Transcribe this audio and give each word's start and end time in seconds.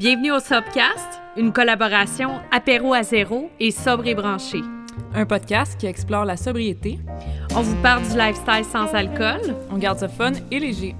Bienvenue 0.00 0.32
au 0.32 0.40
Sobcast, 0.40 1.20
une 1.36 1.52
collaboration 1.52 2.40
apéro 2.50 2.94
à 2.94 3.02
zéro 3.02 3.50
et 3.60 3.70
sobre 3.70 4.06
et 4.06 4.14
branché. 4.14 4.62
Un 5.14 5.26
podcast 5.26 5.78
qui 5.78 5.84
explore 5.84 6.24
la 6.24 6.38
sobriété. 6.38 6.98
On 7.54 7.60
vous 7.60 7.76
parle 7.82 8.00
du 8.04 8.16
lifestyle 8.16 8.64
sans 8.64 8.94
alcool. 8.94 9.42
On 9.70 9.76
garde 9.76 9.98
ça 9.98 10.08
fun 10.08 10.32
et 10.50 10.58
léger. 10.58 10.96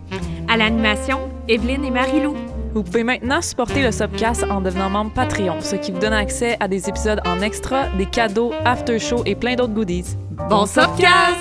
À 0.49 0.59
l'animation, 0.59 1.31
Evelyne 1.49 1.87
et 1.87 1.91
Marie-Lou. 1.91 2.37
Vous 2.75 2.83
pouvez 2.83 3.03
maintenant 3.03 3.41
supporter 3.41 3.83
le 3.83 3.91
Subcast 3.91 4.45
en 4.51 4.61
devenant 4.61 4.91
membre 4.91 5.15
Patreon, 5.15 5.63
ce 5.63 5.77
qui 5.77 5.93
vous 5.93 5.99
donne 5.99 6.13
accès 6.13 6.59
à 6.61 6.69
des 6.69 6.91
épisodes 6.91 7.23
en 7.25 7.41
extra, 7.41 7.87
des 7.97 8.05
cadeaux, 8.05 8.53
after 8.67 8.99
show 8.99 9.23
et 9.25 9.35
plein 9.35 9.55
d'autres 9.55 9.73
goodies. 9.73 10.15
Bon 10.51 10.67
Subcast! 10.67 11.41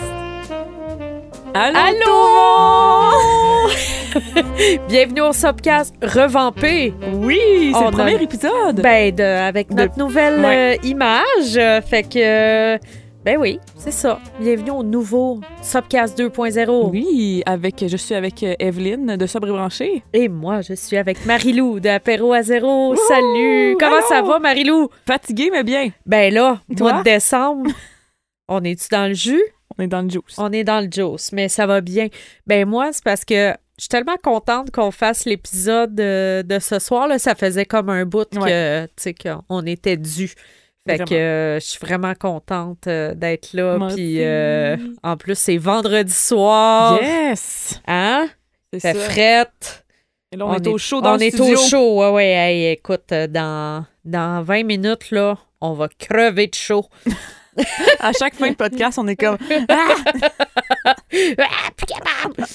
Allô! 1.53 1.77
Allô! 1.77 3.69
Bienvenue 4.87 5.21
au 5.21 5.33
Subcast 5.33 5.93
revampé. 6.01 6.93
Oui, 7.13 7.71
c'est 7.71 7.77
On 7.77 7.81
le 7.81 7.87
a- 7.87 7.91
premier 7.91 8.21
épisode. 8.23 8.81
Ben, 8.81 9.13
de- 9.13 9.23
avec 9.23 9.71
notre 9.71 9.97
nouvelle 9.97 10.39
Ouais. 10.39 10.77
euh, 10.83 10.87
image. 10.87 11.57
euh, 11.57 11.81
fait 11.81 12.03
que, 12.03 12.17
euh, 12.75 12.77
ben 13.23 13.37
oui, 13.37 13.59
c'est 13.77 13.91
ça. 13.91 14.19
Bienvenue 14.39 14.71
au 14.71 14.83
nouveau 14.83 15.41
Subcast 15.61 16.17
2.0. 16.17 16.89
oui, 16.89 17.43
avec 17.45 17.83
je 17.87 17.97
suis 17.97 18.15
avec 18.15 18.41
euh, 18.43 18.55
Evelyne 18.59 19.15
de 19.17 19.25
Sobre 19.27 19.47
et 19.49 19.51
Branché. 19.51 20.03
Et 20.13 20.27
moi, 20.27 20.61
je 20.61 20.73
suis 20.73 20.97
avec 20.97 21.25
Marie-Lou 21.25 21.79
d'Apéro 21.79 22.33
à 22.33 22.41
zéro. 22.41 22.95
Salut! 23.07 23.75
Comment 23.79 24.01
ça 24.07 24.21
va, 24.21 24.39
Marie-Lou? 24.39 24.89
Fatiguée 25.05 25.49
mais 25.51 25.63
bien. 25.63 25.89
Ben 26.05 26.33
là, 26.33 26.59
Toi? 26.75 26.91
mois 26.93 26.99
de 26.99 27.03
décembre, 27.03 27.69
on 28.47 28.63
est-tu 28.63 28.87
dans 28.91 29.07
le 29.07 29.13
jus? 29.13 29.41
On 29.77 29.83
est 29.83 29.87
dans 29.87 30.01
le 30.01 30.09
juice. 30.09 30.35
On 30.37 30.51
est 30.51 30.63
dans 30.63 30.81
le 30.81 30.89
juice, 30.91 31.31
mais 31.31 31.47
ça 31.47 31.65
va 31.65 31.79
bien. 31.79 32.07
Ben 32.47 32.67
moi, 32.67 32.89
c'est 32.91 33.03
parce 33.03 33.23
que 33.23 33.53
je 33.79 33.83
suis 33.83 33.89
tellement 33.89 34.17
contente 34.21 34.71
qu'on 34.71 34.91
fasse 34.91 35.23
l'épisode 35.23 35.95
de, 35.95 36.43
de 36.45 36.59
ce 36.59 36.79
soir. 36.79 37.07
Là. 37.07 37.17
Ça 37.17 37.33
faisait 37.33 37.65
comme 37.65 37.89
un 37.89 38.05
bout 38.05 38.27
que, 38.29 38.87
qu'on 39.47 39.65
était 39.65 39.95
dû. 39.95 40.27
Fait 40.87 40.97
Vraiment. 40.97 41.05
que 41.05 41.15
euh, 41.15 41.59
je 41.59 41.65
suis 41.65 41.79
vraiment 41.79 42.13
contente 42.13 42.87
euh, 42.87 43.13
d'être 43.13 43.53
là. 43.53 43.77
Puis 43.95 44.23
euh, 44.23 44.75
en 45.01 45.15
plus, 45.15 45.37
c'est 45.37 45.57
vendredi 45.57 46.11
soir. 46.11 47.01
Yes! 47.01 47.79
Hein? 47.87 48.27
C'est 48.77 48.95
frette. 48.95 49.85
Et 50.31 50.37
là, 50.37 50.45
on, 50.45 50.53
est, 50.55 50.67
au 50.67 50.77
chaud 50.77 51.01
dans 51.01 51.13
on 51.13 51.17
le 51.17 51.23
est 51.23 51.31
studio. 51.31 51.53
au 51.53 51.69
chaud. 51.69 51.99
Ouais, 52.01 52.11
ouais. 52.11 52.31
Hey, 52.31 52.71
écoute, 52.73 53.11
euh, 53.13 53.27
dans, 53.27 53.85
dans 54.03 54.43
20 54.43 54.63
minutes, 54.63 55.11
là, 55.11 55.37
on 55.61 55.73
va 55.73 55.87
crever 55.87 56.47
de 56.47 56.55
chaud. 56.55 56.85
À 57.99 58.11
chaque 58.13 58.35
fin 58.35 58.49
de 58.49 58.55
podcast, 58.55 58.97
on 58.97 59.07
est 59.07 59.15
comme 59.15 59.37
Ah, 59.69 59.95
plus 61.75 61.85
capable! 61.85 62.45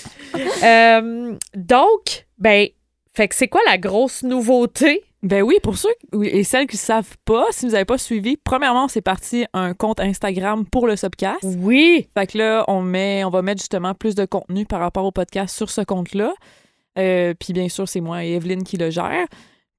Euh, 0.62 1.34
donc, 1.54 2.26
ben, 2.38 2.68
fait 3.12 3.28
que 3.28 3.34
c'est 3.34 3.48
quoi 3.48 3.60
la 3.66 3.78
grosse 3.78 4.22
nouveauté? 4.22 5.04
Ben 5.22 5.42
oui, 5.42 5.56
pour 5.62 5.78
ceux 5.78 5.88
et 6.22 6.44
celles 6.44 6.66
qui 6.66 6.76
ne 6.76 6.80
savent 6.80 7.16
pas, 7.24 7.46
si 7.50 7.64
vous 7.64 7.72
n'avez 7.72 7.86
pas 7.86 7.96
suivi, 7.96 8.36
premièrement, 8.36 8.88
c'est 8.88 9.00
parti 9.00 9.46
un 9.54 9.72
compte 9.72 9.98
Instagram 9.98 10.66
pour 10.66 10.86
le 10.86 10.96
Subcast. 10.96 11.44
Oui! 11.60 12.08
Fait 12.14 12.26
que 12.26 12.36
là, 12.36 12.64
on, 12.68 12.82
met, 12.82 13.24
on 13.24 13.30
va 13.30 13.40
mettre 13.40 13.60
justement 13.60 13.94
plus 13.94 14.14
de 14.14 14.26
contenu 14.26 14.66
par 14.66 14.80
rapport 14.80 15.04
au 15.06 15.12
podcast 15.12 15.56
sur 15.56 15.70
ce 15.70 15.80
compte-là. 15.80 16.34
Euh, 16.98 17.32
puis 17.38 17.54
bien 17.54 17.70
sûr, 17.70 17.88
c'est 17.88 18.00
moi 18.00 18.24
et 18.24 18.34
Evelyne 18.34 18.64
qui 18.64 18.76
le 18.76 18.90
gère. 18.90 19.26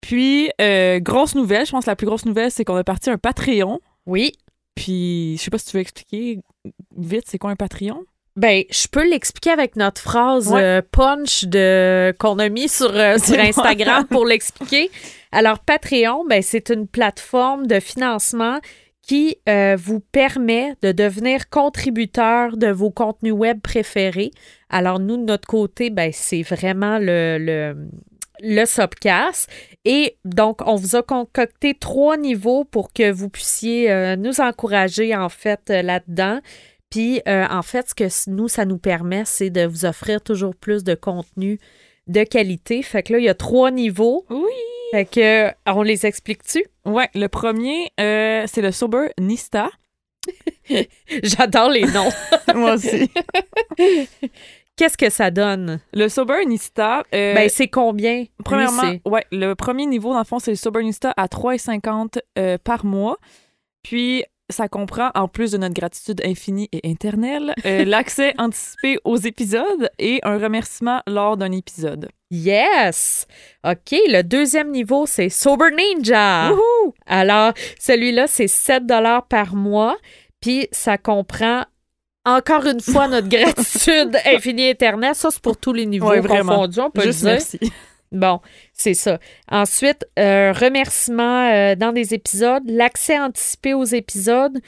Puis, 0.02 0.50
euh, 0.62 1.00
grosse 1.00 1.36
nouvelle, 1.36 1.66
je 1.66 1.72
pense 1.72 1.86
que 1.86 1.92
la 1.92 1.96
plus 1.96 2.08
grosse 2.08 2.26
nouvelle, 2.26 2.50
c'est 2.50 2.64
qu'on 2.64 2.76
a 2.76 2.84
parti 2.84 3.12
un 3.12 3.18
Patreon. 3.18 3.80
Oui. 4.08 4.34
Puis, 4.76 5.38
je 5.38 5.44
sais 5.44 5.50
pas 5.52 5.58
si 5.58 5.66
tu 5.68 5.78
veux 5.78 5.82
expliquer 5.82 6.40
vite, 6.98 7.24
c'est 7.28 7.38
quoi 7.38 7.52
un 7.52 7.56
Patreon? 7.56 8.04
Ben, 8.36 8.64
je 8.70 8.88
peux 8.90 9.10
l'expliquer 9.10 9.52
avec 9.52 9.78
notre 9.78 10.02
phrase 10.02 10.50
Ouais. 10.52 10.62
euh, 10.62 10.82
punch 10.92 11.46
de 11.46 12.14
qu'on 12.20 12.38
a 12.40 12.50
mis 12.50 12.68
sur, 12.68 12.94
euh, 12.94 13.18
sur 13.18 13.40
Instagram 13.40 14.06
pour 14.10 14.26
l'expliquer. 14.26 14.92
Alors, 15.32 15.60
Patreon, 15.60 16.26
ben, 16.30 16.42
c'est 16.42 16.70
une 16.70 16.86
plateforme 16.88 17.66
de 17.68 17.80
financement 17.80 18.60
qui 19.02 19.38
euh, 19.48 19.78
vous 19.80 20.00
permet 20.02 20.74
de 20.82 20.92
devenir 20.92 21.50
contributeur 21.50 22.58
de 22.58 22.68
vos 22.68 22.90
contenus 22.92 23.34
web 23.34 23.62
préférés. 23.62 24.32
Alors, 24.70 25.00
nous, 25.00 25.16
de 25.16 25.24
notre 25.24 25.48
côté, 25.48 25.90
ben, 25.90 26.12
c'est 26.14 26.42
vraiment 26.42 26.98
le, 27.00 27.38
le, 27.40 27.88
le 28.42 28.66
Subcast. 28.66 29.50
Et 29.86 30.18
donc, 30.26 30.62
on 30.66 30.76
vous 30.76 30.96
a 30.96 31.04
concocté 31.04 31.74
trois 31.74 32.18
niveaux 32.18 32.64
pour 32.64 32.94
que 32.94 33.12
vous 33.12 33.30
puissiez 33.30 33.92
euh, 33.92 34.16
nous 34.16 34.42
encourager, 34.42 35.16
en 35.16 35.30
fait, 35.30 35.62
euh, 35.70 35.82
là-dedans. 35.82 36.40
Puis, 36.90 37.22
euh, 37.28 37.46
en 37.50 37.62
fait, 37.62 37.90
ce 37.90 37.96
que 37.96 38.30
nous, 38.30 38.48
ça 38.48 38.66
nous 38.66 38.78
permet, 38.78 39.24
c'est 39.26 39.50
de 39.50 39.66
vous 39.66 39.86
offrir 39.86 40.22
toujours 40.22 40.56
plus 40.56 40.84
de 40.84 40.96
contenu 40.96 41.60
de 42.08 42.24
qualité. 42.24 42.82
Fait 42.82 43.04
que 43.04 43.14
là, 43.14 43.20
il 43.20 43.26
y 43.26 43.30
a 43.30 43.34
trois 43.34 43.72
niveaux. 43.72 44.26
Oui! 44.30 44.52
Fait 44.92 45.06
que, 45.06 45.52
on 45.66 45.82
les 45.82 46.06
explique-tu? 46.06 46.66
Ouais, 46.86 47.10
le 47.16 47.28
premier, 47.28 47.92
c'est 47.98 48.62
le 48.62 48.72
Sober 48.72 49.08
Nista. 49.20 49.70
J'adore 51.24 51.70
les 51.70 51.86
noms. 51.86 52.10
moi 52.56 52.76
aussi. 52.76 53.10
Qu'est-ce 54.78 54.98
que 54.98 55.10
ça 55.10 55.32
donne? 55.32 55.80
Le 55.94 56.10
Sober 56.10 56.46
Nista. 56.46 57.04
euh, 57.14 57.34
ben, 57.34 57.50
c'est 57.50 57.70
combien? 57.70 58.26
Premièrement, 58.44 58.94
ouais, 59.06 59.26
le 59.32 59.54
premier 59.54 59.86
niveau, 59.86 60.12
dans 60.12 60.20
le 60.20 60.26
fond, 60.26 60.40
c'est 60.40 60.52
le 60.52 60.58
Sobernista 60.58 61.14
à 61.16 61.28
3,50 61.28 62.20
euh, 62.38 62.58
par 62.62 62.84
mois. 62.84 63.18
Puis, 63.84 64.26
ça 64.50 64.68
comprend, 64.68 65.12
en 65.16 65.30
plus 65.30 65.52
de 65.52 65.58
notre 65.58 65.74
gratitude 65.74 66.22
infinie 66.26 66.68
et 66.74 66.90
éternelle, 66.90 67.54
euh, 67.66 67.86
l'accès 67.86 68.34
anticipé 68.38 68.98
aux 69.06 69.16
épisodes 69.16 69.90
et 69.98 70.20
un 70.24 70.38
remerciement 70.38 71.02
lors 71.08 71.38
d'un 71.38 71.54
épisode. 71.54 72.10
Yes! 72.30 73.28
OK, 73.66 73.92
le 73.92 74.24
deuxième 74.24 74.72
niveau, 74.72 75.06
c'est 75.06 75.30
Sober 75.30 75.70
Ninja. 75.72 76.52
Wouhou! 76.52 76.94
Alors, 77.06 77.54
celui-là, 77.80 78.28
c'est 78.28 78.48
7 78.48 78.84
par 79.30 79.56
mois. 79.56 79.96
Puis, 80.42 80.68
ça 80.72 80.98
comprend 80.98 81.64
encore 82.26 82.66
une 82.66 82.82
fois 82.82 83.08
notre 83.08 83.30
gratitude 83.30 84.18
infinie 84.26 84.70
éternelle. 84.70 85.16
Ça, 85.16 85.30
c'est 85.32 85.42
pour 85.42 85.58
tous 85.58 85.74
les 85.74 85.86
niveaux 85.86 86.10
Ouais, 86.10 86.22
confondus, 86.22 86.80
on 86.80 86.90
peut 86.92 87.02
Juste 87.04 87.24
le 87.24 87.38
dire. 87.38 87.46
merci. 87.60 87.60
Bon, 88.12 88.40
c'est 88.72 88.94
ça. 88.94 89.20
Ensuite, 89.52 90.06
euh, 90.20 90.54
remerciements 90.54 91.50
euh, 91.52 91.76
dans 91.76 91.92
des 91.92 92.14
épisodes, 92.14 92.64
l'accès 92.68 93.20
anticipé 93.20 93.74
aux 93.74 93.84
épisodes, 93.84 94.60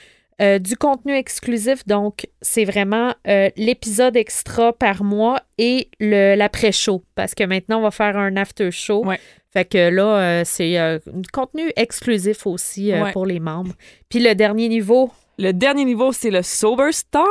euh, 0.42 0.58
du 0.58 0.76
contenu 0.76 1.14
exclusif. 1.16 1.86
Donc, 1.86 2.28
c'est 2.42 2.64
vraiment 2.64 3.14
euh, 3.26 3.48
l'épisode 3.56 4.16
extra 4.16 4.72
par 4.72 5.02
mois 5.02 5.40
et 5.56 5.88
l'après-show. 6.00 7.02
Parce 7.14 7.34
que 7.34 7.44
maintenant, 7.44 7.78
on 7.78 7.82
va 7.82 7.90
faire 7.90 8.16
un 8.16 8.36
after-show. 8.36 9.04
Ouais. 9.06 9.18
Fait 9.52 9.64
que 9.64 9.88
là, 9.88 10.18
euh, 10.20 10.42
c'est 10.44 11.00
du 11.06 11.28
contenu 11.32 11.72
exclusif 11.76 12.46
aussi 12.46 12.92
Ouais. 12.92 13.12
pour 13.12 13.24
les 13.26 13.40
membres. 13.40 13.72
Puis 14.08 14.20
le 14.20 14.34
dernier 14.34 14.68
niveau. 14.68 15.10
Le 15.40 15.52
dernier 15.52 15.84
niveau, 15.84 16.10
c'est 16.10 16.30
le 16.30 16.42
Sober 16.42 16.90
Star. 16.90 17.24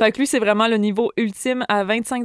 Fait 0.00 0.10
que 0.10 0.18
lui, 0.18 0.26
c'est 0.26 0.40
vraiment 0.40 0.66
le 0.66 0.76
niveau 0.76 1.12
ultime 1.16 1.64
à 1.68 1.84
25 1.84 2.24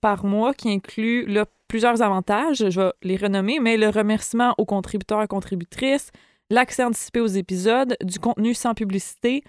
par 0.00 0.24
mois 0.24 0.54
qui 0.54 0.70
inclut 0.70 1.26
là, 1.26 1.44
plusieurs 1.68 2.00
avantages. 2.00 2.70
Je 2.70 2.80
vais 2.80 2.92
les 3.02 3.16
renommer, 3.18 3.60
mais 3.60 3.76
le 3.76 3.90
remerciement 3.90 4.54
aux 4.56 4.64
contributeurs 4.64 5.22
et 5.22 5.26
contributrices, 5.26 6.10
l'accès 6.48 6.84
anticipé 6.84 7.20
aux 7.20 7.26
épisodes, 7.26 7.98
du 8.02 8.18
contenu 8.18 8.54
sans 8.54 8.72
publicité, 8.72 9.44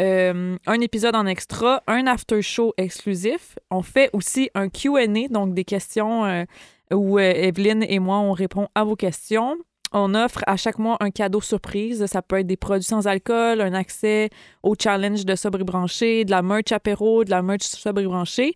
euh, 0.00 0.56
un 0.66 0.80
épisode 0.80 1.14
en 1.14 1.26
extra, 1.26 1.84
un 1.86 2.08
after 2.08 2.42
show 2.42 2.74
exclusif. 2.78 3.60
On 3.70 3.82
fait 3.82 4.10
aussi 4.12 4.50
un 4.54 4.68
QA, 4.70 5.06
donc 5.30 5.54
des 5.54 5.64
questions 5.64 6.24
euh, 6.24 6.44
où 6.92 7.18
euh, 7.18 7.32
Evelyne 7.32 7.84
et 7.88 8.00
moi, 8.00 8.18
on 8.18 8.32
répond 8.32 8.66
à 8.74 8.82
vos 8.82 8.96
questions. 8.96 9.56
On 9.92 10.14
offre 10.14 10.40
à 10.46 10.56
chaque 10.56 10.78
mois 10.78 10.96
un 11.00 11.10
cadeau 11.10 11.40
surprise. 11.40 12.04
Ça 12.06 12.22
peut 12.22 12.40
être 12.40 12.46
des 12.46 12.56
produits 12.56 12.84
sans 12.84 13.06
alcool, 13.06 13.60
un 13.60 13.74
accès 13.74 14.30
au 14.62 14.74
challenge 14.80 15.24
de 15.24 15.34
sobre 15.34 15.60
et 15.60 15.64
branché, 15.64 16.24
de 16.24 16.30
la 16.30 16.42
merch 16.42 16.72
apéro, 16.72 17.24
de 17.24 17.30
la 17.30 17.42
merch 17.42 17.62
sobre 17.62 18.00
et 18.00 18.06
branché. 18.06 18.54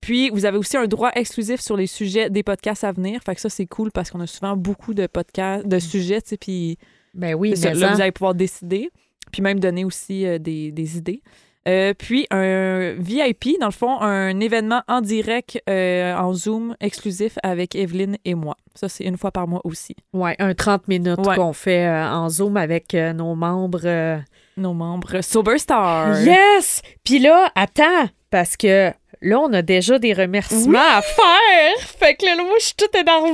Puis, 0.00 0.30
vous 0.30 0.44
avez 0.44 0.56
aussi 0.58 0.76
un 0.76 0.86
droit 0.86 1.10
exclusif 1.14 1.60
sur 1.60 1.76
les 1.76 1.86
sujets 1.86 2.30
des 2.30 2.42
podcasts 2.42 2.84
à 2.84 2.92
venir. 2.92 3.20
Fait 3.24 3.34
que 3.34 3.40
ça, 3.40 3.48
c'est 3.48 3.66
cool 3.66 3.90
parce 3.90 4.10
qu'on 4.10 4.20
a 4.20 4.26
souvent 4.26 4.56
beaucoup 4.56 4.94
de 4.94 5.06
podcasts, 5.06 5.66
de 5.66 5.78
sujets, 5.78 6.22
tu 6.22 6.28
sais, 6.28 6.36
puis 6.36 6.78
Ben 7.14 7.34
oui, 7.34 7.56
c'est 7.56 7.74
ça, 7.74 7.74
là, 7.74 7.94
vous 7.94 8.00
allez 8.00 8.12
pouvoir 8.12 8.34
décider, 8.34 8.90
puis 9.32 9.42
même 9.42 9.58
donner 9.58 9.84
aussi 9.84 10.26
euh, 10.26 10.38
des, 10.38 10.70
des 10.70 10.98
idées. 10.98 11.22
Euh, 11.66 11.94
puis 11.94 12.26
un 12.30 12.92
VIP, 12.98 13.58
dans 13.60 13.66
le 13.66 13.72
fond, 13.72 14.00
un 14.00 14.38
événement 14.40 14.82
en 14.88 15.00
direct 15.00 15.60
euh, 15.68 16.14
en 16.14 16.32
Zoom 16.32 16.76
exclusif 16.80 17.38
avec 17.42 17.74
Evelyne 17.74 18.16
et 18.24 18.34
moi. 18.34 18.56
Ça, 18.74 18.88
c'est 18.88 19.04
une 19.04 19.16
fois 19.16 19.32
par 19.32 19.48
mois 19.48 19.60
aussi. 19.64 19.96
Ouais, 20.12 20.36
un 20.38 20.54
30 20.54 20.86
minutes 20.86 21.18
Ouais. 21.26 21.34
qu'on 21.34 21.52
fait 21.52 21.86
euh, 21.86 22.08
en 22.08 22.28
Zoom 22.28 22.56
avec 22.56 22.94
nos 22.94 23.34
membres. 23.34 24.20
Nos 24.56 24.72
membres 24.74 25.20
Soberstar. 25.22 26.20
Yes! 26.22 26.82
Puis 27.04 27.18
là, 27.18 27.50
attends, 27.54 28.08
parce 28.30 28.56
que 28.56 28.90
là, 29.20 29.38
on 29.40 29.52
a 29.52 29.60
déjà 29.62 29.98
des 29.98 30.12
remerciements 30.14 30.78
à 30.78 31.02
faire. 31.02 31.78
Fait 31.98 32.14
que 32.14 32.24
là, 32.26 32.36
moi, 32.36 32.54
je 32.60 32.66
suis 32.66 32.74
toute 32.76 32.94
énervée. 32.94 33.30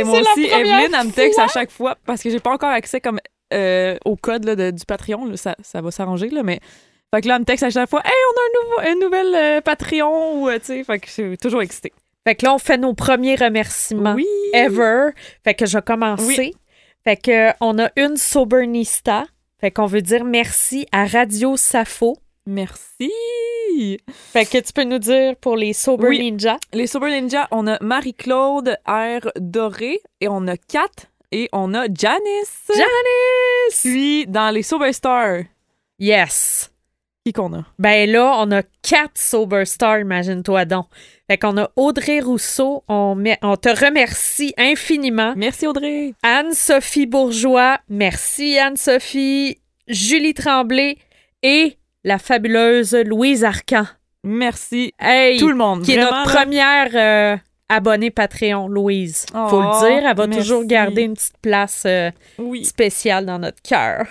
Et 0.00 0.04
moi 0.04 0.20
la 0.20 0.30
aussi, 0.32 0.46
première 0.48 0.80
Evelyne, 0.80 0.96
elle 1.00 1.06
me 1.06 1.12
texte 1.12 1.38
à 1.38 1.46
chaque 1.48 1.70
fois 1.70 1.96
parce 2.04 2.22
que 2.22 2.30
j'ai 2.30 2.40
pas 2.40 2.52
encore 2.52 2.70
accès 2.70 3.00
comme 3.00 3.18
euh, 3.54 3.96
au 4.04 4.16
code 4.16 4.44
là, 4.44 4.56
de- 4.56 4.70
du 4.72 4.84
Patreon. 4.84 5.24
là, 5.26 5.36
ça, 5.36 5.54
ça 5.62 5.80
va 5.80 5.90
s'arranger, 5.90 6.30
là, 6.30 6.42
mais. 6.42 6.58
Fait 7.16 7.22
que 7.22 7.28
là, 7.28 7.36
elle 7.36 7.40
me 7.40 7.46
texte 7.46 7.62
à 7.64 7.70
chaque 7.70 7.88
fois 7.88 8.02
Hey, 8.04 8.12
on 8.12 8.82
a 8.82 8.90
un, 8.90 8.94
nouveau, 8.94 9.34
euh, 9.34 9.60
Patreon 9.62 10.42
ou, 10.42 10.48
euh, 10.50 10.58
tu 10.58 10.66
sais, 10.66 10.84
fait 10.84 10.98
que 10.98 11.06
je 11.06 11.12
suis 11.12 11.38
toujours 11.38 11.62
excitée. 11.62 11.94
Fait 12.24 12.34
que 12.34 12.44
là, 12.44 12.52
on 12.52 12.58
fait 12.58 12.76
nos 12.76 12.92
premiers 12.92 13.36
remerciements 13.36 14.12
Oui. 14.12 14.26
ever. 14.52 15.12
Fait 15.42 15.54
que 15.54 15.64
je 15.64 15.78
vais 15.78 15.82
commencer. 15.82 16.52
Fait 17.04 17.16
que 17.16 17.52
on 17.62 17.78
a 17.78 17.88
une 17.96 18.18
Sobernista. 18.18 19.24
Fait 19.58 19.70
qu'on 19.70 19.86
veut 19.86 20.02
dire 20.02 20.24
merci 20.24 20.86
à 20.92 21.06
Radio 21.06 21.56
Safo. 21.56 22.18
Merci. 22.44 23.10
Fait 24.32 24.44
que 24.44 24.58
tu 24.58 24.72
peux 24.74 24.84
nous 24.84 24.98
dire 24.98 25.36
pour 25.36 25.56
les 25.56 25.72
Sober 25.72 26.08
Oui. 26.08 26.18
Ninja? 26.18 26.58
Les 26.74 26.86
Sober 26.86 27.08
Ninja, 27.18 27.48
on 27.50 27.66
a 27.66 27.82
Marie-Claude 27.82 28.76
R. 28.86 29.30
Doré 29.36 30.00
et 30.20 30.28
on 30.28 30.46
a 30.48 30.58
Kat 30.58 30.90
et 31.32 31.48
on 31.54 31.72
a 31.72 31.86
Janice. 31.86 32.66
Janice! 32.68 33.80
Puis 33.80 34.26
dans 34.26 34.50
les 34.50 34.62
Sober 34.62 34.92
Stars, 34.92 35.44
Yes! 35.98 36.70
Qui 37.26 37.32
qu'on 37.32 37.52
a? 37.54 37.64
Ben 37.80 38.08
là, 38.08 38.36
on 38.38 38.52
a 38.52 38.62
quatre 38.82 39.18
Sober 39.18 39.64
Stars, 39.64 39.98
imagine-toi 40.00 40.64
donc. 40.64 40.86
Fait 41.28 41.36
qu'on 41.38 41.56
a 41.58 41.68
Audrey 41.74 42.20
Rousseau. 42.20 42.84
On, 42.86 43.16
met- 43.16 43.38
on 43.42 43.56
te 43.56 43.68
remercie 43.68 44.54
infiniment. 44.56 45.32
Merci 45.36 45.66
Audrey. 45.66 46.14
Anne-Sophie 46.22 47.06
Bourgeois. 47.06 47.78
Merci 47.88 48.56
Anne-Sophie. 48.58 49.58
Julie 49.88 50.34
Tremblay 50.34 50.98
et 51.42 51.76
la 52.04 52.18
fabuleuse 52.18 52.94
Louise 52.94 53.42
Arcan. 53.44 53.86
Merci 54.22 54.92
Hey! 55.00 55.36
tout 55.38 55.48
le 55.48 55.56
monde. 55.56 55.82
qui 55.82 55.94
est 55.94 56.00
notre 56.00 56.22
première 56.32 56.90
euh, 56.94 57.36
abonnée 57.68 58.10
Patreon, 58.12 58.68
Louise. 58.68 59.26
Faut 59.32 59.38
Oh, 59.52 59.60
le 59.62 59.88
dire, 59.88 60.08
elle 60.08 60.16
va 60.16 60.26
merci. 60.28 60.40
toujours 60.42 60.64
garder 60.64 61.02
une 61.02 61.14
petite 61.14 61.38
place 61.42 61.82
euh, 61.86 62.10
Oui. 62.38 62.64
spéciale 62.64 63.26
dans 63.26 63.38
notre 63.40 63.60
cœur. 63.62 64.06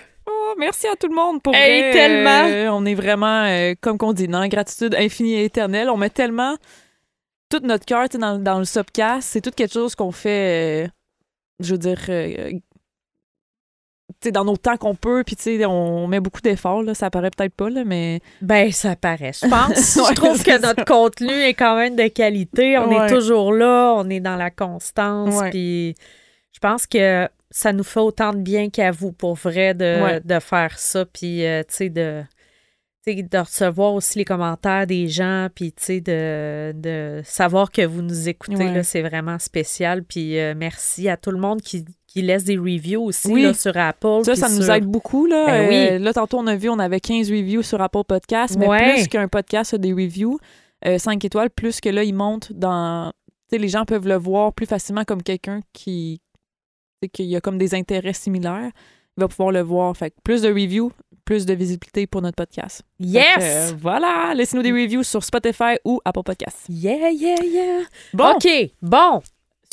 Merci 0.59 0.87
à 0.87 0.95
tout 0.95 1.07
le 1.07 1.15
monde 1.15 1.41
pour 1.41 1.53
Hey, 1.55 1.81
vrai, 1.81 1.91
tellement. 1.91 2.45
euh, 2.47 2.69
on 2.69 2.85
est 2.85 2.95
vraiment, 2.95 3.43
euh, 3.45 3.73
comme 3.81 3.97
qu'on 3.97 4.13
dit, 4.13 4.27
dans 4.27 4.45
gratitude 4.47 4.95
infinie 4.95 5.33
et 5.35 5.45
éternelle. 5.45 5.89
On 5.89 5.97
met 5.97 6.09
tellement 6.09 6.55
tout 7.49 7.59
notre 7.63 7.85
cœur 7.85 8.07
dans, 8.09 8.37
dans 8.39 8.59
le 8.59 8.65
subcast. 8.65 9.27
C'est 9.29 9.41
tout 9.41 9.51
quelque 9.51 9.73
chose 9.73 9.95
qu'on 9.95 10.11
fait, 10.11 10.85
euh, 10.85 10.87
je 11.59 11.71
veux 11.73 11.77
dire, 11.77 11.99
dans 14.31 14.45
nos 14.45 14.57
temps 14.57 14.77
qu'on 14.77 14.95
peut. 14.95 15.23
Puis, 15.23 15.35
tu 15.35 15.43
sais, 15.43 15.65
on 15.65 16.07
met 16.07 16.19
beaucoup 16.19 16.41
d'efforts. 16.41 16.81
là. 16.83 16.93
Ça 16.95 17.09
paraît 17.11 17.29
peut-être 17.29 17.53
pas, 17.53 17.69
là, 17.69 17.83
mais 17.85 18.21
Ben, 18.41 18.71
ça 18.71 18.95
paraît, 18.95 19.33
je 19.33 19.47
pense. 19.47 19.95
Ouais, 19.97 20.09
je 20.09 20.15
trouve 20.15 20.43
que 20.43 20.59
notre 20.61 20.83
contenu 20.85 21.31
est 21.31 21.53
quand 21.53 21.75
même 21.75 21.95
de 21.95 22.07
qualité. 22.07 22.77
On 22.77 22.87
Ouais. 22.89 23.05
est 23.05 23.09
toujours 23.13 23.53
là, 23.53 23.93
on 23.95 24.09
est 24.09 24.19
dans 24.21 24.35
la 24.35 24.49
constance. 24.49 25.35
Puis 25.51 25.95
je 26.53 26.59
pense 26.59 26.87
que 26.87 27.27
ça 27.57 27.71
nous 27.71 27.85
fait 27.85 28.01
autant 28.01 28.33
de 28.33 28.39
bien 28.39 28.69
qu'à 28.69 28.91
vous, 28.91 29.13
pour 29.13 29.35
vrai, 29.35 29.73
de, 29.73 30.03
Ouais. 30.03 30.19
de 30.23 30.39
faire 30.39 30.77
ça. 30.77 31.05
Puis, 31.05 31.45
euh, 31.45 31.61
tu 31.65 31.73
sais, 31.75 31.89
de, 31.89 32.21
de 33.07 33.37
recevoir 33.37 33.93
aussi 33.93 34.17
les 34.17 34.25
commentaires 34.25 34.85
des 34.85 35.07
gens. 35.07 35.47
Puis, 35.55 35.71
tu 35.71 35.83
sais, 35.83 36.01
de, 36.01 36.73
de 36.75 37.21
savoir 37.23 37.71
que 37.71 37.85
vous 37.85 38.01
nous 38.01 38.27
écoutez, 38.27 38.57
Ouais. 38.57 38.83
c'est 38.83 39.01
vraiment 39.03 39.39
spécial. 39.39 40.03
Puis, 40.03 40.37
euh, 40.37 40.53
merci 40.57 41.07
à 41.07 41.15
tout 41.15 41.31
le 41.31 41.37
monde 41.37 41.61
qui, 41.61 41.85
qui 42.07 42.23
laisse 42.23 42.43
des 42.43 42.57
reviews 42.57 43.03
aussi 43.03 43.31
Oui. 43.31 43.43
là, 43.43 43.53
sur 43.53 43.77
Apple. 43.77 44.25
ça, 44.25 44.35
ça 44.35 44.49
nous 44.49 44.69
aide 44.69 44.85
beaucoup. 44.85 45.25
Là. 45.25 45.45
Ben 45.45 45.69
oui. 45.69 45.87
Euh, 45.91 45.99
là, 45.99 46.11
tantôt, 46.11 46.39
on 46.39 46.47
a 46.47 46.57
vu, 46.57 46.67
on 46.69 46.79
avait 46.79 46.99
15 46.99 47.31
reviews 47.31 47.61
sur 47.61 47.79
Apple 47.81 48.03
Podcast, 48.05 48.57
mais 48.59 48.67
Ouais. 48.67 48.95
plus 48.95 49.07
qu'un 49.07 49.29
podcast 49.29 49.73
a 49.73 49.77
des 49.77 49.93
reviews, 49.93 50.39
5 50.97 51.23
étoiles, 51.23 51.49
plus 51.51 51.79
que 51.79 51.87
là, 51.87 52.03
ils 52.03 52.13
montent 52.13 52.51
dans. 52.51 53.11
Tu 53.49 53.55
sais, 53.55 53.57
les 53.61 53.69
gens 53.69 53.85
peuvent 53.85 54.07
le 54.09 54.15
voir 54.15 54.51
plus 54.51 54.65
facilement 54.65 55.05
comme 55.05 55.23
quelqu'un 55.23 55.61
qui. 55.71 56.19
Sais, 57.03 57.09
qu'il 57.09 57.35
a 57.35 57.41
comme 57.41 57.57
des 57.57 57.73
intérêts 57.75 58.13
similaires. 58.13 58.71
Il 59.17 59.21
va 59.21 59.27
pouvoir 59.27 59.51
le 59.51 59.61
voir. 59.61 59.95
Fait 59.95 60.09
que 60.11 60.15
plus 60.23 60.41
de 60.41 60.49
reviews, 60.49 60.91
plus 61.23 61.45
de 61.45 61.53
visibilité 61.53 62.05
pour 62.07 62.21
notre 62.21 62.35
podcast. 62.35 62.81
Que, 62.99 63.05
Yes! 63.05 63.71
euh, 63.71 63.73
voilà! 63.79 64.33
Laissez-nous 64.35 64.63
des 64.63 64.71
reviews 64.71 65.03
sur 65.03 65.23
Spotify 65.23 65.75
ou 65.85 66.01
Apple 66.05 66.23
Podcast. 66.23 66.65
Yeah, 66.69 67.09
yeah, 67.11 67.43
yeah. 67.43 67.81
Bon, 68.13 68.31
OK, 68.33 68.47
bon. 68.81 69.21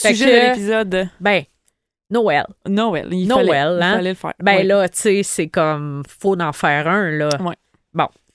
Sujet 0.01 0.25
que- 0.25 0.31
de 0.31 0.49
l'épisode 0.49 1.09
Ben, 1.21 1.43
Noël. 2.11 2.47
Noël. 2.69 3.09
Il 3.13 3.27
Noël, 3.29 3.47
fallait, 3.47 3.77
il 3.77 3.83
hein? 3.83 3.95
fallait 3.97 4.09
le 4.11 4.15
faire. 4.15 4.35
Ben 4.41 4.57
Ouais. 4.57 4.65
là, 4.65 4.89
tu 4.89 5.01
sais, 5.01 5.23
c'est 5.23 5.49
comme, 5.49 6.03
faut 6.09 6.41
en 6.41 6.53
faire 6.53 6.87
un, 6.89 7.11
là. 7.11 7.29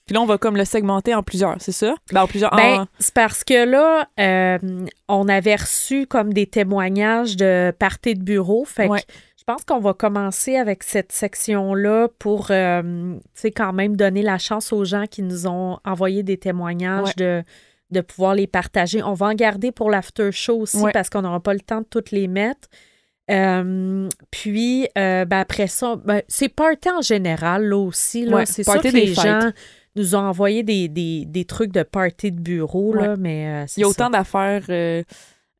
Puis 0.08 0.14
là, 0.14 0.22
on 0.22 0.26
va 0.26 0.38
comme 0.38 0.56
le 0.56 0.64
segmenter 0.64 1.14
en 1.14 1.22
plusieurs, 1.22 1.56
c'est 1.60 1.70
ça? 1.70 1.94
Ben, 2.12 2.22
en 2.22 2.26
plusieurs. 2.26 2.50
Ben, 2.56 2.80
en- 2.80 2.86
c'est 2.98 3.14
parce 3.14 3.44
que 3.44 3.64
là, 3.64 4.08
euh, 4.18 4.58
on 5.06 5.28
avait 5.28 5.54
reçu 5.56 6.06
comme 6.06 6.32
des 6.32 6.46
témoignages 6.46 7.36
de 7.36 7.72
parties 7.78 8.14
de 8.14 8.22
bureau. 8.24 8.64
Fait 8.64 8.88
que 8.88 8.94
je 9.38 9.44
pense 9.44 9.64
qu'on 9.64 9.80
va 9.80 9.92
commencer 9.94 10.56
avec 10.56 10.82
cette 10.82 11.12
section-là 11.12 12.08
pour, 12.18 12.48
euh, 12.50 12.82
tu 13.16 13.20
sais, 13.34 13.50
quand 13.50 13.72
même 13.74 13.96
donner 13.96 14.22
la 14.22 14.38
chance 14.38 14.72
aux 14.72 14.84
gens 14.86 15.04
qui 15.06 15.22
nous 15.22 15.46
ont 15.46 15.78
envoyé 15.84 16.22
des 16.22 16.38
témoignages 16.38 17.08
Ouais. 17.08 17.12
de, 17.18 17.42
de 17.90 18.00
pouvoir 18.00 18.34
les 18.34 18.46
partager. 18.46 19.02
On 19.02 19.12
va 19.14 19.26
en 19.26 19.34
garder 19.34 19.72
pour 19.72 19.90
l'after 19.90 20.32
show 20.32 20.60
aussi 20.60 20.78
Ouais. 20.78 20.92
parce 20.92 21.08
qu'on 21.10 21.20
n'aura 21.22 21.40
pas 21.40 21.52
le 21.54 21.60
temps 21.60 21.80
de 21.82 21.86
toutes 21.88 22.10
les 22.12 22.28
mettre. 22.28 22.68
Euh, 23.30 24.08
puis, 24.30 24.88
euh, 24.96 25.24
ben 25.26 25.38
après 25.40 25.66
ça, 25.66 25.96
ben, 25.96 26.22
c'est 26.28 26.48
party 26.48 26.88
en 26.90 27.02
général, 27.02 27.64
là 27.66 27.76
aussi. 27.76 28.24
Là. 28.24 28.36
Ouais, 28.38 28.46
c'est 28.46 28.64
sûr 28.64 28.80
que 28.80 28.88
les 28.88 29.08
fêtes. 29.08 29.16
gens 29.24 29.50
nous 29.96 30.14
ont 30.14 30.18
envoyé 30.20 30.62
des, 30.62 30.88
des, 30.88 31.24
des 31.26 31.44
trucs 31.44 31.72
de 31.72 31.82
party 31.82 32.32
de 32.32 32.40
bureau, 32.40 32.92
là, 32.94 33.10
Ouais. 33.10 33.16
mais 33.18 33.46
euh, 33.64 33.66
Il 33.76 33.80
y 33.80 33.84
a 33.84 33.86
ça. 33.86 33.90
autant 33.90 34.10
d'affaires 34.10 34.64
euh, 34.68 35.02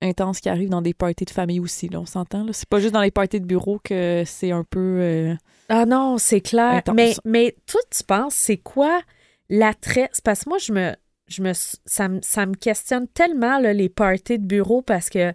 intenses 0.00 0.40
qui 0.40 0.48
arrivent 0.48 0.68
dans 0.70 0.82
des 0.82 0.94
parties 0.94 1.24
de 1.24 1.30
famille 1.30 1.60
aussi, 1.60 1.88
là, 1.88 2.00
on 2.00 2.06
s'entend. 2.06 2.44
là. 2.44 2.52
C'est 2.52 2.68
pas 2.68 2.78
juste 2.80 2.94
dans 2.94 3.02
les 3.02 3.10
parties 3.10 3.40
de 3.40 3.46
bureau 3.46 3.80
que 3.82 4.22
c'est 4.26 4.52
un 4.52 4.64
peu... 4.64 4.78
euh, 5.00 5.34
Ah 5.68 5.86
non, 5.86 6.18
c'est 6.18 6.40
clair. 6.40 6.72
Intense. 6.74 6.94
Mais, 6.96 7.14
mais 7.24 7.56
toi, 7.66 7.80
tu 7.90 8.04
penses, 8.04 8.34
c'est 8.34 8.58
quoi 8.58 9.00
l'attrait? 9.48 10.08
C'est 10.12 10.24
parce 10.24 10.44
que 10.44 10.48
moi, 10.50 10.58
je 10.58 10.72
me, 10.72 10.92
je 11.26 11.42
me, 11.42 11.52
ça, 11.54 12.08
me, 12.08 12.20
ça 12.22 12.46
me 12.46 12.54
questionne 12.54 13.08
tellement, 13.08 13.58
là, 13.58 13.72
les 13.72 13.88
parties 13.88 14.38
de 14.38 14.44
bureau, 14.46 14.82
parce 14.82 15.10
que 15.10 15.32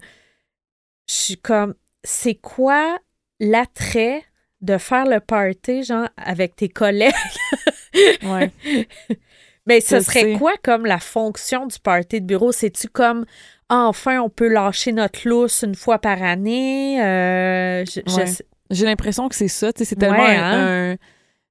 je 1.10 1.13
suis 1.13 1.38
comme, 1.38 1.74
c'est 2.06 2.36
quoi 2.36 2.98
l'attrait 3.40 4.24
de 4.62 4.78
faire 4.78 5.06
le 5.06 5.19
party, 5.19 5.84
genre, 5.84 6.07
avec 6.16 6.56
tes 6.56 6.69
collègues? 6.69 7.13
Ouais. 8.24 8.51
Mais 9.66 9.80
ce 9.80 10.01
serait 10.01 10.22
sais. 10.22 10.34
quoi 10.34 10.54
comme 10.62 10.86
la 10.86 11.00
fonction 11.00 11.66
du 11.68 11.80
party 11.80 12.19
de 12.22 12.25
bureau? 12.25 12.51
C'est-tu 12.51 12.90
comme 12.90 13.25
enfin 13.69 14.19
on 14.19 14.30
peut 14.30 14.50
lâcher 14.50 14.92
notre 14.92 15.28
lousse 15.28 15.63
une 15.63 15.75
fois 15.75 16.00
par 16.00 16.22
année? 16.22 17.01
Euh, 17.01 17.84
Ouais. 18.07 18.25
J'ai 18.69 18.86
l'impression 18.86 19.30
que 19.30 19.36
c'est 19.36 19.48
ça. 19.48 19.69
C'est 19.75 19.95
tellement, 19.95 20.18
Ouais, 20.24 20.36
hein? 20.36 20.94
un- 20.94 20.98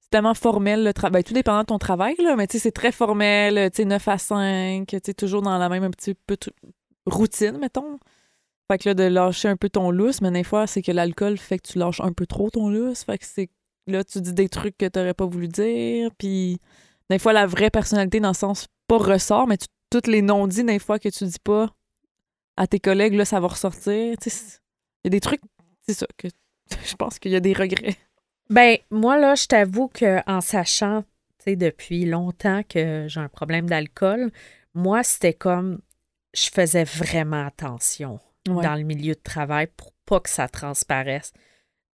c'est 0.00 0.10
tellement 0.10 0.34
formel 0.34 0.82
le 0.84 0.92
travail. 0.92 1.22
tout 1.24 1.32
dépendant 1.34 1.60
de 1.60 1.66
ton 1.66 1.78
travail, 1.78 2.14
là, 2.18 2.34
mais 2.36 2.46
tu 2.46 2.54
sais, 2.58 2.64
c'est 2.64 2.72
très 2.72 2.90
formel, 2.92 3.70
tu 3.70 3.82
sais, 3.82 3.84
9 3.84 4.06
à 4.08 4.18
5, 4.18 4.86
tu 4.88 4.98
sais, 5.02 5.14
toujours 5.14 5.40
dans 5.42 5.56
la 5.56 5.68
même 5.68 5.84
un 5.84 5.90
petit 5.90 6.14
peu 6.14 6.36
routine, 7.06 7.58
mettons. 7.58 7.98
Fait 8.70 8.78
que 8.78 8.88
là, 8.88 8.94
de 8.94 9.04
lâcher 9.04 9.48
un 9.48 9.56
peu 9.56 9.68
ton 9.68 9.90
lousse, 9.90 10.20
mais 10.20 10.30
des 10.30 10.42
fois, 10.44 10.66
c'est 10.66 10.82
que 10.82 10.90
l'alcool 10.92 11.38
fait 11.38 11.58
que 11.58 11.68
tu 11.72 11.78
lâches 11.78 12.00
un 12.00 12.12
peu 12.12 12.26
trop 12.26 12.50
ton 12.50 12.68
lousse. 12.68 13.04
Fait 13.04 13.18
que 13.18 13.24
c'est 13.26 13.48
là, 13.86 14.04
tu 14.04 14.20
dis 14.20 14.32
des 14.32 14.48
trucs 14.48 14.76
que 14.78 14.86
t'aurais 14.86 15.14
pas 15.14 15.26
voulu 15.26 15.48
dire. 15.48 16.10
Puis 16.18 16.58
des 17.10 17.18
fois, 17.18 17.32
la 17.32 17.46
vraie 17.46 17.70
personnalité, 17.70 18.20
dans 18.20 18.28
le 18.28 18.34
sens, 18.34 18.66
pas 18.88 18.98
ressort, 18.98 19.46
mais 19.46 19.56
tu- 19.58 19.66
toutes 19.90 20.06
les 20.06 20.22
non-dits, 20.22 20.64
des 20.64 20.78
fois, 20.78 20.98
que 20.98 21.08
tu 21.08 21.24
dis 21.24 21.38
pas 21.42 21.74
à 22.56 22.66
tes 22.66 22.80
collègues, 22.80 23.14
là, 23.14 23.24
ça 23.24 23.40
va 23.40 23.48
ressortir. 23.48 24.16
Tu 24.20 24.30
sais, 24.30 24.58
il 25.04 25.06
y 25.06 25.08
a 25.08 25.10
des 25.10 25.20
trucs, 25.20 25.40
c'est 25.86 25.94
ça, 25.94 26.06
que 26.16 26.28
je 26.84 26.94
pense 26.94 27.18
qu'il 27.18 27.32
y 27.32 27.36
a 27.36 27.40
des 27.40 27.52
regrets. 27.52 27.96
Ben, 28.50 28.76
moi, 28.90 29.18
là, 29.18 29.34
je 29.34 29.46
t'avoue 29.46 29.88
qu'en 29.88 30.40
sachant, 30.40 31.02
tu 31.38 31.44
sais, 31.44 31.56
depuis 31.56 32.04
longtemps 32.04 32.62
que 32.68 33.06
j'ai 33.08 33.20
un 33.20 33.28
problème 33.28 33.68
d'alcool, 33.68 34.30
moi, 34.74 35.02
c'était 35.02 35.34
comme, 35.34 35.80
je 36.34 36.48
faisais 36.52 36.84
vraiment 36.84 37.46
attention 37.46 38.18
Ouais. 38.48 38.64
dans 38.64 38.74
le 38.74 38.82
milieu 38.82 39.14
de 39.14 39.20
travail 39.22 39.68
pour 39.76 39.92
pas 40.04 40.18
que 40.18 40.28
ça 40.28 40.48
transparaisse. 40.48 41.32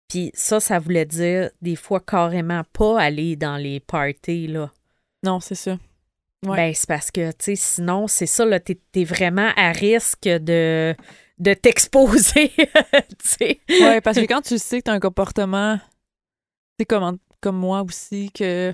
Puis 0.07 0.31
ça, 0.33 0.59
ça 0.59 0.79
voulait 0.79 1.05
dire 1.05 1.49
des 1.61 1.75
fois 1.75 1.99
carrément 1.99 2.63
pas 2.73 2.99
aller 3.01 3.35
dans 3.35 3.57
les 3.57 3.79
parties, 3.79 4.47
là. 4.47 4.71
Non, 5.23 5.39
c'est 5.39 5.55
ça. 5.55 5.77
Ouais. 6.45 6.57
Ben, 6.57 6.73
c'est 6.75 6.87
parce 6.87 7.11
que, 7.11 7.31
tu 7.31 7.37
sais, 7.39 7.55
sinon, 7.55 8.07
c'est 8.07 8.27
ça, 8.27 8.45
là, 8.45 8.59
t'es 8.59 8.79
es 8.93 9.03
vraiment 9.03 9.49
à 9.55 9.71
risque 9.71 10.27
de, 10.27 10.95
de 11.39 11.53
t'exposer, 11.53 12.49
tu 12.55 13.15
sais. 13.19 13.59
Ouais, 13.69 14.01
parce 14.01 14.17
que 14.17 14.25
quand 14.25 14.41
tu 14.41 14.59
sais 14.59 14.79
que 14.79 14.85
tu 14.85 14.91
as 14.91 14.93
un 14.93 14.99
comportement, 14.99 15.79
c'est 16.79 16.85
comme, 16.85 17.17
comme 17.41 17.57
moi 17.57 17.83
aussi, 17.83 18.31
que. 18.31 18.73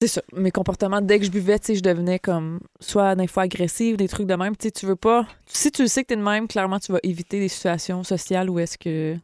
C'est 0.00 0.08
ça. 0.08 0.22
Mes 0.32 0.50
comportements, 0.50 1.00
dès 1.00 1.18
que 1.18 1.24
je 1.24 1.30
buvais, 1.30 1.58
tu 1.58 1.66
sais, 1.66 1.74
je 1.76 1.82
devenais 1.82 2.18
comme 2.18 2.60
soit 2.78 3.14
des 3.14 3.26
fois 3.26 3.44
agressive, 3.44 3.96
des 3.96 4.08
trucs 4.08 4.26
de 4.26 4.34
même. 4.34 4.56
Tu 4.56 4.64
sais, 4.64 4.70
tu 4.70 4.86
veux 4.86 4.96
pas. 4.96 5.26
Si 5.46 5.70
tu 5.72 5.88
sais 5.88 6.02
que 6.02 6.08
t'es 6.08 6.16
de 6.16 6.22
même, 6.22 6.46
clairement, 6.46 6.78
tu 6.78 6.92
vas 6.92 6.98
éviter 7.02 7.40
des 7.40 7.48
situations 7.48 8.02
sociales 8.02 8.50
où 8.50 8.58
est-ce 8.58 8.76
que 8.76 9.16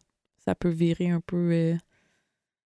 ça 0.50 0.54
peut 0.56 0.68
virer 0.68 1.08
un 1.10 1.20
peu 1.20 1.50
euh, 1.52 1.74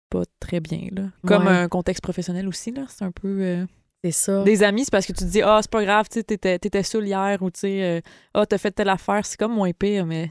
pas 0.10 0.24
très 0.40 0.60
bien, 0.60 0.90
là. 0.92 1.04
Comme 1.26 1.48
Ouais. 1.48 1.52
un 1.54 1.68
contexte 1.68 2.04
professionnel 2.04 2.48
aussi, 2.48 2.72
là. 2.72 2.86
C'est 2.88 3.04
un 3.04 3.12
peu. 3.12 3.40
euh, 3.42 3.66
C'est 4.04 4.12
ça. 4.12 4.44
Des 4.44 4.62
amis, 4.64 4.84
c'est 4.86 4.92
parce 4.92 5.06
que 5.08 5.14
tu 5.14 5.24
te 5.24 5.30
dis, 5.30 5.42
ah, 5.42 5.60
c'est 5.62 5.72
pas 5.72 5.84
grave, 5.84 6.08
tu 6.12 6.24
t'étais, 6.24 6.60
t'étais 6.60 6.84
saoul 6.84 7.08
hier 7.08 7.42
ou 7.42 7.50
tu 7.50 7.62
sais, 7.62 7.84
euh, 7.84 8.02
ah, 8.34 8.46
t'as 8.46 8.58
fait 8.58 8.72
telle 8.72 8.90
affaire, 8.90 9.26
c'est 9.26 9.40
comme 9.40 9.54
moins 9.56 9.72
pire, 9.72 10.06
mais 10.06 10.30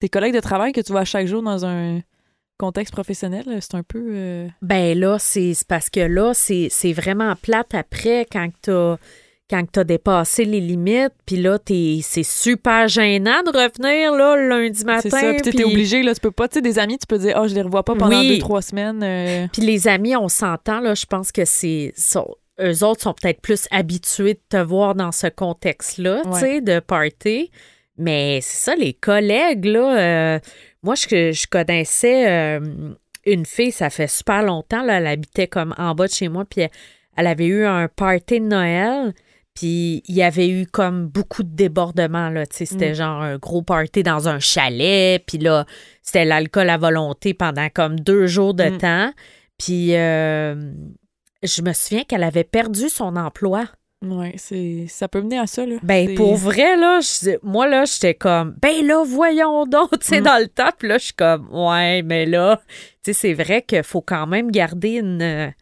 tes 0.00 0.08
collègues 0.08 0.34
de 0.34 0.40
travail 0.40 0.72
que 0.72 0.80
tu 0.80 0.90
vois 0.92 1.04
chaque 1.04 1.26
jour 1.28 1.42
dans 1.42 1.64
un 1.64 2.00
contexte 2.58 2.92
professionnel, 2.92 3.44
c'est 3.60 3.74
un 3.76 3.82
peu. 3.84 4.02
euh, 4.10 4.48
Ben 4.62 4.98
là, 4.98 5.18
c'est 5.20 5.54
c'est 5.54 5.68
parce 5.68 5.90
que 5.90 6.00
là, 6.00 6.32
c'est 6.34 6.68
c'est 6.70 6.92
vraiment 6.92 7.36
plate 7.36 7.74
après 7.74 8.26
quand 8.30 8.48
t'as 8.62 8.96
quand 9.50 9.64
tu 9.72 9.80
as 9.80 9.84
dépassé 9.84 10.44
les 10.44 10.60
limites, 10.60 11.12
puis 11.26 11.36
là, 11.36 11.58
t'es- 11.58 11.98
c'est 12.02 12.22
super 12.22 12.86
gênant 12.88 13.42
de 13.42 13.50
revenir 13.50 14.12
là, 14.12 14.36
le 14.36 14.48
lundi 14.48 14.84
matin. 14.84 15.00
C'est 15.02 15.10
ça. 15.10 15.34
Puis 15.42 15.50
puis- 15.50 15.64
obligé, 15.64 16.02
là. 16.04 16.14
Tu 16.14 16.20
peux 16.20 16.30
pas, 16.30 16.46
tu 16.48 16.54
sais, 16.54 16.62
des 16.62 16.78
amis, 16.78 16.96
tu 16.98 17.06
peux 17.06 17.18
dire, 17.18 17.36
oh, 17.42 17.48
je 17.48 17.54
les 17.54 17.62
revois 17.62 17.82
pas 17.84 17.94
pendant 17.96 18.18
Oui. 18.20 18.28
deux, 18.28 18.38
trois 18.38 18.62
semaines. 18.62 19.02
euh, 19.02 19.46
Puis 19.52 19.62
les 19.62 19.88
amis, 19.88 20.14
on 20.16 20.28
s'entend, 20.28 20.78
là, 20.80 20.94
je 20.94 21.04
pense 21.06 21.32
que 21.32 21.44
c'est. 21.44 21.92
eux 22.62 22.84
autres 22.84 23.02
sont 23.02 23.14
peut-être 23.14 23.40
plus 23.40 23.66
habitués 23.70 24.34
de 24.34 24.40
te 24.48 24.56
voir 24.62 24.94
dans 24.94 25.12
ce 25.12 25.26
contexte-là, 25.26 26.22
tu 26.32 26.38
sais, 26.38 26.60
de 26.60 26.78
party. 26.78 27.50
Mais 27.98 28.40
c'est 28.42 28.58
ça, 28.70 28.76
les 28.76 28.92
collègues, 28.94 29.64
là. 29.64 29.98
euh, 29.98 30.38
moi, 30.82 30.94
je, 30.94 31.32
je 31.32 31.46
connaissais 31.46 32.30
euh, 32.30 32.60
une 33.26 33.44
fille, 33.46 33.72
ça 33.72 33.90
fait 33.90 34.06
super 34.08 34.42
longtemps, 34.42 34.82
là, 34.82 34.98
elle 34.98 35.06
habitait 35.06 35.46
comme 35.48 35.74
en 35.76 35.94
bas 35.94 36.06
de 36.06 36.12
chez 36.12 36.28
moi, 36.28 36.44
puis 36.48 36.62
elle, 36.62 36.70
elle 37.16 37.26
avait 37.26 37.46
eu 37.46 37.64
un 37.66 37.88
party 37.88 38.40
de 38.40 38.46
Noël. 38.46 39.12
Puis 39.60 40.02
il 40.08 40.14
y 40.14 40.22
avait 40.22 40.48
eu 40.48 40.64
comme 40.66 41.06
beaucoup 41.06 41.42
de 41.42 41.54
débordements, 41.54 42.30
là. 42.30 42.46
Tu 42.46 42.56
sais, 42.56 42.64
c'était 42.64 42.92
Mm. 42.92 42.94
genre 42.94 43.20
un 43.20 43.36
gros 43.36 43.60
party 43.60 44.02
dans 44.02 44.26
un 44.26 44.38
chalet. 44.38 45.22
Puis 45.26 45.36
là, 45.36 45.66
c'était 46.02 46.24
l'alcool 46.24 46.70
à 46.70 46.78
volonté 46.78 47.34
pendant 47.34 47.68
comme 47.68 48.00
deux 48.00 48.26
jours 48.26 48.54
de 48.54 48.64
Mm. 48.70 48.78
temps. 48.78 49.12
Puis 49.58 49.94
euh, 49.96 50.54
je 51.42 51.60
me 51.60 51.74
souviens 51.74 52.04
qu'elle 52.04 52.22
avait 52.22 52.44
perdu 52.44 52.88
son 52.88 53.16
emploi. 53.16 53.66
Ouais, 54.02 54.32
c'est 54.38 54.86
ça 54.88 55.08
peut 55.08 55.20
mener 55.20 55.38
à 55.38 55.46
ça 55.46 55.66
là. 55.66 55.76
Ben, 55.82 56.14
pour 56.14 56.36
vrai, 56.36 56.74
là, 56.78 57.00
je- 57.02 57.36
moi, 57.42 57.68
là, 57.68 57.84
j'étais 57.84 58.14
comme, 58.14 58.56
ben 58.62 58.82
là, 58.86 59.04
voyons 59.04 59.66
donc, 59.66 59.90
tu 60.00 60.06
sais, 60.06 60.20
Mm. 60.22 60.24
dans 60.24 60.38
le 60.40 60.46
top, 60.48 60.82
là, 60.84 60.96
je 60.96 61.04
suis 61.04 61.12
comme, 61.12 61.50
ouais, 61.52 62.00
mais 62.00 62.24
là, 62.24 62.62
tu 63.04 63.12
sais, 63.12 63.12
c'est 63.12 63.34
vrai 63.34 63.60
qu'il 63.60 63.82
faut 63.82 64.00
quand 64.00 64.26
même 64.26 64.50
garder 64.50 64.92
une, 64.92 65.52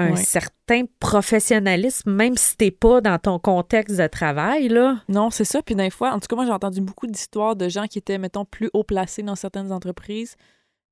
un 0.00 0.10
Ouais. 0.12 0.16
certain 0.24 0.84
professionnalisme, 0.98 2.10
même 2.12 2.36
si 2.36 2.56
t'es 2.56 2.70
pas 2.70 3.00
dans 3.00 3.18
ton 3.18 3.38
contexte 3.38 3.96
de 3.98 4.06
travail, 4.06 4.68
là. 4.68 5.02
Non, 5.08 5.30
c'est 5.30 5.44
ça. 5.44 5.62
Puis 5.62 5.74
des 5.74 5.90
fois, 5.90 6.12
en 6.12 6.20
tout 6.20 6.26
cas, 6.28 6.36
moi, 6.36 6.44
j'ai 6.46 6.52
entendu 6.52 6.80
beaucoup 6.80 7.06
d'histoires 7.06 7.56
de 7.56 7.68
gens 7.68 7.86
qui 7.86 7.98
étaient, 7.98 8.18
mettons, 8.18 8.44
plus 8.44 8.70
haut 8.72 8.84
placés 8.84 9.22
dans 9.22 9.36
certaines 9.36 9.72
entreprises 9.72 10.36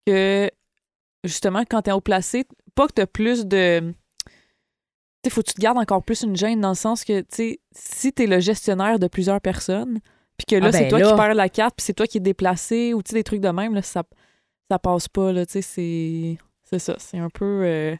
que, 0.06 0.50
justement, 1.24 1.64
quand 1.68 1.82
t'es 1.82 1.92
haut 1.92 2.00
placé, 2.00 2.44
pas 2.74 2.86
que 2.86 2.92
t'as 2.92 3.06
plus 3.06 3.46
de. 3.46 3.92
Tu 5.22 5.30
sais, 5.30 5.30
faut 5.30 5.42
que 5.42 5.48
tu 5.48 5.54
te 5.54 5.60
gardes 5.60 5.78
encore 5.78 6.02
plus 6.04 6.22
une 6.22 6.36
gêne 6.36 6.60
dans 6.60 6.68
le 6.68 6.74
sens 6.76 7.04
que, 7.04 7.20
tu 7.20 7.26
sais, 7.30 7.60
si 7.72 8.12
t'es 8.12 8.26
le 8.26 8.38
gestionnaire 8.40 8.98
de 9.00 9.08
plusieurs 9.08 9.40
personnes, 9.40 9.98
puis 10.36 10.46
que 10.46 10.54
là, 10.54 10.68
Ah 10.68 10.70
ben 10.70 10.78
c'est 10.78 10.88
toi 10.88 11.00
là. 11.00 11.10
qui 11.10 11.16
perds 11.16 11.34
la 11.34 11.48
carte, 11.48 11.74
puis 11.76 11.84
c'est 11.84 11.92
toi 11.94 12.06
qui 12.06 12.18
es 12.18 12.20
déplacé, 12.20 12.94
ou 12.94 13.02
tu 13.02 13.10
sais, 13.10 13.16
des 13.16 13.24
trucs 13.24 13.40
de 13.40 13.48
même, 13.48 13.74
là, 13.74 13.82
ça, 13.82 14.04
ça 14.70 14.78
passe 14.78 15.08
pas, 15.08 15.32
là, 15.32 15.44
tu 15.44 15.52
sais, 15.54 15.62
c'est. 15.62 16.38
C'est 16.70 16.78
ça, 16.78 16.96
c'est 16.98 17.18
un 17.18 17.30
peu. 17.30 17.62
euh, 17.64 17.96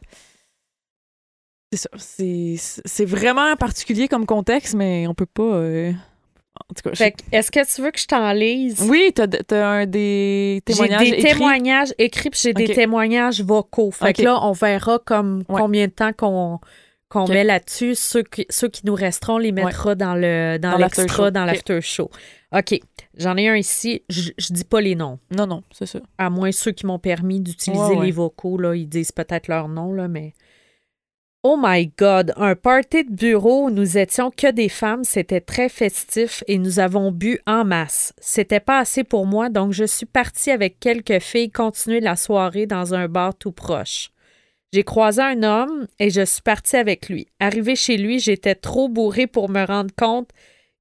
C'est 1.71 1.77
ça. 1.77 2.79
C'est 2.85 3.05
vraiment 3.05 3.55
particulier 3.55 4.07
comme 4.07 4.25
contexte, 4.25 4.73
mais 4.75 5.05
on 5.07 5.13
peut 5.13 5.25
pas. 5.27 5.43
euh, 5.43 5.91
En 6.69 6.73
tout 6.73 6.81
cas, 6.83 6.89
je- 6.91 6.95
Fait 6.97 7.11
que, 7.11 7.17
est-ce 7.31 7.51
que 7.51 7.73
tu 7.75 7.81
veux 7.81 7.91
que 7.91 7.99
je 7.99 8.05
t'en 8.07 8.33
lise? 8.33 8.81
oui, 8.89 9.11
t'as 9.13 9.27
as 9.51 9.65
un 9.67 9.85
des 9.85 10.55
J'ai 10.67 10.73
témoignages 10.73 11.09
des 11.09 11.15
écrits. 11.17 11.33
témoignages 11.33 11.93
écrits, 11.97 12.29
puis 12.31 12.39
j'ai 12.43 12.53
des 12.53 12.67
témoignages 12.73 13.41
vocaux. 13.41 13.91
Fait 13.91 14.13
que 14.13 14.23
là, 14.23 14.39
on 14.43 14.51
verra 14.51 14.99
comme 14.99 15.43
Ouais. 15.47 15.61
combien 15.61 15.85
de 15.87 15.91
temps 15.91 16.11
qu'on 16.13 16.59
met 17.27 17.43
là-dessus. 17.43 17.95
Ceux 17.95 18.23
qui, 18.23 18.45
ceux 18.49 18.67
qui 18.67 18.81
nous 18.85 18.95
resteront, 18.95 19.35
on 19.35 19.37
les 19.37 19.51
mettra 19.51 19.95
dans 19.95 20.15
le 20.15 20.57
dans, 20.59 20.75
l'extra, 20.77 21.31
dans 21.31 21.45
l'after 21.45 21.81
show. 21.81 22.09
OK. 22.51 22.79
J'en 23.17 23.37
ai 23.37 23.47
un 23.47 23.55
ici. 23.55 24.03
Je, 24.09 24.31
je 24.37 24.53
dis 24.53 24.63
pas 24.65 24.81
les 24.81 24.95
noms. 24.95 25.19
Non, 25.35 25.45
non, 25.47 25.63
c'est 25.71 25.85
ça. 25.85 25.99
À 26.17 26.29
moins 26.29 26.51
ceux 26.51 26.71
qui 26.71 26.85
m'ont 26.85 26.99
permis 26.99 27.39
d'utiliser 27.39 27.81
Ouais, 27.81 27.95
ouais. 27.97 28.05
les 28.07 28.11
vocaux, 28.11 28.57
là, 28.57 28.75
ils 28.75 28.87
disent 28.89 29.11
peut-être 29.11 29.47
leur 29.47 29.67
nom, 29.67 29.93
là, 29.93 30.07
mais. 30.07 30.33
Oh 31.41 31.57
my 31.57 31.89
God! 31.97 32.33
Un 32.35 32.55
party 32.55 33.05
de 33.05 33.15
bureau 33.15 33.67
où 33.67 33.69
nous 33.69 33.97
étions 33.97 34.29
que 34.29 34.51
des 34.51 34.67
femmes, 34.67 35.05
c'était 35.05 35.39
très 35.39 35.69
festif 35.69 36.43
et 36.47 36.57
nous 36.57 36.79
avons 36.79 37.13
bu 37.13 37.39
en 37.47 37.63
masse. 37.63 38.11
C'était 38.19 38.59
pas 38.59 38.79
assez 38.79 39.05
pour 39.05 39.25
moi, 39.25 39.47
donc 39.47 39.71
je 39.71 39.85
suis 39.85 40.05
partie 40.05 40.51
avec 40.51 40.81
quelques 40.81 41.19
filles 41.19 41.49
continuer 41.49 42.01
la 42.01 42.17
soirée 42.17 42.65
dans 42.65 42.93
un 42.93 43.07
bar 43.07 43.33
tout 43.37 43.53
proche. 43.53 44.09
J'ai 44.73 44.83
croisé 44.83 45.21
un 45.21 45.43
homme 45.43 45.87
et 45.97 46.09
je 46.09 46.25
suis 46.25 46.41
partie 46.41 46.75
avec 46.75 47.07
lui. 47.07 47.27
Arrivé 47.39 47.77
chez 47.77 47.95
lui, 47.95 48.19
j'étais 48.19 48.55
trop 48.55 48.89
bourrée 48.89 49.25
pour 49.25 49.49
me 49.49 49.65
rendre 49.65 49.95
compte 49.97 50.31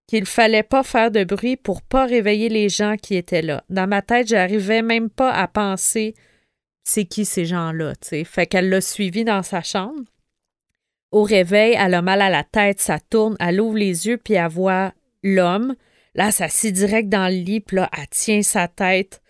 qu'il 0.09 0.27
fallait 0.27 0.65
pas 0.65 0.83
faire 0.83 1.13
de 1.13 1.23
bruit 1.23 1.57
pour 1.57 1.83
pas 1.83 2.05
réveiller 2.05 2.49
les 2.49 2.69
gens 2.69 2.97
qui 3.01 3.15
étaient 3.15 3.43
là. 3.43 3.63
Dans 3.71 3.87
ma 3.87 4.03
tête, 4.03 4.27
j'arrivais 4.27 4.83
même 4.83 5.09
pas 5.09 5.31
à 5.31 5.47
penser 5.47 6.17
c'est 6.83 7.05
qui 7.05 7.25
ces 7.27 7.45
gens-là, 7.45 7.95
tu 7.97 8.09
sais? 8.09 8.25
Fait 8.25 8.47
qu'elle 8.47 8.71
l'a 8.71 8.81
suivi 8.81 9.23
dans 9.23 9.45
sa 9.45 9.63
chambre. 9.63 10.03
Au 11.11 11.23
réveil, 11.23 11.75
elle 11.79 11.95
a 11.95 12.03
mal 12.03 12.21
à 12.21 12.29
la 12.29 12.45
tête, 12.45 12.81
ça 12.81 12.99
tourne, 12.99 13.37
elle 13.41 13.61
ouvre 13.61 13.79
les 13.79 14.07
yeux 14.07 14.19
puis 14.19 14.35
elle 14.35 14.49
voit 14.49 14.93
l'homme. 15.23 15.75
Là, 16.15 16.27
elle 16.27 16.33
s'assit 16.33 16.75
direct 16.75 17.09
dans 17.09 17.29
le 17.29 17.39
lit, 17.39 17.61
puis 17.61 17.77
là, 17.77 17.89
elle 17.97 18.09
tient 18.09 18.43
sa 18.43 18.69
tête 18.69 19.23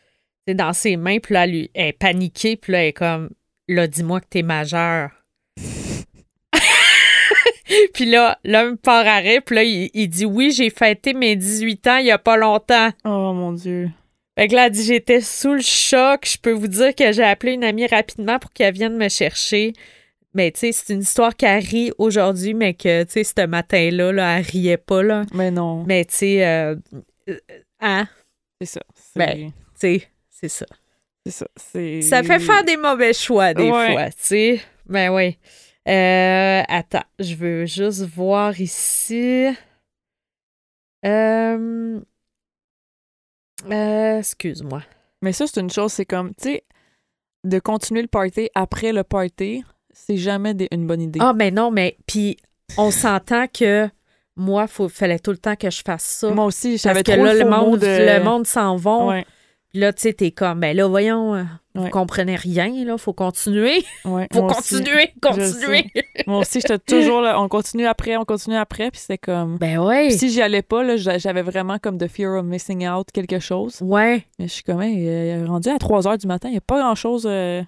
dans 0.48 0.72
ses 0.72 0.96
mains, 0.96 1.18
puis 1.18 1.34
là, 1.34 1.44
elle, 1.44 1.68
est 1.74 1.92
paniquée, 1.92 2.56
puis 2.56 2.72
là, 2.72 2.82
elle 2.82 2.88
est 2.88 2.92
comme, 2.92 3.30
là, 3.68 3.86
dis-moi 3.86 4.20
que 4.20 4.26
t'es 4.30 4.42
majeur. 4.42 5.10
puis 7.94 8.06
là, 8.06 8.38
l'homme 8.44 8.78
part 8.78 9.06
à 9.06 9.18
rire, 9.18 9.42
puis 9.44 9.56
là, 9.56 9.62
il, 9.62 9.90
il 9.92 10.08
dit, 10.08 10.24
oui, 10.24 10.50
j'ai 10.50 10.70
fêté 10.70 11.12
mes 11.12 11.36
18 11.36 11.86
ans 11.86 11.96
il 11.98 12.06
y 12.06 12.10
a 12.10 12.18
pas 12.18 12.36
longtemps. 12.36 12.90
Oh 13.04 13.32
mon 13.34 13.52
Dieu. 13.52 13.90
Fait 14.38 14.46
que 14.46 14.54
là, 14.54 14.66
elle 14.66 14.72
dit 14.72 14.84
J'étais 14.84 15.20
sous 15.20 15.54
le 15.54 15.60
choc. 15.60 16.24
Je 16.24 16.38
peux 16.38 16.52
vous 16.52 16.68
dire 16.68 16.94
que 16.94 17.10
j'ai 17.10 17.24
appelé 17.24 17.54
une 17.54 17.64
amie 17.64 17.88
rapidement 17.88 18.38
pour 18.38 18.52
qu'elle 18.52 18.72
vienne 18.72 18.96
me 18.96 19.08
chercher. 19.08 19.72
Mais 20.38 20.52
tu 20.52 20.60
sais, 20.60 20.70
c'est 20.72 20.92
une 20.94 21.00
histoire 21.00 21.34
qui 21.34 21.46
rit 21.46 21.90
aujourd'hui, 21.98 22.54
mais 22.54 22.72
que 22.74 23.02
tu 23.02 23.10
sais, 23.10 23.24
ce 23.24 23.44
matin-là, 23.44 24.12
là, 24.12 24.38
elle 24.38 24.44
riait 24.44 24.76
pas. 24.76 25.02
Là. 25.02 25.24
Mais 25.34 25.50
non, 25.50 25.82
Mais 25.84 26.04
tu 26.04 26.14
sais, 26.14 26.46
euh, 26.46 26.76
euh, 27.28 27.38
hein, 27.80 28.06
c'est 28.60 28.66
ça. 28.68 28.80
C'est 28.94 29.18
Ben, 29.18 29.50
tu 29.50 29.52
sais, 29.74 30.08
c'est 30.30 30.48
ça. 30.48 30.66
c'est 31.26 31.32
ça. 31.32 31.46
Ça 32.02 32.22
fait 32.22 32.38
faire 32.38 32.62
des 32.62 32.76
mauvais 32.76 33.12
choix 33.12 33.52
des 33.52 33.68
Ouais. 33.68 33.92
fois, 33.92 34.10
tu 34.10 34.16
sais. 34.18 34.60
Ben 34.86 35.10
oui. 35.12 35.36
Euh, 35.88 36.62
attends, 36.68 37.04
je 37.18 37.34
veux 37.34 37.66
juste 37.66 38.02
voir 38.02 38.60
ici. 38.60 39.48
Euh, 41.04 42.00
euh, 43.70 44.18
excuse-moi. 44.18 44.82
Mais 45.20 45.32
ça, 45.32 45.46
c'est 45.48 45.60
une 45.60 45.70
chose, 45.70 45.92
c'est 45.92 46.04
comme, 46.06 46.32
tu 46.36 46.44
sais, 46.50 46.64
de 47.42 47.58
continuer 47.58 48.02
le 48.02 48.08
party 48.08 48.50
après 48.54 48.92
le 48.92 49.02
party, 49.02 49.64
c'est 50.06 50.16
jamais 50.16 50.54
des- 50.54 50.68
une 50.72 50.86
bonne 50.86 51.00
idée. 51.02 51.18
Ah, 51.22 51.32
mais 51.34 51.50
non, 51.50 51.70
mais 51.70 51.96
puis 52.06 52.36
on 52.76 52.90
s'entend 52.90 53.46
que 53.46 53.88
moi, 54.36 54.66
il 54.78 54.88
fallait 54.88 55.18
tout 55.18 55.32
le 55.32 55.38
temps 55.38 55.56
que 55.56 55.70
je 55.70 55.82
fasse 55.84 56.04
ça. 56.04 56.30
Moi 56.30 56.44
aussi, 56.44 56.72
parce 56.72 56.82
j'avais 56.82 57.02
que 57.02 57.12
trop 57.12 57.24
là, 57.24 57.34
le, 57.34 57.44
monde, 57.48 57.80
de... 57.80 57.86
le 58.18 58.22
monde 58.22 58.46
s'en 58.46 58.76
vont. 58.76 59.08
Ouais, 59.08 59.26
Puis 59.70 59.80
là, 59.80 59.92
tu 59.92 60.02
sais, 60.02 60.12
t'es 60.12 60.30
comme, 60.30 60.60
ben 60.60 60.76
là, 60.76 60.86
voyons, 60.86 61.34
euh, 61.34 61.42
vous 61.74 61.84
Ouais. 61.84 61.90
comprenez 61.90 62.36
rien, 62.36 62.68
là, 62.84 62.96
faut 62.98 63.12
continuer. 63.12 63.84
ouais. 64.04 64.26
Faut 64.32 64.44
aussi. 64.44 64.76
continuer, 64.76 65.12
continuer. 65.20 65.90
Moi 66.26 66.38
aussi, 66.40 66.60
j'étais 66.60 66.78
toujours 66.78 67.20
là, 67.20 67.40
on 67.40 67.48
continue 67.48 67.86
après, 67.86 68.16
on 68.16 68.24
continue 68.24 68.56
après, 68.56 68.90
puis 68.90 69.00
c'était 69.00 69.18
comme... 69.18 69.58
Ben 69.58 69.78
ouais. 69.78 70.08
Puis 70.08 70.18
si 70.18 70.30
j'y 70.30 70.40
allais 70.42 70.62
pas, 70.62 70.82
là, 70.84 70.96
j'a- 70.96 71.18
j'avais 71.18 71.42
vraiment 71.42 71.78
comme 71.78 71.98
de 71.98 72.06
fear 72.06 72.38
of 72.38 72.44
missing 72.46 72.88
out 72.88 73.08
quelque 73.12 73.38
chose. 73.40 73.78
Ouais. 73.82 74.24
Mais 74.38 74.46
je 74.48 74.52
suis 74.52 74.62
comme, 74.62 74.82
hey, 74.82 75.06
euh, 75.08 75.46
rendu 75.46 75.68
à 75.68 75.78
3 75.78 76.06
heures 76.08 76.18
du 76.18 76.26
matin, 76.26 76.48
il 76.48 76.52
n'y 76.52 76.58
a 76.58 76.62
pas 76.62 76.78
grand-chose... 76.80 77.26
euh, 77.28 77.62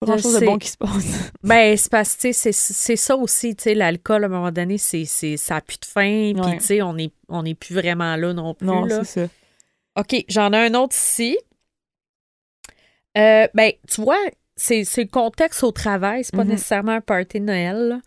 pas 0.00 0.06
Je 0.06 0.22
grand-chose 0.22 0.40
de 0.40 0.46
bon 0.46 0.58
qui 0.58 0.68
se 0.68 0.76
passe. 0.76 1.30
Ben, 1.42 1.76
c'est 1.76 1.90
parce 1.90 2.16
que, 2.16 2.32
c'est- 2.32 2.96
ça 2.96 3.16
aussi, 3.16 3.54
tu 3.56 3.64
sais, 3.64 3.74
l'alcool, 3.74 4.24
à 4.24 4.26
un 4.26 4.30
moment 4.30 4.50
donné, 4.50 4.78
c'est, 4.78 5.04
ça 5.04 5.54
n'a 5.54 5.60
plus 5.60 5.78
de 5.78 5.84
fin, 5.84 6.32
puis, 6.34 6.58
tu 6.58 6.64
sais, 6.64 6.82
on 6.82 6.94
n'est 6.94 7.10
on 7.28 7.44
est 7.44 7.54
plus 7.54 7.74
vraiment 7.74 8.16
là 8.16 8.32
non 8.32 8.54
plus, 8.54 8.66
non, 8.66 8.86
c'est 8.88 9.04
ça. 9.04 9.28
OK, 9.96 10.24
j'en 10.28 10.52
ai 10.52 10.66
un 10.66 10.74
autre 10.74 10.94
ici. 10.96 11.36
Euh, 13.18 13.46
ben, 13.54 13.72
tu 13.88 14.00
vois, 14.02 14.18
c'est 14.56 14.82
le 14.96 15.04
contexte 15.10 15.62
au 15.64 15.72
travail, 15.72 16.24
c'est 16.24 16.34
pas 16.36 16.44
Mhm. 16.44 16.50
nécessairement 16.50 16.92
un 16.92 17.00
party 17.00 17.40
de 17.40 17.44
Noël. 17.46 17.76
là. 17.88 18.00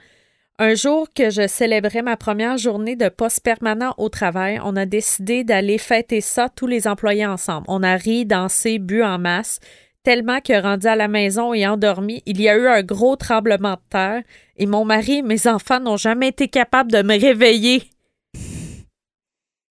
Un 0.60 0.76
jour 0.76 1.08
que 1.14 1.30
je 1.32 1.48
célébrais 1.48 2.04
ma 2.04 2.16
première 2.16 2.58
journée 2.58 2.96
de 2.96 3.10
poste 3.10 3.42
permanent 3.44 3.94
au 3.98 4.08
travail, 4.10 4.60
on 4.64 4.76
a 4.76 4.86
décidé 4.86 5.44
d'aller 5.44 5.78
fêter 5.80 6.22
ça 6.22 6.48
tous 6.48 6.68
les 6.68 6.88
employés 6.88 7.26
ensemble. 7.26 7.66
On 7.68 7.82
a 7.82 7.96
ri, 7.96 8.26
dansé, 8.26 8.78
bu 8.78 9.04
en 9.04 9.18
masse, 9.18 9.60
tellement 10.04 10.40
que 10.42 10.62
rendu 10.62 10.88
à 10.88 10.96
la 10.96 11.08
maison 11.08 11.54
et 11.54 11.66
endormi, 11.68 12.22
il 12.26 12.40
y 12.42 12.50
a 12.50 12.56
eu 12.58 12.68
un 12.68 12.84
gros 12.84 13.16
tremblement 13.16 13.74
de 13.74 13.82
terre 13.90 14.24
et 14.58 14.66
mon 14.66 14.86
mari 14.86 15.18
et 15.20 15.22
mes 15.22 15.48
enfants 15.48 15.80
n'ont 15.80 15.98
jamais 15.98 16.28
été 16.30 16.48
capables 16.48 16.92
de 16.92 17.02
me 17.02 17.20
réveiller. 17.20 17.84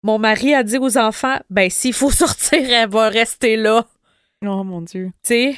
Mon 0.03 0.19
mari 0.19 0.55
a 0.55 0.63
dit 0.63 0.79
aux 0.79 0.99
enfants, 0.99 1.39
ben 1.51 1.71
s'il 1.71 1.95
faut 1.95 2.11
sortir, 2.23 2.61
elle 2.71 2.89
va 2.91 3.09
rester 3.09 3.57
là. 3.57 3.87
Oh 4.45 4.63
mon 4.65 4.83
Dieu. 4.83 5.07
Tu 5.23 5.29
sais, 5.29 5.57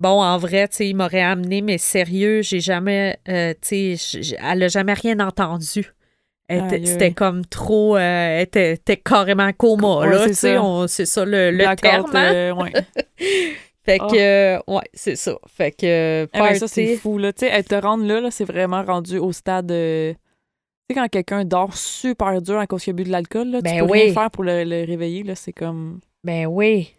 bon, 0.00 0.20
en 0.22 0.36
vrai, 0.38 0.66
tu 0.68 0.76
sais, 0.78 0.88
il 0.88 0.96
m'aurait 0.96 1.22
amené, 1.22 1.62
mais 1.62 1.78
sérieux, 1.78 2.42
j'ai 2.42 2.58
jamais, 2.60 3.18
euh, 3.28 3.54
tu 3.60 3.96
sais, 3.96 4.36
elle 4.42 4.64
a 4.64 4.68
jamais 4.68 4.94
rien 4.94 5.20
entendu. 5.20 5.92
C'était 6.50 7.12
comme 7.12 7.44
trop, 7.44 7.96
euh, 7.96 8.00
elle 8.00 8.42
était, 8.42 8.72
était 8.72 8.96
carrément 8.96 9.52
coma, 9.52 9.98
Ouais, 9.98 10.10
là, 10.10 10.18
c'est 10.24 10.28
tu 10.30 10.34
sais, 10.36 10.54
ça. 10.54 10.62
on- 10.62 10.86
c'est 10.88 11.04
ça 11.06 11.24
le, 11.26 11.50
le 11.50 11.76
terme. 11.76 12.10
hein? 12.16 12.32
euh, 12.32 12.54
ouais. 12.54 12.72
Fait 13.88 13.98
Oh. 14.02 14.06
que, 14.08 14.16
euh, 14.16 14.58
ouais, 14.66 14.84
c'est 14.94 15.16
ça. 15.16 15.36
Fait 15.46 15.70
que, 15.72 16.28
Eh 16.34 16.38
ben, 16.38 16.54
ça, 16.54 16.68
c'est 16.68 16.84
party- 16.84 16.96
fou. 16.98 17.18
Là. 17.18 17.32
Tu 17.32 17.46
sais, 17.46 17.52
elle 17.52 17.64
te 17.64 17.74
rendre 17.74 18.04
là, 18.04 18.20
là 18.20 18.30
c'est 18.30 18.44
vraiment 18.44 18.82
rendu 18.84 19.18
au 19.18 19.32
stade. 19.32 19.70
euh, 19.72 20.12
sais, 20.90 20.94
quand 20.94 21.08
quelqu'un 21.08 21.44
dort 21.44 21.74
super 21.74 22.40
dur 22.42 22.58
à 22.58 22.66
cause 22.66 22.82
qu'il 22.84 22.92
a 22.92 22.94
bu 22.94 23.04
de 23.04 23.10
l'alcool, 23.10 23.48
là, 23.48 23.60
Ben 23.60 23.72
tu 23.80 23.84
peux 23.86 23.90
oui. 23.92 24.02
rien 24.04 24.12
faire 24.14 24.30
pour 24.30 24.44
le, 24.44 24.64
le 24.64 24.84
réveiller, 24.86 25.22
là, 25.22 25.34
c'est 25.34 25.52
comme... 25.52 26.00
Ben 26.24 26.46
oui. 26.46 26.94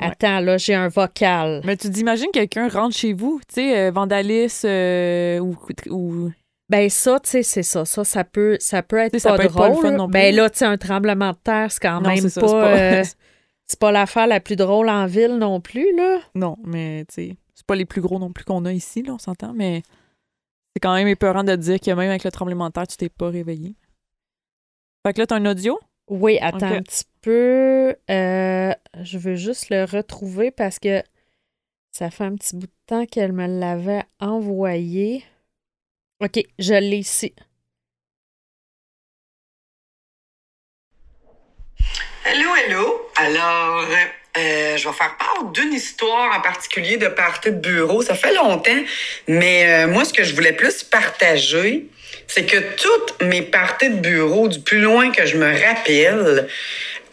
Ouais. 0.00 0.08
Attends, 0.08 0.40
là, 0.40 0.58
j'ai 0.58 0.74
un 0.74 0.88
vocal. 0.88 1.60
Mais 1.64 1.76
tu 1.76 1.88
t'imagines 1.90 2.30
quelqu'un 2.32 2.68
rentre 2.68 2.94
chez 2.96 3.12
vous, 3.12 3.40
tu 3.48 3.54
sais, 3.62 3.78
euh, 3.78 3.90
vandalisme 3.90 4.66
euh, 4.68 5.38
ou, 5.38 5.56
ou... 5.90 6.30
Ben 6.68 6.88
ça, 6.90 7.20
tu 7.22 7.30
sais, 7.30 7.42
c'est 7.42 7.62
ça. 7.62 7.84
Ça, 7.84 8.04
ça 8.04 8.24
peut, 8.24 8.56
ça 8.60 8.82
peut 8.82 8.96
être 8.98 9.12
Tu 9.12 9.18
sais, 9.18 9.24
ça 9.24 9.30
pas 9.30 9.36
peut 9.38 9.44
être 9.44 9.54
pas 9.54 9.68
le 9.68 9.74
drôle. 9.74 9.90
non 9.96 10.06
plus. 10.06 10.12
ben 10.12 10.34
là, 10.34 10.48
tu 10.50 10.58
sais, 10.58 10.64
un 10.64 10.76
tremblement 10.78 11.30
de 11.30 11.36
terre, 11.44 11.70
c'est 11.70 11.80
quand 11.80 12.00
Non, 12.00 12.08
même 12.08 12.28
ça, 12.28 12.40
pas... 12.40 12.46
pas- 12.48 12.76
euh, 12.78 13.04
c'est 13.66 13.78
pas 13.78 13.92
l'affaire 13.92 14.26
la 14.26 14.40
plus 14.40 14.56
drôle 14.56 14.88
en 14.88 15.06
ville 15.06 15.36
non 15.36 15.60
plus, 15.60 15.94
là. 15.96 16.20
Non, 16.34 16.56
mais 16.64 17.04
tu 17.06 17.14
sais, 17.14 17.36
c'est 17.54 17.66
pas 17.66 17.76
les 17.76 17.84
plus 17.84 18.00
gros 18.00 18.18
non 18.18 18.32
plus 18.32 18.44
qu'on 18.44 18.64
a 18.64 18.72
ici, 18.72 19.02
là, 19.02 19.14
on 19.14 19.18
s'entend, 19.18 19.52
mais 19.54 19.82
c'est 20.74 20.80
quand 20.80 20.94
même 20.94 21.08
épeurant 21.08 21.44
de 21.44 21.54
dire 21.56 21.80
que 21.80 21.90
même 21.90 22.10
avec 22.10 22.24
le 22.24 22.30
tremblement 22.30 22.68
de 22.68 22.72
terre, 22.72 22.86
tu 22.86 22.96
t'es 22.96 23.08
pas 23.08 23.28
réveillé. 23.28 23.76
Fait 25.06 25.12
que 25.12 25.20
là, 25.20 25.26
t'as 25.26 25.36
un 25.36 25.46
audio? 25.46 25.78
Oui, 26.08 26.38
attends 26.40 26.66
un 26.66 26.82
petit 26.82 27.04
peu. 27.20 27.94
Euh, 28.10 28.74
je 29.02 29.18
veux 29.18 29.36
juste 29.36 29.70
le 29.70 29.84
retrouver 29.84 30.50
parce 30.50 30.78
que 30.78 31.02
ça 31.92 32.10
fait 32.10 32.24
un 32.24 32.34
petit 32.34 32.56
bout 32.56 32.66
de 32.66 32.72
temps 32.86 33.06
qu'elle 33.06 33.32
me 33.32 33.46
l'avait 33.46 34.02
envoyé. 34.20 35.24
OK, 36.20 36.42
je 36.58 36.74
l'ai 36.74 36.98
ici. 36.98 37.34
Hello, 42.26 42.48
hello. 42.56 43.10
Alors, 43.16 43.84
euh, 44.38 44.76
je 44.78 44.88
vais 44.88 44.94
faire 44.94 45.14
part 45.18 45.44
d'une 45.52 45.74
histoire 45.74 46.34
en 46.34 46.40
particulier 46.40 46.96
de 46.96 47.08
partie 47.08 47.50
de 47.50 47.58
bureau. 47.58 48.00
Ça 48.00 48.14
fait 48.14 48.32
longtemps, 48.32 48.82
mais 49.28 49.66
euh, 49.84 49.88
moi, 49.88 50.06
ce 50.06 50.14
que 50.14 50.24
je 50.24 50.34
voulais 50.34 50.54
plus 50.54 50.84
partager, 50.84 51.84
c'est 52.26 52.46
que 52.46 52.56
toutes 52.76 53.22
mes 53.22 53.42
parties 53.42 53.90
de 53.90 53.96
bureau, 53.96 54.48
du 54.48 54.60
plus 54.60 54.80
loin 54.80 55.10
que 55.10 55.26
je 55.26 55.36
me 55.36 55.52
rappelle, 55.52 56.48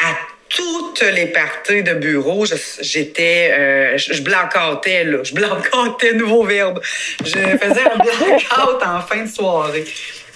à 0.02 0.16
toutes 0.48 1.02
les 1.02 1.26
parties 1.26 1.84
de 1.84 1.94
bureau, 1.94 2.46
j'étais, 2.80 3.52
euh, 3.52 3.98
je, 3.98 4.14
je 4.14 4.22
blancoutais, 4.22 5.04
là. 5.04 5.24
Je 5.24 5.34
blancoutais, 5.34 6.14
nouveau 6.14 6.46
verbe. 6.46 6.80
Je 7.20 7.26
faisais 7.26 7.84
un 7.84 7.98
blackout 7.98 8.82
en 8.86 9.02
fin 9.02 9.24
de 9.24 9.30
soirée. 9.30 9.84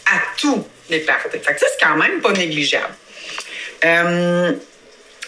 À 0.06 0.20
tous 0.38 0.68
les 0.90 1.00
parties. 1.00 1.40
Ça, 1.42 1.54
c'est 1.58 1.80
quand 1.82 1.96
même 1.96 2.20
pas 2.20 2.34
négligeable. 2.34 2.94
Euh, 3.84 4.52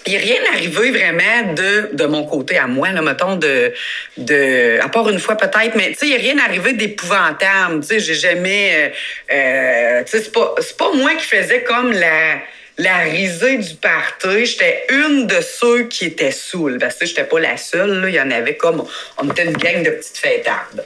il 0.05 0.13
n'est 0.13 0.19
rien 0.19 0.39
arrivé 0.53 0.91
vraiment 0.91 1.53
de, 1.53 1.89
de 1.91 2.05
mon 2.05 2.25
côté 2.25 2.57
à 2.57 2.65
moi, 2.65 2.89
là, 2.91 3.01
mettons, 3.01 3.35
de, 3.35 3.73
de. 4.17 4.79
À 4.81 4.87
part 4.87 5.09
une 5.09 5.19
fois 5.19 5.35
peut-être, 5.35 5.75
mais 5.75 5.89
tu 5.89 5.95
sais, 5.97 6.07
il 6.07 6.11
n'est 6.11 6.17
rien 6.31 6.39
arrivé 6.39 6.73
d'épouvantable. 6.73 7.81
Tu 7.81 7.87
sais, 7.87 7.99
j'ai 7.99 8.13
jamais. 8.13 8.93
euh, 9.31 9.35
euh, 9.35 10.03
tu 10.03 10.11
sais, 10.11 10.23
c'est 10.23 10.31
pas, 10.31 10.55
pas 10.77 10.91
moi 10.93 11.13
qui 11.15 11.25
faisais 11.25 11.63
comme 11.63 11.91
la. 11.91 12.39
La 12.79 12.97
risée 12.99 13.57
du 13.57 13.73
party, 13.73 14.45
j'étais 14.45 14.85
une 14.89 15.25
de 15.25 15.41
ceux 15.41 15.85
qui 15.85 16.05
étaient 16.05 16.29
saouls. 16.29 16.77
Parce 16.79 16.93
que 16.93 17.07
j'étais 17.07 17.23
pas 17.23 17.39
la 17.39 17.57
seule. 17.57 18.05
Il 18.07 18.13
y 18.13 18.21
en 18.21 18.29
avait 18.29 18.55
comme. 18.55 18.87
On 19.17 19.27
était 19.31 19.45
une 19.45 19.57
gang 19.57 19.81
de 19.81 19.89
petites 19.89 20.19
fêtardes. 20.19 20.85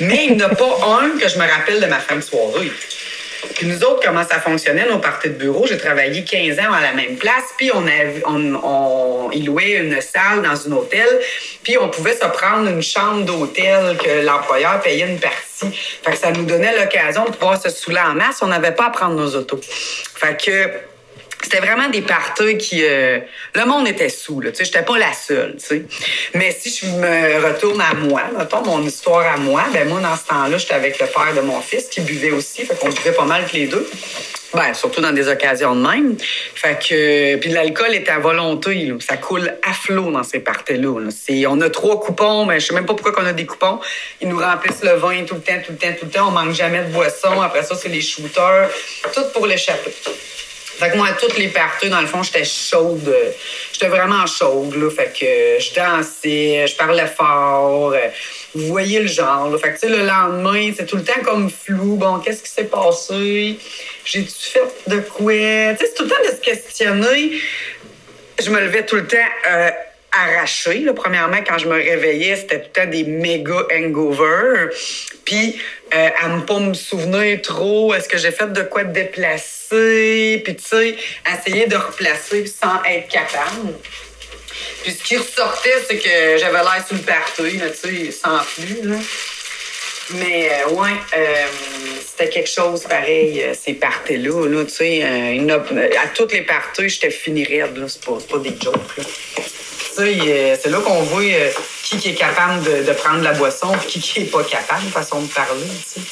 Mais 0.00 0.28
il 0.30 0.38
n'y 0.38 0.42
en 0.42 0.46
a 0.46 0.54
pas 0.54 0.78
un 1.02 1.18
que 1.18 1.28
je 1.28 1.38
me 1.38 1.46
rappelle 1.46 1.78
de 1.78 1.84
ma 1.84 1.98
de 1.98 2.20
soirée. 2.22 2.72
Nous 3.62 3.82
autres, 3.84 4.00
comment 4.04 4.24
ça 4.24 4.40
fonctionnait, 4.40 4.88
nos 4.88 4.98
parties 4.98 5.28
de 5.28 5.34
bureau? 5.34 5.66
J'ai 5.66 5.78
travaillé 5.78 6.24
15 6.24 6.58
ans 6.58 6.72
à 6.72 6.80
la 6.80 6.92
même 6.92 7.16
place, 7.16 7.44
puis 7.56 7.70
on, 7.74 7.82
avait, 7.86 8.22
on, 8.26 9.30
louaient 9.44 9.76
une 9.76 10.00
salle 10.00 10.42
dans 10.42 10.68
un 10.68 10.72
hôtel, 10.72 11.08
puis 11.62 11.76
on 11.78 11.88
pouvait 11.88 12.14
se 12.14 12.26
prendre 12.26 12.68
une 12.68 12.82
chambre 12.82 13.24
d'hôtel 13.24 13.96
que 13.96 14.24
l'employeur 14.24 14.80
payait 14.80 15.06
une 15.06 15.18
partie. 15.18 15.70
Fait 16.02 16.12
que 16.12 16.18
ça 16.18 16.30
nous 16.32 16.44
donnait 16.44 16.78
l'occasion 16.78 17.24
de 17.24 17.30
pouvoir 17.30 17.60
se 17.60 17.70
saouler 17.70 18.00
en 18.00 18.14
masse. 18.14 18.40
On 18.42 18.48
n'avait 18.48 18.72
pas 18.72 18.86
à 18.86 18.90
prendre 18.90 19.14
nos 19.14 19.34
autos. 19.34 19.60
Fait 19.62 20.36
que 20.36 20.95
c'était 21.42 21.58
vraiment 21.60 21.88
des 21.88 22.02
parties 22.02 22.56
qui... 22.58 22.82
euh, 22.84 23.18
le 23.54 23.64
monde 23.66 23.86
était 23.86 24.08
sous, 24.08 24.40
là. 24.40 24.50
Tu 24.50 24.58
sais, 24.58 24.64
j'étais 24.64 24.82
pas 24.82 24.98
la 24.98 25.12
seule, 25.12 25.56
tu 25.58 25.66
sais. 25.66 25.82
Mais 26.34 26.50
si 26.58 26.70
je 26.70 26.86
me 26.90 27.46
retourne 27.46 27.80
à 27.80 27.94
moi, 27.94 28.22
mettons, 28.36 28.62
mon 28.64 28.82
histoire 28.82 29.26
à 29.32 29.36
moi, 29.36 29.64
ben 29.72 29.88
moi, 29.88 30.00
dans 30.00 30.16
ce 30.16 30.24
temps-là, 30.26 30.58
j'étais 30.58 30.74
avec 30.74 30.98
le 30.98 31.06
père 31.06 31.34
de 31.36 31.40
mon 31.42 31.60
fils 31.60 31.84
qui 31.86 32.00
buvait 32.00 32.30
aussi. 32.32 32.64
Fait 32.64 32.74
qu'on 32.78 32.88
buvait 32.88 33.12
pas 33.12 33.24
mal 33.26 33.46
que 33.46 33.52
les 33.54 33.66
deux. 33.66 33.88
Ben, 34.54 34.72
surtout 34.74 35.00
dans 35.02 35.12
des 35.12 35.28
occasions 35.28 35.74
de 35.76 35.86
même. 35.86 36.16
Fait 36.54 36.78
que... 36.78 37.36
Puis 37.36 37.50
l'alcool 37.50 37.94
était 37.94 38.12
à 38.12 38.18
volonté, 38.18 38.74
là. 38.86 38.94
Ça 39.00 39.16
coule 39.18 39.52
à 39.62 39.72
flot 39.74 40.10
dans 40.10 40.22
ces 40.22 40.38
parties-là. 40.40 41.00
là. 41.00 41.10
C'est- 41.10 41.46
On 41.46 41.60
a 41.60 41.68
trois 41.68 42.00
coupons, 42.00 42.46
mais 42.46 42.58
je 42.60 42.66
sais 42.66 42.74
même 42.74 42.86
pas 42.86 42.94
pourquoi 42.94 43.12
qu'on 43.12 43.26
a 43.26 43.32
des 43.34 43.44
coupons. 43.44 43.78
Ils 44.20 44.28
nous 44.28 44.38
remplissent 44.38 44.82
le 44.82 44.92
vin 44.94 45.24
tout 45.24 45.34
le 45.34 45.42
temps, 45.42 45.58
tout 45.64 45.72
le 45.72 45.78
temps, 45.78 45.92
tout 45.98 46.06
le 46.06 46.10
temps. 46.10 46.28
On 46.28 46.30
manque 46.30 46.54
jamais 46.54 46.78
de 46.84 46.88
boisson. 46.90 47.40
Après 47.42 47.62
ça, 47.64 47.74
c'est 47.76 47.88
les 47.90 48.00
shooters. 48.00 48.68
Tout 49.14 49.24
pour 49.34 49.46
l'échapper. 49.46 49.92
Fait 50.78 50.90
que 50.90 50.96
moi, 50.98 51.08
à 51.08 51.12
toutes 51.14 51.38
les 51.38 51.48
parties, 51.48 51.88
dans 51.88 52.02
le 52.02 52.06
fond, 52.06 52.22
j'étais 52.22 52.44
chaude. 52.44 53.10
J'étais 53.72 53.88
vraiment 53.88 54.26
chaude, 54.26 54.74
là. 54.76 54.90
Fait 54.90 55.10
que 55.18 55.24
euh, 55.24 55.58
je 55.58 55.74
dansais, 55.74 56.66
je 56.66 56.76
parlais 56.76 57.06
fort. 57.06 57.92
euh, 57.92 58.08
Vous 58.54 58.66
voyez 58.66 59.00
le 59.00 59.06
genre, 59.06 59.48
là. 59.50 59.56
Fait 59.58 59.72
que, 59.72 59.80
tu 59.80 59.88
sais, 59.88 59.88
le 59.88 60.04
lendemain, 60.06 60.70
c'est 60.76 60.84
tout 60.84 60.96
le 60.96 61.04
temps 61.04 61.20
comme 61.24 61.50
flou. 61.50 61.96
Bon, 61.96 62.18
qu'est-ce 62.18 62.42
qui 62.42 62.50
s'est 62.50 62.64
passé? 62.64 63.58
J'ai-tu 64.04 64.50
fait 64.50 64.60
de 64.86 64.98
quoi? 65.00 65.32
Tu 65.32 65.38
sais, 65.38 65.76
c'est 65.86 65.94
tout 65.94 66.04
le 66.04 66.10
temps 66.10 66.22
de 66.30 66.36
se 66.36 66.40
questionner. 66.42 67.32
Je 68.38 68.50
me 68.50 68.60
levais 68.60 68.84
tout 68.84 68.96
le 68.96 69.06
temps 69.06 69.16
euh, 69.48 69.70
arraché. 70.12 70.80
Là. 70.80 70.92
Premièrement, 70.92 71.38
quand 71.46 71.56
je 71.56 71.68
me 71.68 71.74
réveillais, 71.74 72.36
c'était 72.36 72.60
tout 72.60 72.68
le 72.74 72.82
temps 72.84 72.90
des 72.90 73.04
méga 73.04 73.66
hangovers. 73.74 74.68
Puis, 75.24 75.58
à 75.90 76.28
ne 76.28 76.42
pas 76.42 76.58
me 76.58 76.74
souvenir 76.74 77.40
trop, 77.40 77.94
est-ce 77.94 78.08
que 78.08 78.18
j'ai 78.18 78.30
fait 78.30 78.52
de 78.52 78.60
quoi 78.60 78.84
de 78.84 78.92
déplacer? 78.92 79.55
Puis, 79.68 80.56
tu 80.56 80.62
sais, 80.62 80.96
essayer 81.32 81.66
de 81.66 81.76
replacer 81.76 82.46
sans 82.46 82.82
être 82.84 83.08
capable. 83.08 83.74
Puis, 84.82 84.92
ce 84.92 85.02
qui 85.02 85.16
ressortait, 85.16 85.84
c'est 85.88 85.98
que 85.98 86.38
j'avais 86.38 86.58
l'air 86.58 86.84
sur 86.86 86.96
le 86.96 87.02
party, 87.02 87.58
là, 87.58 87.70
tu 87.70 88.06
sais, 88.06 88.12
sans 88.12 88.38
plus. 88.54 88.82
Là. 88.82 88.96
Mais 90.10 90.50
euh, 90.52 90.70
ouais, 90.70 90.90
euh, 91.16 91.46
c'était 92.04 92.28
quelque 92.28 92.48
chose 92.48 92.82
pareil, 92.82 93.42
euh, 93.42 93.54
ces 93.60 93.74
parties-là. 93.74 94.46
Là, 94.48 94.64
tu 94.64 94.70
sais, 94.70 95.02
à 95.02 96.08
toutes 96.14 96.32
les 96.32 96.42
parties, 96.42 96.88
j'étais 96.88 97.10
fini 97.10 97.44
raide. 97.44 97.76
Là, 97.76 97.86
c'est, 97.88 98.04
pas, 98.04 98.18
pas 98.30 98.38
des 98.38 98.54
jokes. 98.60 98.96
Là. 98.96 99.04
C'est 99.96 100.68
là 100.68 100.78
qu'on 100.80 101.02
voit 101.02 101.22
qui, 101.82 101.96
est 101.96 102.14
capable 102.14 102.62
de, 102.84 102.92
prendre 102.92 103.22
la 103.22 103.32
boisson 103.32 103.74
et 103.74 103.86
qui, 103.86 103.98
qui 103.98 104.20
est 104.20 104.24
pas 104.24 104.44
capable, 104.44 104.82
façon 104.90 105.22
de 105.22 105.28
parler. 105.28 105.64
Tu 105.94 106.00
sais. 106.00 106.06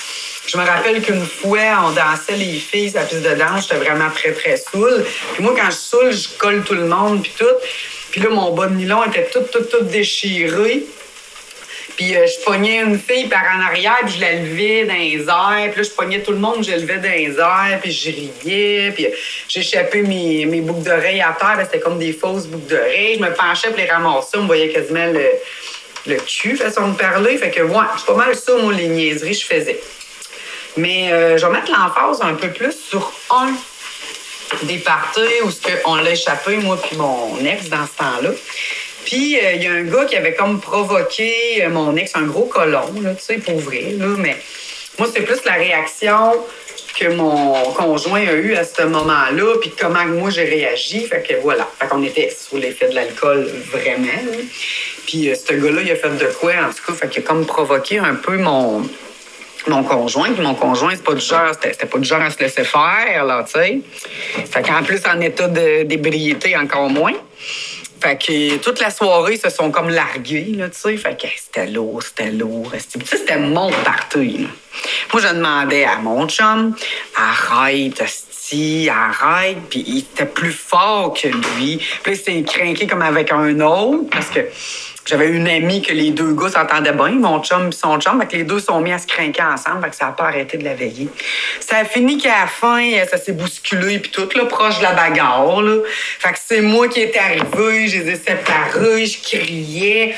Je 0.47 0.59
me 0.59 0.65
rappelle 0.65 1.01
qu'une 1.03 1.25
fois, 1.25 1.87
on 1.87 1.91
dansait 1.93 2.37
les 2.37 2.59
filles 2.59 2.91
sur 2.91 3.01
la 3.01 3.07
piste 3.07 3.23
de 3.23 3.35
danse, 3.35 3.63
j'étais 3.63 3.83
vraiment 3.83 4.11
très, 4.11 4.33
très 4.33 4.57
saoule. 4.57 5.05
Puis 5.35 5.43
moi, 5.43 5.55
quand 5.57 5.71
je 5.71 5.77
saoule, 5.77 6.13
je 6.13 6.29
colle 6.39 6.63
tout 6.65 6.75
le 6.75 6.87
monde, 6.87 7.23
puis 7.23 7.33
tout. 7.37 7.45
Puis 8.11 8.21
là, 8.21 8.29
mon 8.29 8.53
bas 8.53 8.67
de 8.67 8.75
nylon 8.75 9.05
était 9.05 9.29
tout, 9.33 9.41
tout, 9.51 9.65
tout 9.65 9.85
déchiré. 9.85 10.85
Puis 11.97 12.17
euh, 12.17 12.27
je 12.27 12.45
pognais 12.45 12.79
une 12.81 12.99
fille 12.99 13.27
par 13.29 13.43
en 13.57 13.61
arrière, 13.67 13.99
puis 14.05 14.15
je 14.17 14.21
la 14.21 14.33
levais 14.33 14.85
dans 14.85 14.95
les 14.95 15.21
airs. 15.21 15.71
Puis 15.73 15.83
là, 15.83 15.89
je 15.89 15.91
pognais 15.91 16.21
tout 16.23 16.33
le 16.33 16.39
monde, 16.39 16.65
je 16.65 16.73
le 16.73 16.79
levais 16.79 16.99
dans 16.99 17.11
les 17.11 17.39
airs, 17.39 17.79
puis 17.81 17.93
je 17.93 18.11
riais. 18.11 18.93
Puis 18.95 19.07
j'échappais 19.49 20.03
mes, 20.03 20.45
mes 20.47 20.61
boucles 20.61 20.83
d'oreilles 20.83 21.23
à 21.23 21.37
terre, 21.39 21.59
c'était 21.65 21.81
comme 21.81 21.99
des 21.99 22.13
fausses 22.13 22.47
boucles 22.47 22.69
d'oreilles. 22.69 23.17
Je 23.19 23.25
me 23.25 23.33
penchais 23.33 23.69
pour 23.69 23.79
les 23.79 23.91
ramasser, 23.91 24.37
on 24.37 24.43
me 24.43 24.47
voyait 24.47 24.69
quasiment 24.69 25.07
le, 25.07 25.25
le 26.07 26.17
cul, 26.17 26.57
façon 26.57 26.89
de 26.89 26.97
parler. 26.97 27.39
Fait 27.39 27.51
que, 27.51 27.63
ouais, 27.63 27.87
c'est 27.97 28.07
pas 28.07 28.15
mal 28.15 28.35
ça, 28.35 28.53
moi, 28.57 28.73
les 28.73 28.89
niaiseries 28.89 29.35
je 29.35 29.47
faisais. 29.47 29.81
Mais 30.77 31.13
euh, 31.13 31.39
je 31.39 31.47
vais 31.47 31.53
mettre 31.53 31.71
l'emphase 31.71 32.21
un 32.23 32.35
peu 32.35 32.49
plus 32.49 32.73
sur 32.73 33.13
un 33.31 33.53
des 34.65 34.79
parties 34.79 35.21
où 35.45 35.51
ce 35.51 35.61
que 35.61 35.73
on 35.85 35.97
l'a 35.97 36.11
échappé, 36.11 36.57
moi 36.57 36.79
puis 36.81 36.97
mon 36.97 37.39
ex, 37.45 37.69
dans 37.69 37.87
ce 37.87 37.99
temps-là. 37.99 38.31
Puis, 39.05 39.39
euh, 39.39 39.53
il 39.53 39.63
y 39.63 39.67
a 39.67 39.73
un 39.73 39.83
gars 39.83 40.05
qui 40.07 40.17
avait 40.17 40.35
comme 40.35 40.61
provoqué 40.61 41.63
euh, 41.63 41.69
mon 41.69 41.95
ex, 41.97 42.13
un 42.15 42.23
gros 42.23 42.47
colon, 42.47 42.93
là, 43.03 43.15
tu 43.15 43.23
sais, 43.23 43.35
pour 43.35 43.59
vrai, 43.59 43.95
là. 43.99 44.07
Mais 44.19 44.37
moi, 44.99 45.09
c'est 45.13 45.23
plus 45.23 45.45
la 45.45 45.55
réaction 45.55 46.33
que 46.99 47.09
mon 47.09 47.73
conjoint 47.73 48.27
a 48.27 48.33
eue 48.33 48.55
à 48.55 48.65
ce 48.65 48.83
moment-là, 48.85 49.57
puis 49.61 49.73
comment 49.79 50.05
moi 50.07 50.31
j'ai 50.31 50.45
réagi. 50.45 51.07
Fait 51.07 51.23
que 51.23 51.35
voilà. 51.43 51.69
Fait 51.79 51.89
qu'on 51.89 52.03
était 52.03 52.31
sous 52.31 52.57
l'effet 52.57 52.89
de 52.89 52.95
l'alcool, 52.95 53.51
vraiment. 53.71 54.07
Puis, 55.07 55.31
ce 55.35 55.53
gars-là, 55.53 55.83
il 55.83 55.91
a 55.91 55.97
fait 55.97 56.17
de 56.17 56.27
quoi, 56.41 56.53
en 56.53 56.71
tout 56.71 56.85
cas? 56.87 56.93
Fait 56.95 57.09
qu'il 57.09 57.23
a 57.23 57.27
comme 57.27 57.45
provoqué 57.45 57.99
un 57.99 58.15
peu 58.15 58.39
mon 58.39 58.89
mon 59.71 59.83
conjoint. 59.83 60.33
Puis 60.33 60.43
mon 60.43 60.55
conjoint, 60.55 60.91
c'est 60.95 61.05
pas 61.05 61.15
du 61.15 61.25
genre, 61.25 61.53
c'était 61.61 61.87
pas 61.87 61.99
du 61.99 62.05
genre 62.09 62.23
à 62.23 62.31
se 62.31 62.39
laisser 62.39 62.65
faire, 62.65 63.25
là, 63.25 63.45
tu 63.45 63.53
sais. 63.59 63.81
Fait 64.51 64.63
qu'en 64.63 64.83
plus, 64.83 65.01
en 65.07 65.21
état 65.21 65.49
d'ébriété, 65.49 66.57
encore 66.57 66.91
moins. 66.91 67.15
Fait 68.01 68.19
que 68.19 68.57
toute 68.59 68.81
la 68.81 68.91
soirée, 68.91 69.35
ils 69.35 69.41
se 69.41 69.49
sont 69.49 69.71
comme 69.71 69.89
largués, 69.89 70.53
là, 70.57 70.69
tu 70.69 70.79
sais. 70.79 70.97
Fait 70.97 71.19
que 71.19 71.27
c'était 71.37 71.67
lourd, 71.67 72.03
c'était 72.03 72.31
lourd. 72.31 72.71
C'était- 72.79 73.39
mon 73.39 73.71
party, 73.71 74.39
là. 74.39 74.49
Moi, 75.13 75.23
je 75.23 75.29
demandais 75.35 75.85
à 75.85 75.97
mon 75.97 76.29
chum, 76.29 76.75
arrête, 77.17 78.01
parti, 78.45 78.89
arrête. 78.89 79.59
Puis 79.71 79.85
il 79.87 79.99
était 79.99 80.27
plus 80.27 80.53
fort 80.53 81.15
que 81.15 81.29
lui. 81.29 81.81
Puis 82.03 82.13
il 82.13 82.17
s'est 82.17 82.43
craqué 82.43 82.87
comme 82.87 83.03
avec 83.03 83.33
un 83.33 83.61
autre 83.61 84.05
parce 84.11 84.29
que 84.29 84.41
j'avais 85.07 85.29
une 85.29 85.49
amie 85.49 85.83
que 85.83 85.93
les 85.93 86.11
deux 86.11 86.33
gars 86.33 86.49
s'entendaient 86.49 86.93
bien, 86.93 87.11
mon 87.11 87.43
chum 87.43 87.69
et 87.69 87.73
son 87.73 87.99
chum, 88.01 88.21
fait 88.21 88.27
que 88.27 88.37
les 88.37 88.45
deux 88.45 88.61
sont 88.61 88.81
mis 88.81 88.93
à 88.93 88.99
se 88.99 89.07
craquer 89.07 89.43
ensemble, 89.43 89.85
fait 89.85 89.91
que 89.91 89.97
ça 89.97 90.07
n'a 90.07 90.13
pas 90.13 90.25
arrêté 90.25 90.57
de 90.57 90.65
la 90.65 90.75
veiller. 90.75 91.09
Ça 91.61 91.79
a 91.79 91.85
fini 91.85 92.19
qu'à 92.19 92.41
la 92.41 92.47
fin, 92.47 92.83
ça 93.11 93.19
s'est 93.19 93.33
bousculé 93.33 93.99
puis 93.99 94.11
tout, 94.11 94.29
là, 94.35 94.47
proche 94.47 94.79
de 94.79 94.83
la 94.83 94.93
bagarre, 94.93 95.61
là. 95.61 95.79
Fait 96.19 96.33
que 96.33 96.39
c'est 96.45 96.63
moi 96.63 96.89
qui 96.89 97.01
étais 97.01 97.19
arrivée, 97.19 97.89
je 97.89 98.01
les 98.01 98.11
ai 98.11 98.17
séparés, 98.17 99.07
je 99.07 99.21
criais. 99.21 100.15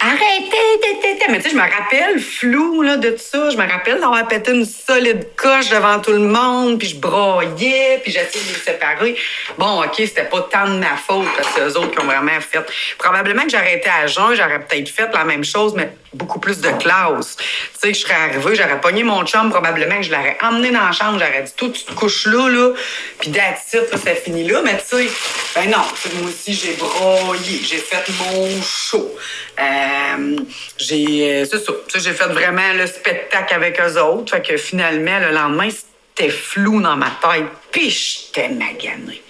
Arrêtez, 0.00 1.26
Mais 1.28 1.38
tu 1.38 1.44
sais, 1.44 1.50
je 1.50 1.54
me 1.54 1.60
rappelle 1.60 2.18
flou 2.18 2.82
là, 2.82 2.96
de 2.96 3.10
tout 3.10 3.18
ça. 3.18 3.50
Je 3.50 3.56
me 3.56 3.68
rappelle 3.68 4.00
d'avoir 4.00 4.26
pété 4.26 4.50
une 4.50 4.64
solide 4.64 5.28
coche 5.36 5.70
devant 5.70 6.00
tout 6.00 6.10
le 6.10 6.18
monde, 6.18 6.78
puis 6.78 6.88
je 6.88 6.96
broyais, 6.96 8.00
puis 8.02 8.10
j'essayais 8.10 8.44
de 8.44 8.52
les 8.52 8.58
séparer. 8.58 9.16
Bon, 9.58 9.82
OK, 9.82 9.94
c'était 9.96 10.24
pas 10.24 10.40
tant 10.50 10.68
de 10.68 10.80
ma 10.80 10.96
faute, 10.96 11.28
parce 11.36 11.54
que 11.54 11.60
eux 11.60 11.76
autres 11.78 11.92
qui 11.92 12.00
ont 12.00 12.06
vraiment 12.06 12.40
fait. 12.40 12.64
Probablement 12.98 13.44
que 13.44 13.50
j'aurais 13.50 13.76
été 13.76 13.88
à 13.88 14.08
jeun, 14.08 14.34
j'aurais 14.34 14.60
peut-être 14.60 14.88
fait 14.88 15.08
la 15.12 15.24
même 15.24 15.44
chose, 15.44 15.74
mais 15.76 15.92
beaucoup 16.14 16.38
plus 16.38 16.60
de 16.60 16.70
classe. 16.70 17.36
Tu 17.36 17.44
sais, 17.78 17.94
je 17.94 18.00
serais 18.00 18.14
arrivée, 18.14 18.54
j'aurais 18.54 18.80
pogné 18.80 19.02
mon 19.02 19.24
chum, 19.24 19.50
probablement 19.50 19.96
que 19.96 20.02
je 20.02 20.10
l'aurais 20.10 20.36
emmené 20.42 20.70
dans 20.70 20.84
la 20.84 20.92
chambre, 20.92 21.18
j'aurais 21.18 21.42
dit, 21.42 21.52
tout, 21.56 21.70
tu 21.70 21.84
te 21.84 21.92
couches 21.92 22.26
là, 22.26 22.48
là, 22.48 22.72
puis 23.18 23.30
that's 23.30 23.72
it, 23.72 23.90
là, 23.90 23.98
ça 23.98 24.14
finit 24.14 24.44
là. 24.44 24.60
Mais 24.64 24.78
tu 24.78 24.96
sais, 24.96 25.10
ben 25.54 25.70
non, 25.70 25.78
moi 25.78 26.28
aussi, 26.28 26.54
j'ai 26.54 26.74
broyé, 26.74 27.60
j'ai 27.62 27.78
fait 27.78 28.04
mon 28.18 28.62
show. 28.62 29.14
Euh, 29.58 30.36
j'ai, 30.78 31.44
c'est 31.44 31.64
ça, 31.64 31.72
j'ai 31.94 32.12
fait 32.12 32.28
vraiment 32.28 32.72
le 32.74 32.86
spectacle 32.86 33.54
avec 33.54 33.80
eux 33.80 34.00
autres. 34.00 34.36
Fait 34.36 34.42
que 34.42 34.56
finalement, 34.56 35.18
le 35.18 35.30
lendemain, 35.30 35.68
c'était 35.70 36.30
flou 36.30 36.80
dans 36.80 36.96
ma 36.96 37.10
tête. 37.22 37.46
Puis 37.70 37.90
j'étais 37.90 38.48
magané. 38.48 39.22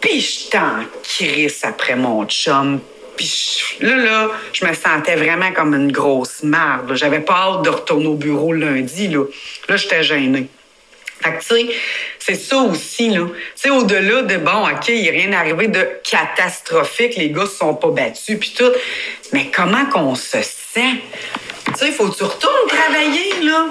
Puis 0.00 0.20
j'étais 0.20 0.58
en 0.58 0.84
crise 1.02 1.60
après 1.64 1.96
mon 1.96 2.24
chum. 2.26 2.80
Puis 3.18 3.76
là, 3.80 3.96
là, 3.96 4.30
je 4.52 4.64
me 4.64 4.72
sentais 4.72 5.16
vraiment 5.16 5.52
comme 5.52 5.74
une 5.74 5.90
grosse 5.90 6.42
marde. 6.44 6.94
J'avais 6.94 7.20
pas 7.20 7.34
hâte 7.34 7.62
de 7.64 7.70
retourner 7.70 8.06
au 8.06 8.14
bureau 8.14 8.52
lundi. 8.52 9.08
Là, 9.08 9.24
là 9.68 9.76
j'étais 9.76 10.04
gênée. 10.04 10.48
Fait 11.20 11.32
que, 11.32 11.40
tu 11.40 11.46
sais, 11.46 11.74
c'est 12.20 12.36
ça 12.36 12.58
aussi, 12.58 13.10
là. 13.10 13.26
Tu 13.26 13.34
sais, 13.56 13.70
au-delà 13.70 14.22
de, 14.22 14.36
bon, 14.36 14.68
OK, 14.68 14.88
il 14.88 15.08
a 15.08 15.10
rien 15.10 15.32
arrivé 15.32 15.66
de 15.66 15.84
catastrophique, 16.08 17.16
les 17.16 17.30
gars 17.30 17.46
se 17.46 17.56
sont 17.56 17.74
pas 17.74 17.88
battus, 17.88 18.38
puis 18.38 18.54
tout. 18.56 18.70
Mais 19.32 19.50
comment 19.52 19.84
qu'on 19.86 20.14
se 20.14 20.40
sent? 20.42 21.02
Tu 21.66 21.74
sais, 21.74 21.90
faut 21.90 22.08
que 22.08 22.16
tu 22.16 22.22
retournes 22.22 22.68
travailler, 22.68 23.42
là. 23.42 23.66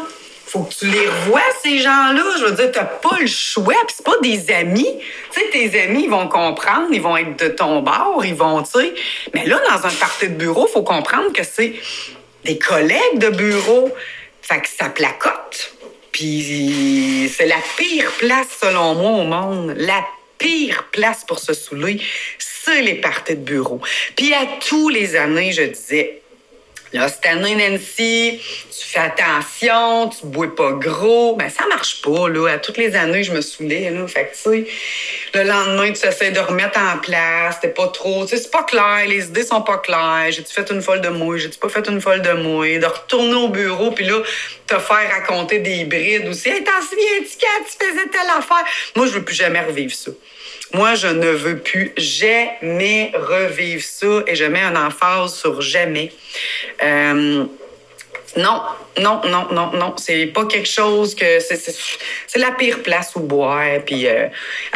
Faut 0.47 0.63
que 0.63 0.73
tu 0.73 0.87
les 0.87 1.07
revoies, 1.07 1.41
ces 1.61 1.79
gens-là. 1.79 2.23
Je 2.39 2.45
veux 2.45 2.51
dire, 2.53 2.71
t'as 2.71 2.85
pas 2.85 3.17
le 3.19 3.27
choix, 3.27 3.75
puis 3.85 3.95
c'est 3.97 4.05
pas 4.05 4.17
des 4.21 4.49
amis. 4.51 4.95
Tu 5.31 5.41
sais, 5.41 5.49
tes 5.49 5.81
amis, 5.83 6.03
ils 6.05 6.09
vont 6.09 6.29
comprendre, 6.29 6.87
ils 6.91 7.01
vont 7.01 7.17
être 7.17 7.37
de 7.37 7.49
ton 7.49 7.81
bord, 7.81 8.23
ils 8.23 8.33
vont, 8.33 8.63
tu 8.63 8.79
sais. 8.79 8.93
Mais 9.33 9.45
là, 9.45 9.59
dans 9.69 9.85
un 9.85 9.91
parti 9.91 10.29
de 10.29 10.35
bureau, 10.35 10.65
faut 10.67 10.83
comprendre 10.83 11.33
que 11.33 11.43
c'est 11.43 11.73
des 12.45 12.57
collègues 12.57 13.17
de 13.17 13.29
bureau. 13.29 13.91
Fait 14.41 14.61
que 14.61 14.69
ça 14.69 14.87
placote. 14.87 15.73
Puis 16.13 17.29
c'est 17.35 17.45
la 17.45 17.59
pire 17.77 18.09
place, 18.17 18.47
selon 18.61 18.95
moi, 18.95 19.11
au 19.11 19.23
monde. 19.25 19.75
La 19.77 20.01
pire 20.37 20.85
place 20.91 21.25
pour 21.27 21.39
se 21.39 21.53
saouler, 21.53 22.01
c'est 22.37 22.81
les 22.81 22.95
parties 22.95 23.35
de 23.35 23.41
bureau. 23.41 23.81
Puis 24.15 24.33
à 24.33 24.45
tous 24.67 24.87
les 24.87 25.17
années, 25.17 25.51
je 25.51 25.63
disais, 25.63 26.21
Là, 26.93 27.09
cette 27.09 27.25
année, 27.25 27.55
Nancy, 27.55 28.39
tu 28.39 28.85
fais 28.85 28.99
attention, 28.99 30.09
tu 30.09 30.25
bois 30.25 30.55
pas 30.55 30.71
gros. 30.71 31.35
Ben, 31.35 31.49
ça 31.49 31.65
marche 31.67 32.01
pas, 32.01 32.29
là. 32.29 32.47
À 32.47 32.57
toutes 32.59 32.77
les 32.77 32.95
années, 32.95 33.23
je 33.23 33.33
me 33.33 33.41
saoulais, 33.41 33.89
là. 33.89 34.07
Fait 34.07 34.27
que, 34.27 34.35
tu 34.35 34.65
sais, 34.65 34.67
le 35.33 35.43
lendemain, 35.43 35.91
tu 35.91 36.07
essaies 36.07 36.31
de 36.31 36.39
remettre 36.39 36.79
en 36.79 36.97
place. 36.99 37.59
T'es 37.59 37.69
pas 37.69 37.87
trop, 37.87 38.25
tu 38.25 38.35
sais, 38.35 38.43
c'est 38.43 38.51
pas 38.51 38.63
clair. 38.63 39.05
Les 39.07 39.25
idées 39.25 39.43
sont 39.43 39.61
pas 39.61 39.79
claires. 39.79 40.27
J'ai-tu 40.29 40.53
fait 40.53 40.69
une 40.71 40.81
folle 40.81 41.01
de 41.01 41.09
moi? 41.09 41.37
J'ai-tu 41.37 41.59
pas 41.59 41.69
fait 41.69 41.87
une 41.87 41.99
folle 41.99 42.21
de 42.21 42.31
moi? 42.31 42.77
De 42.77 42.85
retourner 42.85 43.35
au 43.35 43.49
bureau, 43.49 43.91
puis 43.91 44.05
là, 44.05 44.21
te 44.65 44.79
faire 44.79 45.09
raconter 45.11 45.59
des 45.59 45.77
hybrides 45.77 46.27
aussi. 46.27 46.49
Hey, 46.49 46.63
t'en 46.63 46.81
souviens-tu 46.81 47.37
quand 47.39 47.63
tu 47.65 47.85
faisais 47.85 48.07
telle 48.09 48.29
affaire? 48.37 48.65
Moi, 48.95 49.07
je 49.07 49.11
veux 49.11 49.23
plus 49.23 49.35
jamais 49.35 49.61
revivre 49.61 49.93
ça. 49.93 50.11
Moi, 50.73 50.95
je 50.95 51.07
ne 51.07 51.29
veux 51.29 51.59
plus 51.59 51.93
jamais 51.97 53.11
revivre 53.13 53.83
ça 53.83 54.23
et 54.27 54.35
je 54.35 54.43
mets 54.43 54.61
un 54.61 54.75
emphase 54.75 55.35
sur 55.35 55.61
jamais. 55.61 56.11
Euh, 56.83 57.45
non, 58.35 58.61
non, 58.99 59.21
non, 59.25 59.47
non, 59.51 59.71
non. 59.73 59.95
C'est 59.97 60.27
pas 60.27 60.45
quelque 60.45 60.67
chose 60.67 61.15
que. 61.15 61.39
C'est 61.39 62.39
la 62.39 62.51
pire 62.51 62.83
place 62.83 63.13
où 63.15 63.21
boire. 63.21 63.79
Puis, 63.85 64.07
euh, 64.07 64.27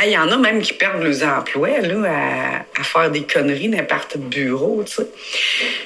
il 0.04 0.12
y 0.12 0.17
en 0.17 0.32
a 0.32 0.38
même 0.38 0.62
qui 0.62 0.73
perdent 0.73 1.04
leurs 1.04 1.23
emplois 1.23 1.80
là, 1.82 2.63
à, 2.80 2.84
faire 2.84 3.12
des 3.12 3.23
conneries 3.23 3.69
n'importe 3.69 4.17
bureau, 4.17 4.84
tu. 4.84 5.01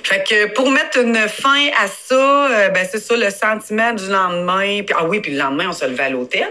Fait 0.03 0.23
que 0.23 0.45
pour 0.53 0.69
mettre 0.69 0.99
une 0.99 1.17
fin 1.27 1.67
à 1.81 1.87
ça, 1.87 2.51
euh, 2.51 2.69
ben 2.69 2.87
c'est 2.89 2.99
ça 2.99 3.15
le 3.15 3.29
sentiment 3.29 3.93
du 3.93 4.07
lendemain. 4.07 4.81
Ah 4.95 5.05
oui, 5.05 5.19
puis 5.19 5.31
le 5.31 5.39
lendemain, 5.39 5.69
on 5.69 5.73
se 5.73 5.85
levait 5.85 6.03
à 6.03 6.09
l'hôtel. 6.09 6.49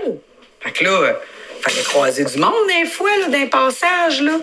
Fait 0.60 0.72
que 0.72 0.84
là, 0.84 1.20
fallait 1.64 1.82
croiser 1.82 2.24
du 2.24 2.38
monde 2.38 2.52
des 2.68 2.88
fois, 2.88 3.10
là, 3.20 3.28
d'un 3.28 3.46
passage, 3.46 4.20
là. 4.20 4.38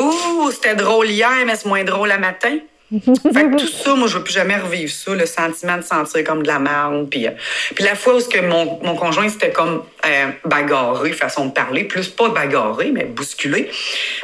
Ouh, 0.00 0.50
c'était 0.52 0.74
drôle 0.74 1.10
hier, 1.10 1.44
mais 1.44 1.56
c'est 1.56 1.66
moins 1.66 1.84
drôle 1.84 2.10
à 2.10 2.18
matin. 2.18 2.58
fait 2.92 3.00
que 3.02 3.56
tout 3.58 3.66
ça, 3.66 3.94
moi, 3.96 4.06
je 4.06 4.18
veux 4.18 4.22
plus 4.22 4.32
jamais 4.32 4.56
revivre 4.56 4.92
ça, 4.92 5.12
le 5.12 5.26
sentiment 5.26 5.76
de 5.76 5.82
sentir 5.82 6.22
comme 6.22 6.42
de 6.42 6.46
la 6.46 6.60
merde. 6.60 7.08
Puis, 7.10 7.26
euh, 7.26 7.32
puis 7.74 7.84
la 7.84 7.96
fois 7.96 8.14
où 8.16 8.20
que 8.20 8.40
mon, 8.40 8.78
mon 8.82 8.94
conjoint, 8.94 9.28
c'était 9.28 9.50
comme 9.50 9.82
euh, 10.06 10.26
bagarré, 10.44 11.12
façon 11.12 11.46
de 11.46 11.52
parler, 11.52 11.84
plus 11.84 12.08
pas 12.08 12.28
bagarré, 12.28 12.92
mais 12.92 13.04
bousculé. 13.04 13.68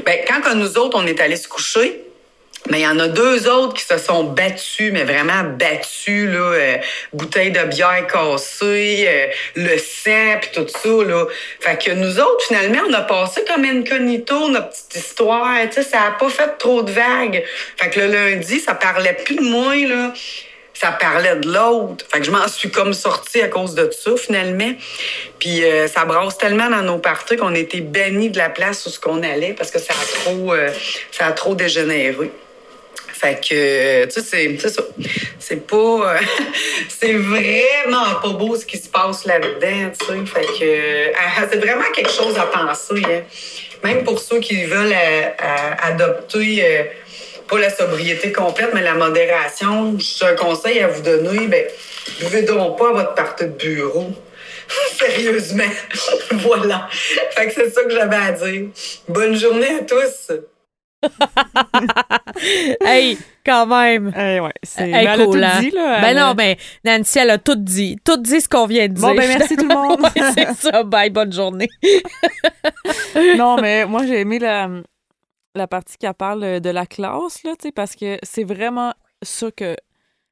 Ben, 0.06 0.18
quand 0.28 0.54
nous 0.54 0.78
autres, 0.78 0.96
on 0.96 1.06
est 1.06 1.20
allés 1.20 1.36
se 1.36 1.48
coucher, 1.48 2.04
mais 2.70 2.80
il 2.80 2.82
y 2.82 2.86
en 2.86 2.98
a 3.00 3.08
deux 3.08 3.48
autres 3.48 3.74
qui 3.74 3.84
se 3.84 3.98
sont 3.98 4.24
battus, 4.24 4.92
mais 4.92 5.02
vraiment 5.02 5.42
battus, 5.42 6.28
là, 6.30 6.38
euh, 6.38 6.76
bouteille 7.12 7.50
de 7.50 7.62
bière 7.64 8.06
cassée, 8.06 9.04
euh, 9.08 9.26
le 9.56 9.78
sang, 9.78 10.38
puis 10.40 10.50
tout 10.54 10.68
ça, 10.68 11.04
là. 11.04 11.26
Fait 11.60 11.76
que 11.76 11.90
nous 11.90 12.20
autres, 12.20 12.44
finalement, 12.46 12.82
on 12.88 12.92
a 12.92 13.00
passé 13.00 13.42
comme 13.46 13.64
incognito 13.64 14.48
notre 14.48 14.70
petite 14.70 14.94
histoire, 14.94 15.56
ça 15.72 16.02
a 16.02 16.10
pas 16.12 16.28
fait 16.28 16.56
trop 16.58 16.82
de 16.82 16.92
vagues. 16.92 17.42
Fait 17.76 17.90
que 17.90 18.00
le 18.00 18.06
lundi, 18.06 18.60
ça 18.60 18.74
parlait 18.74 19.14
plus 19.14 19.36
de 19.36 19.42
moi, 19.42 19.74
là. 19.76 20.12
Ça 20.72 20.92
parlait 20.92 21.36
de 21.36 21.52
l'autre. 21.52 22.04
Fait 22.10 22.20
que 22.20 22.24
je 22.24 22.30
m'en 22.30 22.48
suis 22.48 22.70
comme 22.70 22.94
sortie 22.94 23.42
à 23.42 23.48
cause 23.48 23.74
de 23.74 23.90
ça, 23.90 24.16
finalement. 24.16 24.72
Puis 25.38 25.64
euh, 25.64 25.86
ça 25.86 26.04
brasse 26.04 26.38
tellement 26.38 26.70
dans 26.70 26.82
nos 26.82 26.98
parties 26.98 27.36
qu'on 27.36 27.54
était 27.54 27.80
bannis 27.80 28.30
de 28.30 28.38
la 28.38 28.50
place 28.50 28.86
où 28.86 28.88
ce 28.88 28.98
qu'on 28.98 29.22
allait 29.22 29.52
parce 29.52 29.70
que 29.70 29.78
ça 29.78 29.92
a 29.92 30.24
trop, 30.24 30.54
ça 31.10 31.26
a 31.26 31.32
trop 31.32 31.54
dégénéré. 31.54 32.30
Fait 33.22 33.36
que, 33.36 34.04
tu 34.06 34.20
sais, 34.20 34.56
c'est 34.58 34.68
ça. 34.68 34.82
C'est 35.38 35.64
pas. 35.64 35.76
Euh, 35.76 36.18
c'est 36.88 37.12
vraiment 37.12 38.16
pas 38.20 38.30
beau 38.30 38.56
ce 38.56 38.66
qui 38.66 38.76
se 38.76 38.88
passe 38.88 39.24
là-dedans, 39.26 39.92
tu 39.96 40.06
sais. 40.06 40.26
Fait 40.26 40.46
que, 40.58 41.12
ah, 41.16 41.46
c'est 41.48 41.58
vraiment 41.58 41.88
quelque 41.94 42.10
chose 42.10 42.36
à 42.36 42.46
penser, 42.46 43.00
hein. 43.04 43.22
Même 43.84 44.02
pour 44.02 44.18
ceux 44.18 44.40
qui 44.40 44.64
veulent 44.64 44.92
euh, 44.92 45.70
adopter. 45.82 46.64
Euh, 46.64 46.82
pas 47.48 47.58
la 47.58 47.70
sobriété 47.70 48.32
complète, 48.32 48.70
mais 48.74 48.82
la 48.82 48.94
modération. 48.94 49.96
J'ai 49.98 50.26
un 50.26 50.34
conseil 50.34 50.80
à 50.80 50.88
vous 50.88 51.02
donner. 51.02 51.46
Ben, 51.46 51.64
buvez 52.18 52.42
donc 52.42 52.76
pas 52.76 52.88
à 52.88 52.92
votre 52.92 53.14
partie 53.14 53.44
de 53.44 53.50
bureau. 53.50 54.10
Sérieusement. 54.98 55.62
voilà. 56.32 56.88
Fait 56.90 57.46
que 57.46 57.52
c'est 57.54 57.70
ça 57.70 57.84
que 57.84 57.90
j'avais 57.90 58.16
à 58.16 58.32
dire. 58.32 58.68
Bonne 59.08 59.36
journée 59.36 59.78
à 59.80 59.84
tous. 59.84 60.32
hey, 62.84 63.18
quand 63.44 63.66
même. 63.66 64.12
Hey, 64.14 64.40
ouais, 64.40 64.52
c'est 64.62 64.90
hey, 64.90 65.06
elle 65.06 65.24
cool, 65.26 65.42
a 65.42 65.56
tout 65.56 65.60
dit, 65.60 65.70
là. 65.70 66.00
Ben 66.00 66.16
non, 66.16 66.34
ben, 66.34 66.56
Nancy, 66.84 67.18
elle 67.18 67.30
a 67.30 67.38
tout 67.38 67.56
dit. 67.56 67.96
Tout 68.04 68.16
dit 68.18 68.40
ce 68.40 68.48
qu'on 68.48 68.66
vient 68.66 68.88
de 68.88 68.94
dire. 68.94 69.08
Bon, 69.08 69.14
ben, 69.14 69.28
merci 69.28 69.56
tout 69.56 69.66
le 69.66 69.74
monde. 69.74 70.06
c'est 70.34 70.54
ça. 70.54 70.82
Bye, 70.84 71.10
bonne 71.10 71.32
journée. 71.32 71.68
non, 73.36 73.56
mais 73.60 73.86
moi, 73.86 74.06
j'ai 74.06 74.20
aimé 74.20 74.38
la, 74.38 74.68
la 75.54 75.66
partie 75.66 75.96
qui 75.98 76.06
parle 76.16 76.60
de 76.60 76.70
la 76.70 76.86
classe, 76.86 77.42
là, 77.42 77.52
tu 77.58 77.68
sais, 77.68 77.72
parce 77.72 77.96
que 77.96 78.18
c'est 78.22 78.44
vraiment 78.44 78.92
ça 79.22 79.50
que. 79.50 79.76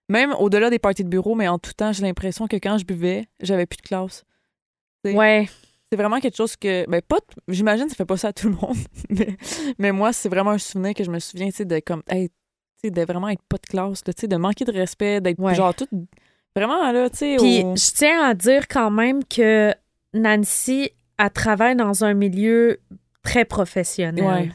Même 0.09 0.35
au-delà 0.41 0.71
des 0.71 0.81
parties 0.81 1.05
de 1.05 1.09
bureau, 1.09 1.37
mais 1.37 1.47
en 1.47 1.61
tout 1.61 1.73
temps, 1.73 1.93
j'ai 1.93 2.03
l'impression 2.03 2.49
que 2.49 2.57
quand 2.57 2.79
je 2.79 2.85
buvais, 2.85 3.27
j'avais 3.41 3.67
plus 3.67 3.77
de 3.77 3.83
classe. 3.83 4.25
Ouais 5.05 5.49
c'est 5.91 5.97
vraiment 5.97 6.21
quelque 6.21 6.37
chose 6.37 6.57
que 6.57 6.89
ben 6.89 7.03
pas 7.03 7.19
j'imagine 7.49 7.89
ça 7.89 7.95
fait 7.95 8.05
pas 8.05 8.17
ça 8.17 8.29
à 8.29 8.33
tout 8.33 8.49
le 8.49 8.55
monde 8.55 8.77
mais, 9.79 9.93
moi 9.93 10.13
c'est 10.13 10.29
vraiment 10.29 10.51
un 10.51 10.59
souvenir 10.59 10.95
que 10.95 11.05
je 11.05 11.11
me 11.11 11.19
souviens 11.19 11.49
tu 11.49 11.57
sais 11.57 11.65
de 11.65 11.81
comme 11.81 12.03
hey, 12.09 12.31
de 12.85 13.03
vraiment 13.03 13.29
être 13.29 13.43
pas 13.49 13.59
de 13.59 13.67
classe 13.67 14.03
tu 14.05 14.13
sais 14.17 14.29
de 14.29 14.37
manquer 14.37 14.65
de 14.65 14.73
respect 14.73 15.21
d'être 15.21 15.55
genre 15.55 15.75
tout 15.75 15.89
vraiment 16.55 16.91
là 16.93 17.11
tu 17.11 17.17
sais 17.17 17.37
puis 17.39 17.61
je 17.61 17.95
tiens 17.95 18.23
à 18.23 18.35
dire 18.35 18.69
quand 18.69 18.91
même 18.91 19.25
que 19.25 19.75
Nancy 20.15 20.91
a 21.19 21.31
travaillé 21.31 21.75
dans 21.75 22.05
un 22.05 22.15
milieu 22.15 22.81
très 23.23 23.45
professionnel. 23.45 24.55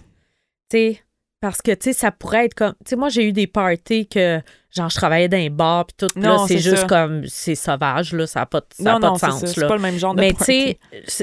Tu 0.69 0.78
sais 0.78 1.05
parce 1.48 1.62
que, 1.62 1.72
tu 1.74 1.78
sais, 1.84 1.94
ça 1.94 2.10
pourrait 2.12 2.46
être 2.46 2.56
comme. 2.56 2.74
Tu 2.84 2.90
sais, 2.90 2.96
moi, 2.96 3.10
j'ai 3.10 3.24
eu 3.28 3.32
des 3.32 3.46
parties 3.46 4.08
que, 4.08 4.42
genre, 4.76 4.90
je 4.90 4.96
travaillais 4.96 5.28
dans 5.28 5.38
un 5.38 5.50
bar, 5.52 5.86
puis 5.86 5.96
tout. 5.96 6.08
puis 6.12 6.24
là, 6.24 6.30
Non, 6.38 6.48
c'est 6.48 6.58
juste 6.58 6.78
ça. 6.78 6.88
comme. 6.88 7.24
C'est 7.28 7.54
sauvage, 7.54 8.14
là. 8.14 8.26
Ça 8.26 8.40
n'a 8.40 8.46
pas, 8.48 8.62
de- 8.62 8.66
ça 8.72 8.96
a 8.96 9.00
pas 9.00 9.08
non, 9.10 9.14
de 9.14 9.20
sens. 9.20 9.46
C'est 9.46 9.68
pas 9.68 9.76
le 9.76 9.82
même 9.84 10.00
genre 10.00 10.16
de 10.16 10.22
Mais 10.22 10.34
tu 10.34 10.44
sais, 10.44 10.80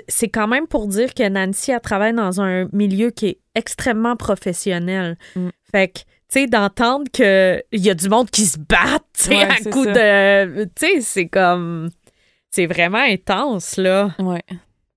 c'est- 0.07 0.29
quand 0.29 0.47
même 0.47 0.69
pour 0.69 0.87
dire 0.87 1.13
que 1.13 1.29
Nancy, 1.29 1.73
elle 1.73 1.81
travaille 1.81 2.13
dans 2.15 2.41
un 2.41 2.69
milieu 2.73 3.11
qui 3.11 3.27
est 3.27 3.39
extrêmement 3.57 4.15
professionnel. 4.15 5.19
Mm. 5.35 5.49
Fait 5.73 5.89
que, 5.89 5.99
tu 5.99 6.05
sais, 6.29 6.47
d'entendre 6.47 7.11
qu'il 7.13 7.63
y 7.73 7.91
a 7.91 7.95
du 7.95 8.09
monde 8.09 8.31
qui 8.31 8.47
se 8.47 8.59
bat, 8.61 9.01
tu 9.13 9.25
sais, 9.25 9.37
Ouais, 9.37 9.43
à 9.43 9.71
coup 9.73 9.83
ça. 9.87 9.93
de. 9.93 10.65
Tu 10.67 10.71
sais, 10.87 11.01
c'est 11.01 11.27
comme. 11.27 11.91
C'est 12.51 12.67
vraiment 12.67 12.99
intense, 13.03 13.77
là. 13.77 14.15
Ouais. 14.21 14.43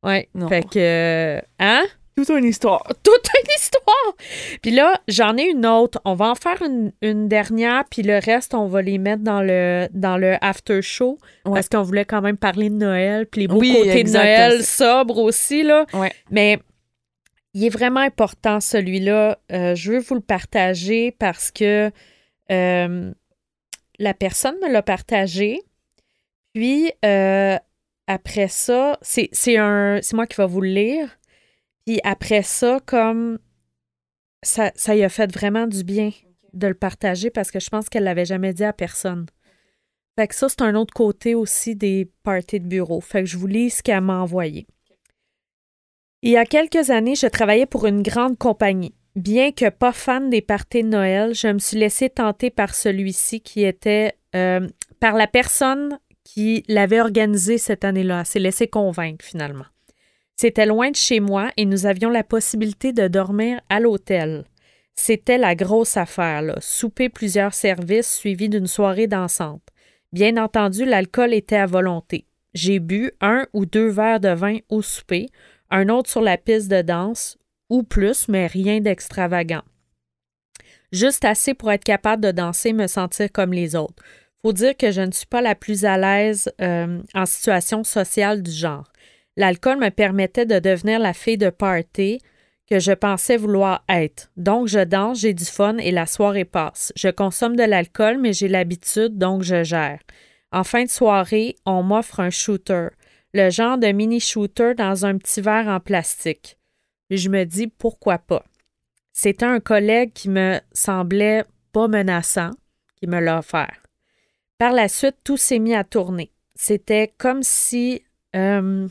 Ouais. 0.04 0.30
Non. 0.36 0.48
Fait 0.50 0.62
que. 0.70 1.42
Hein? 1.58 1.84
Toute 2.16 2.30
une 2.30 2.46
histoire. 2.46 2.82
toute 3.04 3.28
une 3.38 3.50
histoire. 3.58 4.16
Puis 4.62 4.72
là, 4.72 5.02
j'en 5.08 5.36
ai 5.38 5.50
une 5.50 5.66
autre. 5.66 6.00
On 6.06 6.14
va 6.16 6.30
en 6.30 6.36
faire 6.36 6.62
une, 6.62 6.92
une 7.02 7.28
dernière, 7.28 7.84
puis 7.90 8.04
le 8.04 8.20
reste, 8.20 8.54
on 8.54 8.68
va 8.68 8.82
les 8.82 8.98
mettre 8.98 9.22
dans 9.24 9.42
le, 9.42 9.88
dans 9.92 10.18
le 10.18 10.36
after 10.42 10.82
show 10.82 11.18
Ouais. 11.46 11.54
parce 11.56 11.68
qu'on 11.70 11.82
voulait 11.84 12.06
quand 12.06 12.22
même 12.22 12.38
parler 12.38 12.70
de 12.70 12.76
Noël, 12.76 13.26
puis 13.28 13.42
les 13.42 13.48
beaux 13.48 13.60
Oui, 13.60 13.74
côtés 13.76 13.98
exact. 14.00 14.20
de 14.24 14.26
Noël 14.54 14.64
sobres 14.64 15.18
aussi, 15.20 15.64
là. 15.64 15.86
Ouais. 15.94 16.12
Mais 16.32 16.60
il 17.54 17.66
est 17.66 17.70
vraiment 17.70 18.00
important, 18.02 18.60
celui-là. 18.60 19.38
Euh, 19.52 19.76
je 19.76 19.92
veux 19.94 20.00
vous 20.00 20.16
le 20.16 20.22
partager 20.22 21.12
parce 21.12 21.52
que 21.52 21.92
euh, 22.52 23.12
la 24.00 24.14
personne 24.14 24.56
me 24.64 24.72
l'a 24.72 24.82
partagé. 24.82 25.62
Puis, 26.54 26.92
euh, 27.04 27.58
après 28.08 28.48
ça, 28.48 28.98
c'est 29.02 29.30
c'est 29.32 29.58
un- 29.58 30.00
c'est 30.02 30.16
moi 30.16 30.26
qui 30.28 30.38
vais 30.38 30.48
vous 30.48 30.62
le 30.62 30.70
lire. 30.70 31.18
Puis 31.86 32.00
après 32.04 32.42
ça, 32.42 32.80
comme 32.86 33.40
ça, 34.44 34.72
ça 34.76 34.96
y 34.96 35.04
a 35.04 35.10
fait 35.10 35.32
vraiment 35.32 35.68
du 35.68 35.84
bien 35.84 36.12
de 36.54 36.68
le 36.68 36.74
partager 36.74 37.30
parce 37.30 37.52
que 37.52 37.60
je 37.60 37.70
pense 37.70 37.90
qu'elle 37.90 38.04
l'avait 38.04 38.26
jamais 38.26 38.54
dit 38.54 38.64
à 38.64 38.74
personne. 38.74 39.26
Fait 40.18 40.28
que 40.28 40.36
ça, 40.36 40.48
c'est 40.48 40.62
un 40.62 40.76
autre 40.76 40.94
côté 40.94 41.36
aussi 41.36 41.76
des 41.76 42.10
parties 42.24 42.62
de 42.62 42.68
bureau. 42.68 43.02
Fait 43.02 43.24
que 43.24 43.30
je 43.30 43.38
vous 43.38 43.48
lis 43.48 43.70
ce 43.70 43.84
qu'elle 43.84 44.02
m'a 44.02 44.20
envoyé. 44.20 44.66
Il 46.22 46.32
y 46.32 46.38
a 46.38 46.46
quelques 46.46 46.90
années, 46.90 47.16
je 47.16 47.28
travaillais 47.28 47.66
pour 47.66 47.86
une 47.86 48.02
grande 48.02 48.38
compagnie. 48.38 48.96
Bien 49.16 49.52
que 49.52 49.70
pas 49.70 49.92
fan 49.92 50.30
des 50.30 50.42
parties 50.42 50.84
de 50.84 50.90
Noël, 50.90 51.36
je 51.36 51.48
me 51.48 51.60
suis 51.60 51.78
laissé 51.78 52.10
tenter 52.10 52.50
par 52.50 52.74
celui-ci 52.74 53.42
qui 53.42 53.64
était 53.64 54.14
euh, 54.36 54.68
par 55.00 55.14
la 55.14 55.28
personne 55.28 56.00
qui 56.24 56.64
l'avait 56.68 57.00
organisé 57.00 57.58
cette 57.58 57.84
année-là. 57.84 58.22
Elle 58.22 58.26
s'est 58.26 58.40
laissée 58.40 58.68
convaincre 58.68 59.24
finalement. 59.24 59.66
C'était 60.36 60.66
loin 60.66 60.92
de 60.92 60.96
chez 60.96 61.20
moi 61.20 61.52
et 61.56 61.66
nous 61.66 61.86
avions 61.86 62.10
la 62.10 62.24
possibilité 62.24 62.92
de 62.92 63.08
dormir 63.08 63.62
à 63.70 63.80
l'hôtel. 63.80 64.46
C'était 64.94 65.38
la 65.38 65.56
grosse 65.56 65.98
affaire. 65.98 66.56
Souper 66.60 67.10
plusieurs 67.10 67.54
services 67.54 68.14
suivis 68.14 68.50
d'une 68.50 68.68
soirée 68.68 69.08
dansante. 69.08 69.64
Bien 70.12 70.38
entendu, 70.38 70.86
l'alcool 70.86 71.34
était 71.34 71.58
à 71.58 71.66
volonté. 71.66 72.26
J'ai 72.54 72.80
bu 72.80 73.12
un 73.20 73.46
ou 73.54 73.66
deux 73.66 73.88
verres 73.88 74.22
de 74.22 74.30
vin 74.30 74.60
au 74.70 74.82
souper, 74.82 75.28
un 75.70 75.90
autre 75.90 76.10
sur 76.10 76.22
la 76.22 76.38
piste 76.38 76.70
de 76.70 76.82
danse, 76.82 77.38
ou 77.70 77.84
plus, 77.84 78.30
mais 78.30 78.48
rien 78.48 78.80
d'extravagant. 78.80 79.64
Juste 80.92 81.26
assez 81.26 81.54
pour 81.54 81.72
être 81.72 81.84
capable 81.84 82.24
de 82.24 82.32
danser 82.32 82.72
me 82.72 82.88
sentir 82.88 83.30
comme 83.32 83.52
les 83.52 83.76
autres. 83.76 84.02
Faut 84.42 84.54
dire 84.54 84.78
que 84.78 84.92
je 84.92 85.02
ne 85.02 85.12
suis 85.12 85.26
pas 85.26 85.42
la 85.42 85.56
plus 85.56 85.84
à 85.84 85.98
l'aise 85.98 86.50
euh, 86.62 87.02
en 87.14 87.26
situation 87.26 87.84
sociale 87.84 88.44
du 88.44 88.52
genre. 88.52 88.86
L'alcool 89.38 89.78
me 89.78 89.90
permettait 89.90 90.46
de 90.46 90.60
devenir 90.60 91.00
la 91.00 91.14
fille 91.14 91.38
de 91.38 91.50
party 91.50 92.22
que 92.70 92.80
je 92.80 92.94
pensais 92.94 93.38
vouloir 93.38 93.84
être. 93.90 94.32
Donc, 94.38 94.68
je 94.68 94.80
danse, 94.80 95.20
j'ai 95.20 95.34
du 95.34 95.46
fun 95.46 95.78
et 95.78 95.92
la 95.92 96.06
soirée 96.06 96.46
passe. 96.46 96.92
Je 96.96 97.10
consomme 97.10 97.56
de 97.56 97.64
l'alcool, 97.64 98.18
mais 98.18 98.34
j'ai 98.34 98.48
l'habitude, 98.48 99.18
donc 99.18 99.44
je 99.44 99.64
gère. 99.64 100.00
En 100.52 100.64
fin 100.64 100.84
de 100.84 100.90
soirée, 100.90 101.56
on 101.66 101.84
m'offre 101.84 102.20
un 102.20 102.30
shooter, 102.30 102.88
le 103.34 103.50
genre 103.50 103.78
de 103.78 103.88
mini 103.88 104.20
shooter 104.20 104.74
dans 104.74 105.06
un 105.06 105.18
petit 105.18 105.42
verre 105.42 105.68
en 105.68 105.80
plastique. 105.80 106.58
Je 107.10 107.30
me 107.30 107.44
dis 107.44 107.68
pourquoi 107.68 108.18
pas? 108.18 108.44
C'était 109.12 109.46
un 109.46 109.60
collègue 109.60 110.14
qui 110.14 110.30
me 110.30 110.60
semblait 110.72 111.44
pas 111.72 111.88
menaçant 111.88 112.52
qui 112.96 113.08
me 113.08 113.20
l'a 113.20 113.40
offert. 113.40 113.84
Par 114.58 114.72
la 114.72 114.88
suite, 114.88 115.18
tout 115.24 115.38
s'est 115.38 115.60
mis 115.60 115.76
à 115.76 115.84
tourner. 115.84 116.32
C'était 116.56 117.14
comme 117.18 117.44
si 117.44 118.02
euh, 118.36 118.88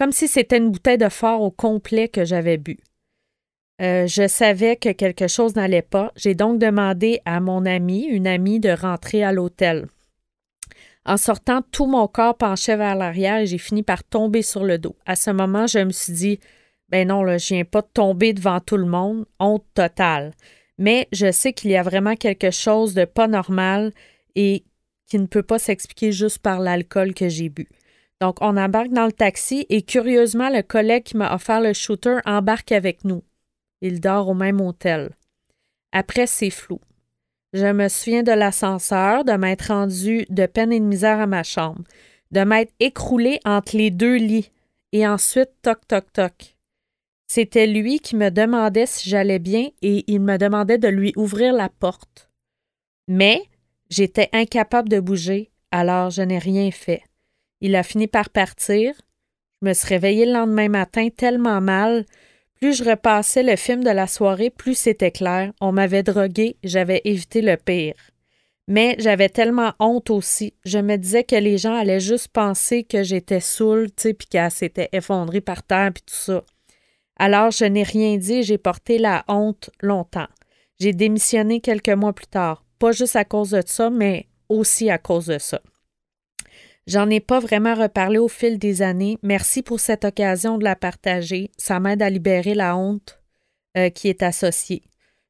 comme 0.00 0.12
si 0.12 0.28
c'était 0.28 0.56
une 0.56 0.70
bouteille 0.70 0.96
de 0.96 1.10
fort 1.10 1.42
au 1.42 1.50
complet 1.50 2.08
que 2.08 2.24
j'avais 2.24 2.56
bu. 2.56 2.78
Euh, 3.82 4.06
je 4.06 4.28
savais 4.28 4.76
que 4.76 4.92
quelque 4.92 5.28
chose 5.28 5.54
n'allait 5.54 5.82
pas. 5.82 6.10
J'ai 6.16 6.34
donc 6.34 6.58
demandé 6.58 7.20
à 7.26 7.38
mon 7.40 7.66
amie, 7.66 8.04
une 8.04 8.26
amie, 8.26 8.60
de 8.60 8.70
rentrer 8.70 9.22
à 9.22 9.30
l'hôtel. 9.30 9.88
En 11.04 11.18
sortant, 11.18 11.60
tout 11.70 11.84
mon 11.84 12.08
corps 12.08 12.38
penchait 12.38 12.78
vers 12.78 12.96
l'arrière 12.96 13.40
et 13.40 13.46
j'ai 13.46 13.58
fini 13.58 13.82
par 13.82 14.02
tomber 14.02 14.40
sur 14.40 14.64
le 14.64 14.78
dos. 14.78 14.96
À 15.04 15.16
ce 15.16 15.30
moment, 15.30 15.66
je 15.66 15.80
me 15.80 15.90
suis 15.90 16.14
dit 16.14 16.40
Ben 16.88 17.08
non, 17.08 17.22
là, 17.22 17.36
je 17.36 17.52
viens 17.52 17.64
pas 17.64 17.82
de 17.82 17.88
tomber 17.92 18.32
devant 18.32 18.60
tout 18.60 18.78
le 18.78 18.86
monde. 18.86 19.26
Honte 19.38 19.66
totale. 19.74 20.32
Mais 20.78 21.08
je 21.12 21.30
sais 21.30 21.52
qu'il 21.52 21.72
y 21.72 21.76
a 21.76 21.82
vraiment 21.82 22.16
quelque 22.16 22.50
chose 22.50 22.94
de 22.94 23.04
pas 23.04 23.28
normal 23.28 23.92
et 24.34 24.64
qui 25.06 25.18
ne 25.18 25.26
peut 25.26 25.42
pas 25.42 25.58
s'expliquer 25.58 26.10
juste 26.10 26.38
par 26.38 26.58
l'alcool 26.58 27.12
que 27.12 27.28
j'ai 27.28 27.50
bu. 27.50 27.68
Donc, 28.20 28.36
on 28.40 28.56
embarque 28.56 28.92
dans 28.92 29.06
le 29.06 29.12
taxi 29.12 29.66
et 29.70 29.82
curieusement, 29.82 30.50
le 30.50 30.62
collègue 30.62 31.04
qui 31.04 31.16
m'a 31.16 31.34
offert 31.34 31.60
le 31.60 31.72
shooter 31.72 32.18
embarque 32.26 32.72
avec 32.72 33.04
nous. 33.04 33.22
Il 33.80 34.00
dort 34.00 34.28
au 34.28 34.34
même 34.34 34.60
hôtel. 34.60 35.10
Après, 35.92 36.26
c'est 36.26 36.50
flou. 36.50 36.80
Je 37.52 37.72
me 37.72 37.88
souviens 37.88 38.22
de 38.22 38.32
l'ascenseur, 38.32 39.24
de 39.24 39.32
m'être 39.32 39.68
rendu 39.68 40.26
de 40.28 40.46
peine 40.46 40.72
et 40.72 40.80
de 40.80 40.84
misère 40.84 41.18
à 41.18 41.26
ma 41.26 41.42
chambre, 41.42 41.82
de 42.30 42.40
m'être 42.40 42.72
écroulé 42.78 43.40
entre 43.44 43.76
les 43.76 43.90
deux 43.90 44.16
lits, 44.16 44.52
et 44.92 45.06
ensuite, 45.06 45.50
toc, 45.62 45.86
toc, 45.88 46.12
toc. 46.12 46.56
C'était 47.26 47.66
lui 47.66 48.00
qui 48.00 48.16
me 48.16 48.30
demandait 48.30 48.86
si 48.86 49.08
j'allais 49.08 49.38
bien 49.38 49.68
et 49.82 50.04
il 50.08 50.20
me 50.20 50.36
demandait 50.36 50.78
de 50.78 50.88
lui 50.88 51.12
ouvrir 51.16 51.52
la 51.54 51.68
porte. 51.68 52.28
Mais 53.08 53.42
j'étais 53.88 54.28
incapable 54.32 54.88
de 54.88 55.00
bouger, 55.00 55.50
alors 55.70 56.10
je 56.10 56.22
n'ai 56.22 56.38
rien 56.38 56.70
fait. 56.70 57.02
Il 57.60 57.76
a 57.76 57.82
fini 57.82 58.06
par 58.06 58.30
partir. 58.30 58.94
Je 59.60 59.68
me 59.68 59.74
suis 59.74 59.88
réveillée 59.88 60.26
le 60.26 60.32
lendemain 60.32 60.68
matin 60.68 61.08
tellement 61.14 61.60
mal. 61.60 62.06
Plus 62.60 62.74
je 62.74 62.84
repassais 62.84 63.42
le 63.42 63.56
film 63.56 63.82
de 63.84 63.90
la 63.90 64.06
soirée, 64.06 64.50
plus 64.50 64.74
c'était 64.74 65.10
clair. 65.10 65.52
On 65.60 65.72
m'avait 65.72 66.02
drogué, 66.02 66.56
j'avais 66.62 67.00
évité 67.04 67.42
le 67.42 67.56
pire. 67.56 67.94
Mais 68.68 68.94
j'avais 68.98 69.28
tellement 69.28 69.72
honte 69.78 70.10
aussi. 70.10 70.54
Je 70.64 70.78
me 70.78 70.96
disais 70.96 71.24
que 71.24 71.36
les 71.36 71.58
gens 71.58 71.74
allaient 71.74 72.00
juste 72.00 72.28
penser 72.28 72.84
que 72.84 73.02
j'étais 73.02 73.40
saoule, 73.40 73.88
tu 73.88 74.02
sais, 74.02 74.14
puis 74.14 74.28
qu'elle 74.28 74.50
s'était 74.50 74.88
effondrée 74.92 75.40
par 75.40 75.62
terre, 75.62 75.90
puis 75.92 76.02
tout 76.06 76.14
ça. 76.14 76.44
Alors 77.16 77.50
je 77.50 77.64
n'ai 77.64 77.82
rien 77.82 78.16
dit 78.16 78.42
j'ai 78.42 78.58
porté 78.58 78.98
la 78.98 79.24
honte 79.28 79.70
longtemps. 79.82 80.28
J'ai 80.78 80.92
démissionné 80.92 81.60
quelques 81.60 81.90
mois 81.90 82.14
plus 82.14 82.26
tard, 82.26 82.64
pas 82.78 82.92
juste 82.92 83.16
à 83.16 83.24
cause 83.24 83.50
de 83.50 83.62
ça, 83.66 83.90
mais 83.90 84.28
aussi 84.48 84.88
à 84.88 84.96
cause 84.98 85.26
de 85.26 85.38
ça. 85.38 85.60
J'en 86.86 87.08
ai 87.10 87.20
pas 87.20 87.40
vraiment 87.40 87.74
reparlé 87.74 88.18
au 88.18 88.28
fil 88.28 88.58
des 88.58 88.82
années. 88.82 89.18
Merci 89.22 89.62
pour 89.62 89.80
cette 89.80 90.04
occasion 90.04 90.58
de 90.58 90.64
la 90.64 90.76
partager. 90.76 91.50
Ça 91.56 91.78
m'aide 91.78 92.02
à 92.02 92.10
libérer 92.10 92.54
la 92.54 92.76
honte 92.76 93.20
euh, 93.76 93.90
qui 93.90 94.08
est 94.08 94.22
associée. 94.22 94.82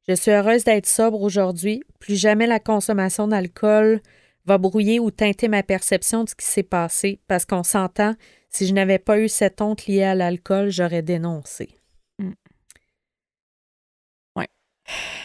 Je 0.07 0.15
suis 0.15 0.31
heureuse 0.31 0.63
d'être 0.63 0.87
sobre 0.87 1.21
aujourd'hui. 1.21 1.83
Plus 1.99 2.15
jamais 2.19 2.47
la 2.47 2.59
consommation 2.59 3.27
d'alcool 3.27 4.01
va 4.45 4.57
brouiller 4.57 4.99
ou 4.99 5.11
teinter 5.11 5.47
ma 5.47 5.61
perception 5.61 6.23
de 6.23 6.29
ce 6.29 6.35
qui 6.35 6.47
s'est 6.47 6.63
passé 6.63 7.19
parce 7.27 7.45
qu'on 7.45 7.63
s'entend, 7.63 8.15
si 8.49 8.65
je 8.65 8.73
n'avais 8.73 8.99
pas 8.99 9.19
eu 9.19 9.29
cette 9.29 9.61
honte 9.61 9.85
liée 9.85 10.03
à 10.03 10.15
l'alcool, 10.15 10.71
j'aurais 10.71 11.03
dénoncé. 11.03 11.80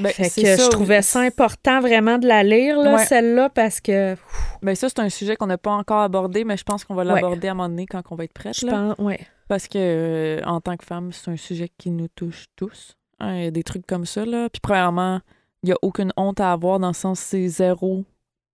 Ben, 0.01 0.13
fait 0.13 0.25
que 0.43 0.57
ça, 0.57 0.65
je 0.65 0.69
trouvais 0.71 1.03
ça 1.03 1.21
important 1.21 1.81
vraiment 1.81 2.19
de 2.19 2.27
la 2.27 2.43
lire, 2.43 2.79
là, 2.79 2.95
Ouais. 2.95 3.05
celle-là, 3.05 3.49
parce 3.49 3.81
que 3.81 4.15
Ben, 4.63 4.75
ça, 4.75 4.89
c'est 4.89 5.01
un 5.01 5.09
sujet 5.09 5.37
qu'on 5.37 5.47
n'a 5.47 5.59
pas 5.59 5.73
encore 5.73 6.01
abordé, 6.03 6.45
mais 6.45 6.57
je 6.57 6.63
pense 6.65 6.85
qu'on 6.85 6.95
va 6.95 7.05
Ouais. 7.05 7.15
l'aborder 7.15 7.49
à 7.49 7.53
un 7.53 7.55
moment 7.55 7.69
donné 7.69 7.87
quand 7.87 8.03
on 8.11 8.15
va 8.15 8.25
être 8.25 8.33
prête. 8.33 8.59
je 8.61 8.67
là. 8.67 8.95
pense, 8.97 9.05
ouais. 9.05 9.21
Parce 9.49 9.67
que, 9.69 9.79
euh, 9.79 10.41
en 10.45 10.61
tant 10.61 10.77
que 10.77 10.85
femme, 10.85 11.13
c'est 11.13 11.31
un 11.31 11.37
sujet 11.37 11.69
qui 11.79 11.91
nous 11.91 12.09
touche 12.09 12.47
tous. 12.57 12.97
Hein, 13.19 13.51
des 13.51 13.63
trucs 13.63 13.87
comme 13.87 14.05
ça, 14.05 14.25
là. 14.27 14.49
Puis, 14.51 14.61
premièrement, 14.61 15.21
il 15.63 15.67
n'y 15.69 15.73
a 15.73 15.77
aucune 15.83 16.13
honte 16.17 16.39
à 16.41 16.53
avoir 16.53 16.79
dans 16.79 16.89
le 16.89 16.95
sens 16.95 17.19
c'est 17.19 17.49
zéro 17.49 18.05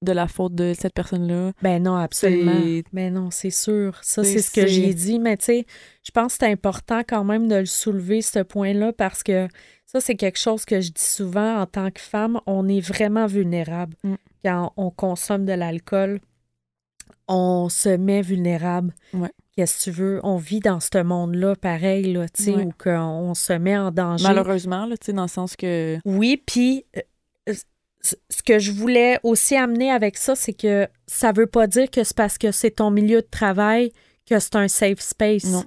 de 0.02 0.12
la 0.12 0.26
faute 0.28 0.54
de 0.54 0.74
cette 0.78 0.94
personne-là. 0.94 1.52
Ben 1.62 1.82
non, 1.82 1.94
absolument. 1.96 2.54
Ben 2.92 3.12
non, 3.14 3.30
c'est 3.30 3.50
sûr. 3.50 3.98
Ça, 4.02 4.24
C'est- 4.24 4.38
ce 4.38 4.50
que 4.50 4.66
j'ai 4.66 4.92
dit. 4.94 5.18
Mais 5.18 5.36
tu 5.36 5.44
sais, 5.46 5.66
je 6.04 6.10
pense 6.10 6.32
que 6.36 6.44
c'est 6.44 6.50
important 6.52 7.02
quand 7.06 7.24
même 7.24 7.48
de 7.48 7.56
le 7.56 7.66
soulever, 7.66 8.20
ce 8.22 8.40
point-là, 8.40 8.92
parce 8.92 9.22
que 9.22 9.48
ça, 9.86 10.00
c'est 10.00 10.14
quelque 10.16 10.38
chose 10.38 10.64
que 10.64 10.80
je 10.80 10.90
dis 10.90 11.02
souvent 11.02 11.60
en 11.60 11.66
tant 11.66 11.90
que 11.90 12.00
femme. 12.00 12.40
On 12.46 12.68
est 12.68 12.80
vraiment 12.80 13.26
vulnérable 13.26 13.94
Mm. 14.04 14.14
quand 14.44 14.72
on 14.76 14.90
consomme 14.90 15.44
de 15.44 15.52
l'alcool. 15.52 16.20
On 17.28 17.68
se 17.68 17.88
met 17.90 18.22
vulnérable. 18.22 18.92
Ouais. 19.14 19.30
qu'est-ce 19.54 19.78
que 19.78 19.82
tu 19.84 19.90
veux, 19.90 20.18
on 20.22 20.36
vit 20.38 20.60
dans 20.60 20.80
ce 20.80 21.02
monde-là 21.02 21.54
pareil, 21.56 22.10
là, 22.14 22.26
tu 22.26 22.44
sais, 22.44 22.54
Ouais. 22.54 22.64
où 22.64 22.72
qu'on 22.82 22.90
on 22.98 23.34
se 23.34 23.52
met 23.52 23.76
en 23.76 23.90
danger. 23.90 24.24
Malheureusement, 24.24 24.86
là, 24.86 24.96
tu 24.96 25.04
sais, 25.06 25.12
dans 25.12 25.22
le 25.22 25.28
sens 25.28 25.56
que. 25.56 25.98
Oui, 26.06 26.42
puis 26.46 26.86
euh, 26.96 27.00
ce 28.02 28.42
que 28.44 28.58
je 28.58 28.72
voulais 28.72 29.18
aussi 29.22 29.56
amener 29.56 29.90
avec 29.90 30.16
ça, 30.16 30.34
c'est 30.34 30.52
que 30.54 30.88
ça 31.06 31.32
veut 31.32 31.46
pas 31.46 31.66
dire 31.66 31.90
que 31.90 32.02
c'est 32.04 32.16
parce 32.16 32.36
que 32.38 32.50
c'est 32.50 32.72
ton 32.72 32.90
milieu 32.90 33.22
de 33.22 33.28
travail 33.30 33.92
que 34.28 34.38
c'est 34.38 34.56
un 34.56 34.68
safe 34.68 35.00
space. 35.00 35.44
Non. 35.44 35.64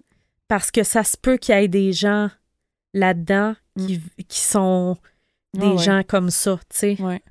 Parce 0.47 0.69
que 0.71 0.83
ça 0.83 1.03
se 1.03 1.17
peut 1.17 1.37
qu'il 1.37 1.55
y 1.55 1.57
ait 1.57 1.67
des 1.67 1.91
gens 1.93 2.29
là-dedans 2.93 3.55
qui, 3.77 4.01
qui 4.27 4.39
sont 4.39 4.95
des 5.53 5.59
Mm. 5.59 5.69
Ouais, 5.69 5.75
ouais. 5.77 5.83
gens 5.83 6.01
comme 6.07 6.29
ça, 6.29 6.59
tu 6.69 6.77
sais. 6.77 7.01
Ouais. 7.01 7.21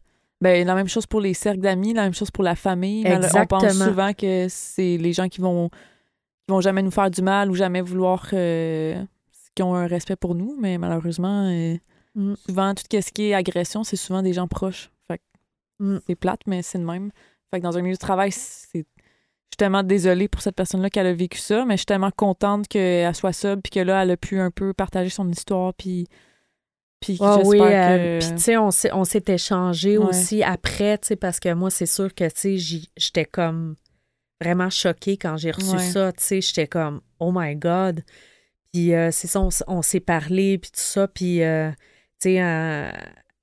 Ben, 0.40 0.66
la 0.66 0.74
même 0.74 0.88
chose 0.88 1.06
pour 1.06 1.20
les 1.20 1.34
cercles 1.34 1.60
d'amis, 1.60 1.92
la 1.94 2.02
même 2.04 2.14
chose 2.14 2.30
pour 2.30 2.42
la 2.44 2.54
famille. 2.56 3.02
Mal- 3.04 3.16
On 3.34 3.46
pense 3.46 3.62
Exactement. 3.64 3.84
souvent 3.90 4.12
que 4.14 4.46
c'est 4.48 4.96
les 4.96 5.12
gens 5.12 5.28
qui 5.28 5.40
vont 5.40 5.68
qui 5.70 6.52
vont 6.52 6.60
jamais 6.60 6.82
nous 6.82 6.90
faire 6.90 7.10
du 7.10 7.22
mal 7.22 7.50
ou 7.50 7.54
jamais 7.54 7.80
vouloir 7.80 8.28
euh, 8.34 9.02
qui 9.54 9.62
ont 9.62 9.74
un 9.74 9.86
respect 9.86 10.16
pour 10.16 10.34
nous, 10.34 10.56
mais 10.60 10.76
malheureusement, 10.78 11.48
euh, 11.50 11.76
Mm. 12.16 12.34
souvent, 12.46 12.74
tout 12.74 12.82
ce 12.90 13.10
qui 13.12 13.30
est 13.30 13.34
agression, 13.34 13.82
c'est 13.84 13.96
souvent 13.96 14.22
des 14.22 14.32
gens 14.34 14.46
proches. 14.46 14.90
Que 15.78 15.84
Mm. 15.84 16.00
c'est 16.06 16.14
plate, 16.14 16.40
mais 16.46 16.62
c'est 16.62 16.78
le 16.78 16.84
même. 16.84 17.10
Fait 17.50 17.58
que 17.60 17.64
dans 17.64 17.76
un 17.76 17.82
milieu 17.82 17.94
de 17.94 17.98
travail, 17.98 18.32
c'est. 18.32 18.78
Je 18.78 19.56
suis 19.56 19.56
tellement 19.58 19.82
désolée 19.84 20.26
pour 20.26 20.42
cette 20.42 20.56
personne-là 20.56 20.90
qu'elle 20.90 21.06
a 21.06 21.12
vécu 21.14 21.38
ça, 21.38 21.64
mais 21.64 21.74
je 21.74 21.78
suis 21.78 21.86
tellement 21.86 22.10
contente 22.10 22.66
qu'elle 22.66 23.14
soit 23.14 23.32
sobre 23.32 23.62
puis 23.62 23.70
que 23.70 23.80
là, 23.80 24.02
elle 24.02 24.10
a 24.10 24.16
pu 24.16 24.40
un 24.40 24.50
peu 24.50 24.72
partager 24.74 25.10
son 25.10 25.28
histoire 25.30 25.72
puis. 25.74 26.06
Puis 27.00 27.16
j'espère 27.16 27.46
oui, 27.46 27.58
que. 27.58 27.64
euh, 27.64 28.18
puis 28.18 28.28
tu 28.34 28.42
sais, 28.42 28.56
on 28.56 28.70
s'est, 28.70 28.90
on 28.92 29.04
s'est 29.04 29.22
échangé 29.28 29.98
Ouais. 29.98 30.06
aussi 30.06 30.42
après, 30.42 30.96
tu 30.98 31.08
sais, 31.08 31.16
parce 31.16 31.38
que 31.38 31.52
moi, 31.52 31.68
c'est 31.70 31.86
sûr 31.86 32.12
que, 32.14 32.24
tu 32.24 32.58
sais, 32.58 32.86
j'étais 32.96 33.26
comme 33.26 33.76
vraiment 34.40 34.70
choquée 34.70 35.16
quand 35.18 35.36
j'ai 35.36 35.50
reçu 35.50 35.76
Ouais. 35.76 35.78
ça, 35.90 36.12
tu 36.12 36.24
sais, 36.24 36.40
j'étais 36.40 36.66
comme, 36.66 37.02
oh 37.20 37.30
my 37.34 37.54
God. 37.56 38.02
Puis 38.72 38.94
euh, 38.94 39.10
c'est 39.12 39.28
ça, 39.28 39.46
on 39.68 39.82
s'est 39.82 40.00
parlé, 40.00 40.56
puis 40.58 40.70
tout 40.70 40.80
ça, 40.80 41.06
puis, 41.06 41.42
euh, 41.42 41.70
tu 42.20 42.30
sais, 42.30 42.42
euh, 42.42 42.90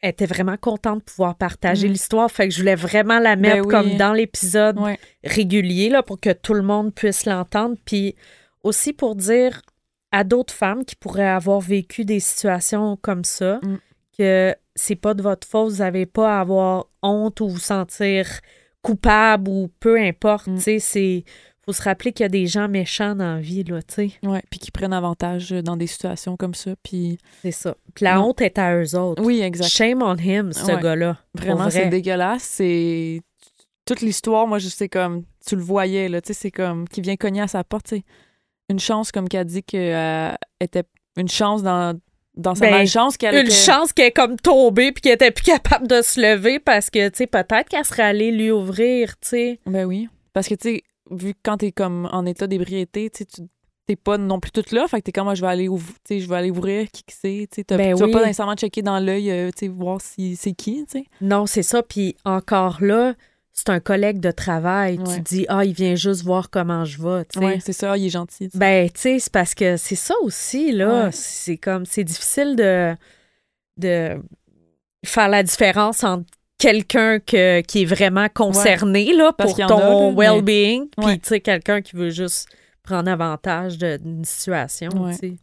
elle 0.02 0.10
était 0.12 0.26
vraiment 0.26 0.58
contente 0.58 1.00
de 1.00 1.04
pouvoir 1.04 1.36
partager 1.36 1.88
Mhm. 1.88 1.94
l'histoire, 1.94 2.32
fait 2.32 2.48
que 2.48 2.54
je 2.54 2.60
voulais 2.60 2.76
vraiment 2.76 3.20
la 3.20 3.36
mettre 3.36 3.56
Ben 3.58 3.66
oui. 3.66 3.72
comme 3.72 3.98
dans 3.98 4.14
l'épisode 4.14 4.80
Ouais. 4.80 5.00
régulier 5.24 5.90
là, 5.90 6.02
pour 6.04 6.20
que 6.20 6.32
tout 6.34 6.54
le 6.56 6.64
monde 6.64 6.94
puisse 6.94 7.26
l'entendre. 7.26 7.76
Puis 7.86 8.16
aussi 8.64 8.94
pour 8.94 9.16
dire 9.16 9.62
à 10.12 10.24
d'autres 10.24 10.54
femmes 10.54 10.84
qui 10.86 10.96
pourraient 10.96 11.28
avoir 11.30 11.60
vécu 11.62 12.04
des 12.04 12.20
situations 12.20 12.98
comme 13.02 13.24
ça 13.24 13.60
Mm. 13.64 13.78
que 14.18 14.56
c'est 14.76 14.96
pas 14.96 15.14
de 15.14 15.22
votre 15.22 15.48
faute, 15.48 15.72
vous 15.72 15.78
n'avez 15.80 16.06
pas 16.06 16.38
à 16.38 16.42
avoir 16.42 16.88
honte 17.04 17.40
ou 17.42 17.48
vous 17.50 17.60
sentir 17.60 18.28
coupable 18.82 19.50
ou 19.50 19.70
peu 19.80 19.98
importe. 20.00 20.48
Mm. 20.48 20.56
Tu 20.56 20.62
sais, 20.62 20.80
c'est. 20.80 21.24
Faut 21.72 21.78
se 21.78 21.82
rappeler 21.84 22.12
qu'il 22.12 22.24
y 22.24 22.26
a 22.26 22.30
des 22.30 22.48
gens 22.48 22.68
méchants 22.68 23.16
dans 23.16 23.36
la 23.36 23.40
vie, 23.42 23.64
là, 23.64 23.82
tu 23.82 23.94
sais. 23.96 24.12
Ouais, 24.24 24.42
puis 24.50 24.60
qui 24.60 24.72
prennent 24.72 24.94
avantage 24.94 25.52
dans 25.52 25.78
des 25.78 25.88
situations 25.88 26.38
comme 26.38 26.54
ça. 26.54 26.72
Puis 26.84 27.18
C'est 27.42 27.52
ça. 27.52 27.76
Puis 27.96 28.06
la 28.06 28.22
honte 28.22 28.42
est 28.42 28.58
à 28.58 28.76
eux 28.78 28.96
autres. 28.96 29.24
oui, 29.24 29.42
exact. 29.42 29.68
Shame 29.70 30.02
on 30.02 30.16
him, 30.18 30.52
ce 30.54 30.66
Ouais. 30.66 30.82
gars-là. 30.82 31.18
Vraiment, 31.36 31.64
vrai. 31.64 31.72
c'est 31.72 31.86
dégueulasse. 31.88 32.44
C'est 32.44 33.22
toute 33.86 34.02
l'histoire. 34.02 34.48
Moi, 34.48 34.60
je 34.60 34.68
sais 34.70 34.90
comme 34.90 35.24
tu 35.46 35.56
le 35.56 35.62
voyais 35.62 36.08
là. 36.10 36.22
Tu 36.22 36.28
sais, 36.34 36.40
c'est 36.40 36.52
comme 36.52 36.88
qui 36.88 37.02
vient 37.02 37.16
cogner 37.16 37.42
à 37.42 37.48
sa 37.48 37.64
porte. 37.64 37.88
tu 37.88 37.98
sais. 37.98 38.04
Une 38.70 38.80
chance, 38.80 39.12
comme 39.12 39.28
qu'elle 39.28 39.46
dit 39.46 39.64
qu'elle 39.64 40.38
était 40.60 40.84
une 41.18 41.28
chance 41.30 41.62
dans 41.64 42.00
dans 42.38 42.56
sa 42.56 42.62
Ben, 42.68 42.72
malchance 42.72 43.18
qu'elle 43.18 43.36
Une 43.46 43.52
chance 43.52 43.92
qu'elle 43.92 44.06
est 44.08 44.12
comme 44.12 44.38
tombée 44.38 44.94
puis 44.94 45.02
qu'elle 45.02 45.16
était 45.16 45.32
plus 45.32 45.44
capable 45.44 45.86
de 45.88 46.02
se 46.02 46.18
lever 46.22 46.60
parce 46.60 46.90
que, 46.90 47.10
tu 47.10 47.18
sais, 47.18 47.28
peut-être 47.28 47.68
qu'elle 47.68 47.84
serait 47.84 48.04
allée 48.04 48.32
lui 48.32 48.52
ouvrir, 48.52 49.18
tu 49.20 49.28
sais. 49.28 49.60
Ben 49.66 49.84
oui, 49.84 50.08
parce 50.32 50.48
que 50.48 50.56
tu 50.56 50.76
sais, 50.76 50.84
vu 51.12 51.34
que 51.34 51.40
quand 51.44 51.58
t'es 51.58 51.72
comme 51.72 52.10
en 52.12 52.26
état 52.26 52.48
d'ébriété, 52.48 53.10
tu 53.10 53.26
t'es 53.88 53.96
pas 53.96 54.18
non 54.18 54.40
plus 54.40 54.52
toute 54.52 54.72
là, 54.72 54.88
fait 54.88 55.00
que 55.00 55.06
t'es 55.06 55.12
comme 55.12 55.26
moi 55.26 55.36
je 55.36 55.42
vais 55.42 55.48
aller 55.48 55.68
ouvrir, 55.68 55.96
je 56.10 56.28
vais 56.28 56.36
aller 56.36 56.52
ouvrir 56.52 56.90
qui 56.92 57.04
que 57.04 57.14
c'est, 57.14 57.48
tu 57.52 57.64
Ben 57.76 57.94
oui. 57.94 58.00
vas 58.00 58.20
pas 58.20 58.26
nécessairement 58.26 58.56
checker 58.56 58.82
dans 58.82 59.00
l'œil, 59.00 59.32
euh, 59.32 59.50
voir 59.70 60.00
si 60.02 60.36
c'est 60.36 60.54
qui, 60.54 60.86
tu 60.86 61.00
sais. 61.00 61.06
Non, 61.20 61.46
c'est 61.46 61.64
ça. 61.64 61.82
Puis 61.84 62.16
encore 62.24 62.82
là, 62.82 63.16
c'est 63.54 63.70
un 63.70 63.80
collègue 63.80 64.20
de 64.20 64.32
travail. 64.32 64.98
Ouais. 65.00 65.16
Tu 65.16 65.22
dis, 65.22 65.46
ah, 65.50 65.66
il 65.66 65.74
vient 65.74 65.96
juste 65.96 66.24
voir 66.24 66.50
comment 66.50 66.86
je 66.86 67.02
vais, 67.02 67.26
tu 67.26 67.40
sais. 67.40 67.46
Ouais, 67.46 67.60
c'est 67.60 67.74
ça, 67.74 67.98
il 67.98 68.06
est 68.06 68.10
gentil. 68.10 68.50
Ben, 68.54 68.90
tu 68.90 69.00
sais, 69.00 69.20
c'est 69.20 69.32
parce 69.34 69.54
que 69.54 69.78
c'est 69.78 69.96
ça 69.96 70.14
aussi, 70.22 70.72
là. 70.72 71.06
Ouais. 71.06 71.12
C'est 71.12 71.58
comme, 71.58 71.86
c'est 71.86 72.04
difficile 72.04 72.56
de, 72.56 72.96
de 73.78 74.22
faire 75.04 75.28
la 75.28 75.44
différence 75.44 76.04
entre 76.04 76.24
quelqu'un 76.62 77.20
que, 77.20 77.62
qui 77.62 77.82
est 77.82 77.86
vraiment 77.86 78.28
concerné, 78.34 79.14
là, 79.14 79.34
pour 79.34 79.56
ton 79.56 79.68
là, 79.80 80.12
mais- 80.12 80.16
well-being, 80.16 80.88
puis, 80.96 81.06
Ouais. 81.06 81.18
tu 81.18 81.28
sais, 81.30 81.40
quelqu'un 81.42 81.82
qui 81.82 81.96
veut 81.96 82.10
juste 82.10 82.48
prendre 82.84 83.10
avantage 83.10 83.78
d'une 83.78 84.24
situation, 84.26 84.90
Ouais. 84.96 85.34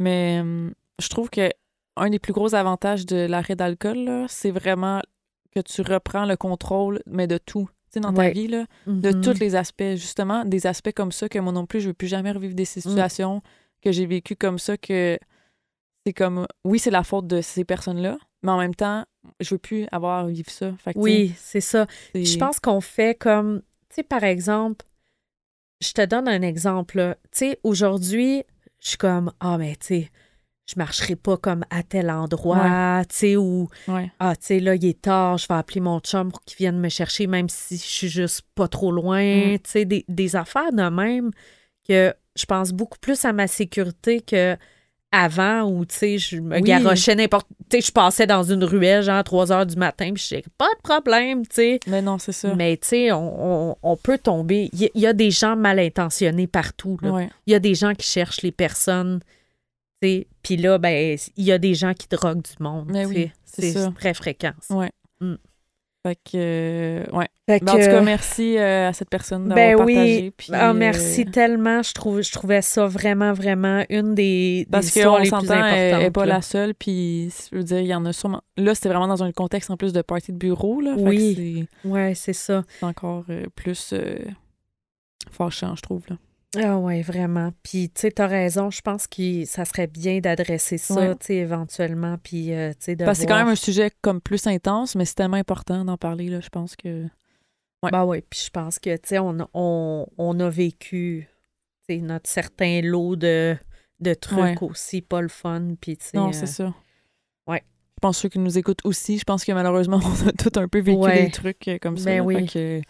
Mais 0.00 0.38
hum, 0.40 0.72
je 1.00 1.08
trouve 1.08 1.30
que 1.30 1.50
un 1.96 2.10
des 2.10 2.18
plus 2.18 2.32
gros 2.32 2.54
avantages 2.54 3.06
de 3.06 3.26
l'arrêt 3.26 3.54
d'alcool, 3.56 3.98
là, 3.98 4.26
c'est 4.28 4.50
vraiment 4.50 5.00
que 5.54 5.60
tu 5.60 5.82
reprends 5.82 6.24
le 6.26 6.36
contrôle, 6.36 7.00
mais 7.06 7.26
de 7.28 7.38
tout. 7.38 7.68
Tu 7.92 7.94
sais, 7.94 8.00
dans 8.00 8.12
ta 8.12 8.22
Ouais. 8.22 8.32
vie, 8.32 8.48
là, 8.48 8.64
de 8.88 9.10
Mhm. 9.12 9.20
tous 9.20 9.38
les 9.38 9.54
aspects. 9.54 9.94
Justement, 9.94 10.44
des 10.44 10.66
aspects 10.66 10.92
comme 10.92 11.12
ça 11.12 11.28
que 11.28 11.38
moi 11.38 11.52
non 11.52 11.64
plus, 11.66 11.80
je 11.80 11.86
veux 11.88 11.94
plus 11.94 12.08
jamais 12.08 12.32
revivre 12.32 12.54
Mm. 12.54 12.56
des 12.56 12.64
situations 12.64 13.42
que 13.82 13.92
j'ai 13.92 14.06
vécues 14.06 14.34
comme 14.34 14.58
ça, 14.58 14.76
que 14.76 15.16
c'est 16.04 16.12
comme, 16.12 16.46
oui, 16.64 16.80
c'est 16.80 16.90
la 16.90 17.04
faute 17.04 17.28
de 17.28 17.40
ces 17.40 17.64
personnes-là, 17.64 18.18
mais 18.44 18.50
en 18.52 18.58
même 18.58 18.74
temps, 18.74 19.04
je 19.40 19.54
veux 19.54 19.58
plus 19.58 19.86
avoir 19.90 20.26
vivre 20.26 20.50
ça. 20.50 20.72
Fait 20.78 20.94
que, 20.94 20.98
Oui, 20.98 21.34
c'est 21.36 21.60
ça. 21.60 21.86
Je 22.14 22.38
pense 22.38 22.60
qu'on 22.60 22.80
fait 22.80 23.16
comme, 23.18 23.62
tu 23.88 23.96
sais, 23.96 24.02
par 24.02 24.22
exemple, 24.22 24.84
je 25.80 25.92
te 25.92 26.04
donne 26.04 26.28
un 26.28 26.42
exemple. 26.42 27.16
Tu 27.32 27.38
sais, 27.38 27.60
aujourd'hui, 27.64 28.44
je 28.80 28.88
suis 28.90 28.98
comme, 28.98 29.32
ah, 29.40 29.58
mais 29.58 29.76
tu 29.76 29.86
sais, 29.86 30.10
je 30.66 30.74
marcherai 30.76 31.16
pas 31.16 31.36
comme 31.36 31.64
à 31.70 31.82
tel 31.82 32.10
endroit, 32.10 33.02
tu 33.08 33.14
sais, 33.16 33.36
ou, 33.36 33.68
Ouais. 33.88 34.10
ah, 34.18 34.34
tu 34.36 34.46
sais, 34.46 34.60
là, 34.60 34.74
il 34.74 34.84
est 34.86 35.00
tard, 35.02 35.36
je 35.38 35.46
vais 35.48 35.54
appeler 35.54 35.80
mon 35.80 36.00
chum 36.00 36.30
pour 36.30 36.40
qu'il 36.42 36.56
vienne 36.56 36.78
me 36.78 36.88
chercher, 36.88 37.26
même 37.26 37.48
si 37.48 37.76
je 37.76 37.82
suis 37.82 38.08
juste 38.08 38.42
pas 38.54 38.68
trop 38.68 38.90
loin, 38.92 39.22
Mm. 39.54 39.58
tu 39.58 39.70
sais, 39.70 39.84
des, 39.84 40.04
des 40.08 40.36
affaires 40.36 40.72
de 40.72 40.88
même 40.88 41.30
que 41.86 42.14
je 42.36 42.44
pense 42.46 42.72
beaucoup 42.72 42.98
plus 42.98 43.24
à 43.26 43.32
ma 43.32 43.46
sécurité 43.46 44.20
que 44.20 44.56
avant 45.14 45.62
où, 45.62 45.84
tu 45.84 45.94
sais, 45.94 46.18
je 46.18 46.36
me 46.38 46.56
Oui. 46.56 46.62
garochais 46.62 47.14
n'importe... 47.14 47.46
Tu 47.70 47.80
sais, 47.80 47.86
je 47.86 47.92
passais 47.92 48.26
dans 48.26 48.42
une 48.42 48.64
ruelle, 48.64 49.02
genre, 49.02 49.16
à 49.16 49.22
3 49.24 49.52
heures 49.52 49.66
du 49.66 49.76
matin, 49.76 50.12
puis 50.12 50.22
je 50.28 50.40
pas 50.58 50.68
de 50.76 50.82
problème, 50.82 51.46
tu 51.46 51.54
sais. 51.54 51.80
Mais 51.86 52.02
non, 52.02 52.18
c'est 52.18 52.32
ça. 52.32 52.54
Mais, 52.54 52.76
tu 52.76 52.88
sais, 52.88 53.12
on, 53.12 53.70
on- 53.70 53.76
on 53.82 53.96
peut 53.96 54.18
tomber... 54.18 54.68
Il 54.72 54.90
y, 54.94 55.06
a 55.06 55.12
des 55.12 55.30
gens 55.30 55.56
mal 55.56 55.78
intentionnés 55.78 56.46
partout, 56.46 56.98
là. 57.02 57.10
Ouais. 57.12 57.30
Il 57.46 57.52
y 57.52 57.54
a 57.54 57.60
des 57.60 57.74
gens 57.74 57.94
qui 57.94 58.06
cherchent 58.06 58.42
les 58.42 58.52
personnes, 58.52 59.20
tu 60.02 60.08
sais. 60.08 60.26
Puis 60.42 60.56
là, 60.56 60.78
ben, 60.78 61.16
il 61.36 61.44
y 61.44 61.52
a 61.52 61.58
des 61.58 61.74
gens 61.74 61.94
qui 61.94 62.06
droguent 62.08 62.42
du 62.42 62.62
monde, 62.62 62.90
tu 62.92 63.06
oui, 63.06 63.30
sais. 63.44 63.72
c'est 63.72 63.94
très 63.94 64.14
fréquent. 64.14 64.52
ça. 64.60 64.74
Ouais. 64.74 64.90
Mm. 65.20 65.34
Fait 66.06 66.16
que, 66.16 66.30
euh, 66.34 67.04
ouais. 67.12 67.28
Fait 67.48 67.60
Ben, 67.64 67.70
en 67.70 67.72
tout 67.78 67.78
cas, 67.86 68.00
merci 68.02 68.58
euh, 68.58 68.88
à 68.88 68.92
cette 68.92 69.08
personne 69.08 69.48
d'avoir 69.48 69.56
Ben 69.68 69.76
partagé. 69.78 70.20
oui, 70.24 70.30
puis, 70.36 70.48
ah, 70.52 70.68
euh, 70.70 70.72
merci 70.74 71.24
tellement. 71.24 71.82
Je, 71.82 71.92
trouve, 71.94 72.20
je 72.20 72.30
trouvais 72.30 72.60
ça 72.60 72.86
vraiment, 72.86 73.32
vraiment 73.32 73.82
une 73.88 74.14
des, 74.14 74.64
des 74.64 74.68
Parce 74.70 74.88
histoires 74.94 75.16
qu'on 75.16 75.22
les 75.22 75.30
plus 75.30 75.34
importantes. 75.34 75.62
elle 75.72 75.98
n'est 76.00 76.10
pas 76.10 76.26
là. 76.26 76.34
la 76.34 76.42
seule, 76.42 76.74
puis 76.74 77.32
je 77.50 77.56
veux 77.56 77.62
dire, 77.64 77.78
il 77.80 77.86
y 77.86 77.94
en 77.94 78.04
a 78.04 78.12
sûrement... 78.12 78.42
Là, 78.58 78.74
c'était 78.74 78.90
vraiment 78.90 79.08
dans 79.08 79.22
un 79.24 79.32
contexte 79.32 79.70
en 79.70 79.78
plus 79.78 79.94
de 79.94 80.02
party 80.02 80.32
de 80.32 80.36
bureau, 80.36 80.82
là. 80.82 80.94
Fait 80.94 81.02
que 81.02 81.08
Oui. 81.08 81.66
c'est- 81.82 81.88
Ouais, 81.88 82.12
c'est 82.14 82.32
ça. 82.34 82.64
c'est 82.80 82.84
encore 82.84 83.24
euh, 83.30 83.44
plus 83.56 83.94
euh, 83.94 84.18
fâchant, 85.30 85.74
je 85.74 85.80
trouve, 85.82 86.02
là. 86.10 86.16
Ah 86.56 86.78
ouais, 86.78 87.02
vraiment. 87.02 87.52
Puis, 87.62 87.90
tu 87.90 88.02
sais, 88.02 88.10
t'as 88.12 88.26
raison. 88.26 88.70
Je 88.70 88.80
pense 88.80 89.06
que 89.06 89.44
ça 89.44 89.64
serait 89.64 89.86
bien 89.86 90.20
d'adresser 90.20 90.78
ça, 90.78 90.94
Ouais. 90.94 91.14
tu 91.16 91.26
sais, 91.26 91.34
éventuellement. 91.36 92.16
Puis, 92.22 92.52
euh, 92.52 92.70
tu 92.72 92.76
sais, 92.80 92.96
de 92.96 93.04
Parce 93.04 93.18
que 93.18 93.22
c'est 93.22 93.26
quand 93.26 93.34
voir- 93.34 93.44
même 93.46 93.52
un 93.52 93.56
sujet 93.56 93.90
comme 94.02 94.20
plus 94.20 94.46
intense, 94.46 94.94
mais 94.94 95.04
c'est 95.04 95.14
tellement 95.14 95.36
important 95.36 95.84
d'en 95.84 95.96
parler, 95.96 96.28
là, 96.28 96.40
je 96.40 96.48
pense 96.48 96.76
que... 96.76 97.04
Ouais. 97.82 97.90
Ben 97.90 98.04
ouais, 98.04 98.22
puis 98.28 98.40
je 98.46 98.50
pense 98.50 98.78
que, 98.78 98.94
tu 98.96 99.08
sais, 99.08 99.18
on, 99.18 99.40
a- 99.40 99.48
on, 99.52 100.06
on 100.16 100.40
a 100.40 100.48
vécu, 100.48 101.28
tu 101.88 101.94
sais, 101.96 102.00
notre 102.00 102.30
certain 102.30 102.80
lot 102.82 103.14
de, 103.16 103.56
de 104.00 104.14
trucs 104.14 104.38
Ouais. 104.38 104.56
aussi, 104.62 105.02
pas 105.02 105.20
le 105.20 105.28
fun. 105.28 105.74
Puis, 105.80 105.96
tu 105.98 106.06
sais... 106.06 106.16
Non, 106.16 106.28
euh, 106.28 106.32
c'est 106.32 106.46
ça. 106.46 106.72
ouais. 107.46 107.62
Je 107.96 108.00
pense 108.00 108.18
ceux 108.18 108.28
qui 108.28 108.38
nous 108.38 108.56
écoutent 108.58 108.84
aussi, 108.84 109.18
je 109.18 109.24
pense 109.24 109.44
que 109.44 109.52
malheureusement, 109.52 110.00
on 110.24 110.28
a 110.28 110.32
tous 110.32 110.58
un 110.58 110.68
peu 110.68 110.80
vécu 110.80 110.98
Ouais. 110.98 111.24
des 111.26 111.30
trucs 111.30 111.68
euh, 111.68 111.78
comme 111.80 111.96
ça. 111.98 112.06
Ben 112.06 112.16
là. 112.18 112.22
oui. 112.24 112.46
Fait 112.48 112.80
que- 112.80 112.82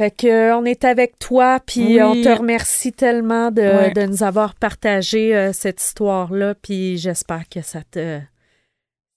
Fait 0.00 0.10
que 0.10 0.26
euh, 0.26 0.56
on 0.56 0.64
est 0.64 0.84
avec 0.84 1.18
toi, 1.18 1.60
puis 1.66 1.84
Oui. 2.00 2.02
on 2.02 2.14
te 2.14 2.28
remercie 2.38 2.90
tellement 2.90 3.50
de, 3.50 3.60
Ouais. 3.60 3.90
de 3.92 4.06
nous 4.06 4.22
avoir 4.22 4.54
partagé 4.54 5.36
euh, 5.36 5.52
cette 5.52 5.78
histoire-là, 5.82 6.54
puis 6.54 6.96
j'espère 6.96 7.46
que 7.50 7.60
ça 7.60 7.82
te 7.82 8.18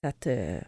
ça 0.03 0.11
te 0.11 0.59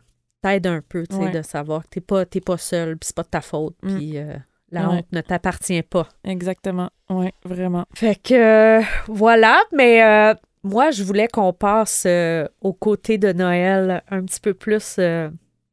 t'aide 0.41 0.67
un 0.67 0.79
peu, 0.87 1.05
tu 1.05 1.17
sais, 1.17 1.21
Ouais. 1.21 1.31
de 1.31 1.41
savoir 1.41 1.83
que 1.83 1.89
t'es 1.89 1.99
pas 1.99 2.23
pas 2.45 2.57
seul, 2.57 2.95
puis 2.97 3.07
c'est 3.07 3.15
pas 3.17 3.23
de 3.23 3.27
ta 3.27 3.41
faute, 3.41 3.75
Mm. 3.83 3.95
puis 3.97 4.17
euh, 4.17 4.33
la 4.71 4.87
Ouais. 4.87 4.95
honte 4.99 5.11
ne 5.11 5.19
t'appartient 5.19 5.83
pas. 5.83 6.07
Exactement. 6.23 6.89
Oui, 7.09 7.27
vraiment. 7.43 7.83
Fait 7.93 8.15
que 8.15 8.79
euh, 8.79 8.83
voilà, 9.07 9.59
mais 9.73 10.01
euh, 10.01 10.33
moi 10.63 10.91
je 10.91 11.03
voulais 11.03 11.27
qu'on 11.27 11.51
passe 11.51 12.05
euh, 12.07 12.47
au 12.61 12.71
côté 12.71 13.17
de 13.17 13.33
Noël 13.33 14.01
un 14.09 14.23
petit 14.23 14.39
peu 14.39 14.53
plus 14.53 14.95
euh, 14.97 15.29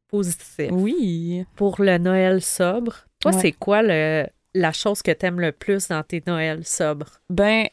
positif 0.09 0.69
Oui. 0.73 1.47
pour 1.55 1.81
le 1.81 1.99
Noël 1.99 2.43
sobre. 2.43 3.07
Toi, 3.23 3.33
Ouais. 3.33 3.39
c'est 3.41 3.53
quoi 3.53 3.83
le 3.83 4.27
la 4.55 4.73
chose 4.73 5.01
que 5.01 5.11
t'aimes 5.13 5.41
le 5.41 5.51
plus 5.53 5.89
dans 5.89 6.03
tes 6.03 6.23
Noëls 6.27 6.67
sobres? 6.67 7.07
Ben, 7.31 7.67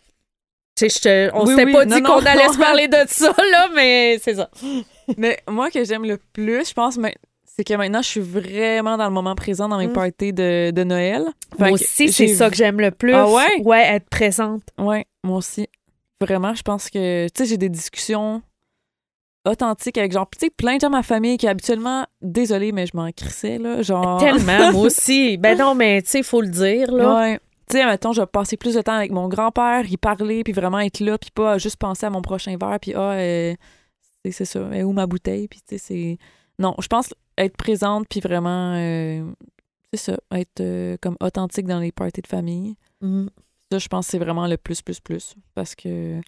Tu 0.77 0.87
sais, 0.89 0.95
je 0.97 1.01
te- 1.01 1.35
on 1.35 1.41
Oui, 1.43 1.49
s'était 1.49 1.65
oui. 1.65 1.73
pas 1.73 1.85
Non, 1.85 1.95
dit 1.97 2.01
qu'on 2.03 2.25
allait 2.25 2.47
se 2.47 2.57
parler 2.57 2.87
de 2.87 2.97
ça, 3.07 3.33
là, 3.51 3.67
mais 3.75 4.17
c'est 4.23 4.35
ça. 4.35 4.49
mais 5.17 5.37
moi, 5.49 5.69
que 5.69 5.83
j'aime 5.83 6.05
le 6.05 6.17
plus, 6.31 6.69
je 6.69 6.73
pense, 6.73 6.97
mais 6.97 7.15
c'est 7.43 7.65
que 7.65 7.73
maintenant, 7.73 8.01
je 8.01 8.07
suis 8.07 8.21
vraiment 8.21 8.95
dans 8.95 9.07
le 9.07 9.11
moment 9.13 9.35
présent 9.35 9.67
dans 9.67 9.77
mes 9.77 9.87
Mm. 9.87 9.93
parties 9.93 10.31
de, 10.31 10.71
de 10.71 10.83
Noël. 10.85 11.25
Fait 11.57 11.63
Moi 11.65 11.71
aussi, 11.73 12.09
c'est 12.13 12.27
ça 12.29 12.49
que 12.49 12.55
j'aime 12.55 12.79
le 12.79 12.91
plus. 12.91 13.13
Ah 13.13 13.27
ouais? 13.27 13.61
Ouais, 13.65 13.81
être 13.95 14.07
présente. 14.09 14.61
Ouais, 14.77 15.05
moi 15.25 15.37
aussi. 15.39 15.67
Vraiment, 16.21 16.53
je 16.53 16.61
pense 16.61 16.89
que, 16.89 17.25
tu 17.27 17.31
sais, 17.35 17.45
j'ai 17.49 17.57
des 17.57 17.67
discussions 17.69 18.41
authentiques 19.49 19.97
avec, 19.97 20.11
genre, 20.11 20.29
tu 20.29 20.45
sais, 20.45 20.49
plein 20.49 20.75
de 20.75 20.81
gens 20.81 20.87
de 20.87 20.93
ma 20.93 21.03
famille 21.03 21.37
qui 21.37 21.47
habituellement, 21.47 22.05
désolé, 22.21 22.71
mais 22.71 22.85
je 22.85 22.95
m'en 22.95 23.11
crissais, 23.11 23.57
là, 23.57 23.81
genre... 23.81 24.19
Tellement, 24.19 24.71
moi 24.71 24.81
aussi. 24.83 25.37
Ben 25.37 25.57
non, 25.57 25.75
mais 25.75 26.01
tu 26.01 26.09
sais, 26.09 26.19
il 26.19 26.23
faut 26.23 26.41
le 26.41 26.49
dire, 26.49 26.91
là. 26.91 27.15
Ouais. 27.15 27.39
Tu 27.69 27.77
sais, 27.77 27.85
mettons, 27.85 28.13
je 28.13 28.21
vais 28.21 28.27
passer 28.27 28.57
plus 28.57 28.75
de 28.75 28.81
temps 28.81 28.93
avec 28.93 29.11
mon 29.11 29.27
grand-père, 29.27 29.85
y 29.85 29.97
parler, 29.97 30.43
puis 30.43 30.53
vraiment 30.53 30.79
être 30.79 30.99
là, 30.99 31.17
puis 31.17 31.29
pas 31.31 31.57
juste 31.57 31.77
penser 31.77 32.05
à 32.05 32.09
mon 32.09 32.21
prochain 32.21 32.55
verre, 32.59 32.79
puis 32.81 32.93
ah, 32.95 33.11
euh, 33.11 33.55
c'est 34.23 34.31
c'est 34.31 34.45
ça, 34.45 34.61
mais 34.61 34.83
où 34.83 34.91
ma 34.91 35.05
bouteille, 35.05 35.47
puis 35.47 35.59
tu 35.59 35.77
sais, 35.77 35.77
c'est... 35.77 36.17
Non, 36.57 36.75
je 36.79 36.87
pense 36.87 37.13
être 37.37 37.55
présente, 37.55 38.07
puis 38.09 38.19
vraiment, 38.19 38.73
euh, 38.75 39.23
c'est 39.93 40.11
ça, 40.11 40.17
être 40.31 40.59
euh, 40.59 40.97
comme 41.01 41.17
authentique 41.21 41.65
dans 41.65 41.79
les 41.79 41.91
parties 41.91 42.21
de 42.21 42.27
famille. 42.27 42.75
Mm. 43.01 43.27
Ça, 43.71 43.79
je 43.79 43.87
pense 43.87 44.05
que 44.05 44.11
c'est 44.11 44.19
vraiment 44.19 44.47
le 44.47 44.57
plus, 44.57 44.81
plus, 44.81 44.99
plus. 44.99 45.35
Parce 45.53 45.75
que. 45.75 46.19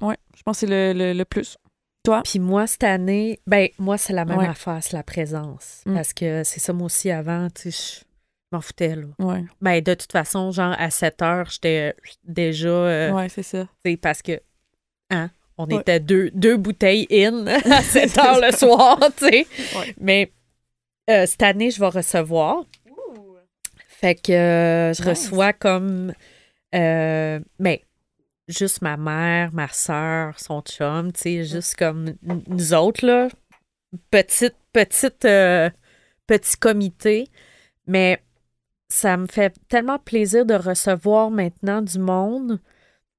Ouais, 0.00 0.16
je 0.34 0.42
pense 0.42 0.60
que 0.60 0.66
c'est 0.66 0.92
le, 0.94 0.98
le, 0.98 1.12
le 1.12 1.24
plus. 1.24 1.56
Toi? 2.04 2.22
Puis 2.24 2.38
moi, 2.40 2.66
cette 2.66 2.84
année, 2.84 3.38
ben 3.46 3.68
moi, 3.78 3.96
c'est 3.96 4.12
la 4.12 4.24
même 4.24 4.38
Ouais. 4.38 4.48
affaire, 4.48 4.78
c'est 4.82 4.94
la 4.94 5.02
présence. 5.04 5.82
Mm. 5.86 5.94
Parce 5.94 6.12
que 6.12 6.42
c'est 6.44 6.58
ça, 6.60 6.72
moi 6.72 6.86
aussi, 6.86 7.10
avant, 7.10 7.48
tu 7.50 7.70
sais, 7.70 8.00
je 8.00 8.56
m'en 8.56 8.60
foutais, 8.60 8.96
là. 8.96 9.06
Ouais. 9.20 9.44
Ben, 9.60 9.80
de 9.80 9.94
toute 9.94 10.10
façon, 10.10 10.50
genre, 10.50 10.74
à 10.78 10.90
7 10.90 11.22
heures, 11.22 11.48
j'étais 11.50 11.94
déjà... 12.24 12.68
euh, 12.68 13.12
ouais, 13.12 13.28
c'est 13.28 13.44
ça. 13.44 13.66
sais, 13.86 13.96
parce 13.96 14.20
que, 14.20 14.40
hein, 15.10 15.30
on 15.58 15.66
Ouais. 15.66 15.76
était 15.80 16.00
deux, 16.00 16.30
deux 16.34 16.56
bouteilles 16.56 17.06
in 17.12 17.46
à 17.70 17.82
7 17.82 18.18
heures 18.18 18.40
le 18.40 18.50
soir, 18.50 18.98
tu 19.16 19.28
sais. 19.28 19.46
Ouais. 19.76 19.94
Mais 20.00 20.32
euh, 21.08 21.24
cette 21.26 21.42
année, 21.42 21.70
je 21.70 21.78
vais 21.78 21.88
recevoir. 21.88 22.64
Fait 23.86 24.16
que 24.16 24.32
euh, 24.32 24.92
je 24.94 25.02
Nice. 25.02 25.08
reçois 25.08 25.52
comme, 25.52 26.12
euh, 26.74 27.38
ben, 27.60 27.78
juste 28.48 28.82
ma 28.82 28.96
mère, 28.96 29.52
ma 29.52 29.68
soeur, 29.68 30.38
son 30.38 30.60
chum, 30.62 31.12
tu 31.12 31.20
sais, 31.20 31.44
juste 31.44 31.76
comme 31.76 32.14
nous 32.22 32.74
autres, 32.74 33.06
là. 33.06 33.28
Petite, 34.10 34.56
petite, 34.72 35.24
euh, 35.24 35.70
petit 36.26 36.56
comité. 36.56 37.28
Mais 37.86 38.22
ça 38.88 39.16
me 39.16 39.26
fait 39.26 39.54
tellement 39.68 39.98
plaisir 39.98 40.46
de 40.46 40.54
recevoir 40.54 41.30
maintenant 41.30 41.82
du 41.82 41.98
monde 41.98 42.60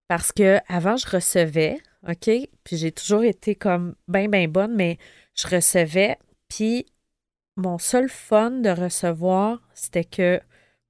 parce 0.08 0.32
que 0.32 0.60
avant 0.68 0.98
je 0.98 1.08
recevais, 1.08 1.80
OK? 2.08 2.30
Puis 2.64 2.78
j'ai 2.78 2.92
toujours 2.92 3.24
été 3.24 3.56
comme 3.56 3.96
bien, 4.08 4.28
bien 4.28 4.48
bonne, 4.48 4.76
mais 4.76 4.98
je 5.36 5.48
recevais. 5.48 6.18
Puis 6.48 6.86
mon 7.56 7.78
seul 7.78 8.10
fun 8.10 8.52
de 8.52 8.70
recevoir, 8.70 9.62
c'était 9.74 10.06
que 10.06 10.42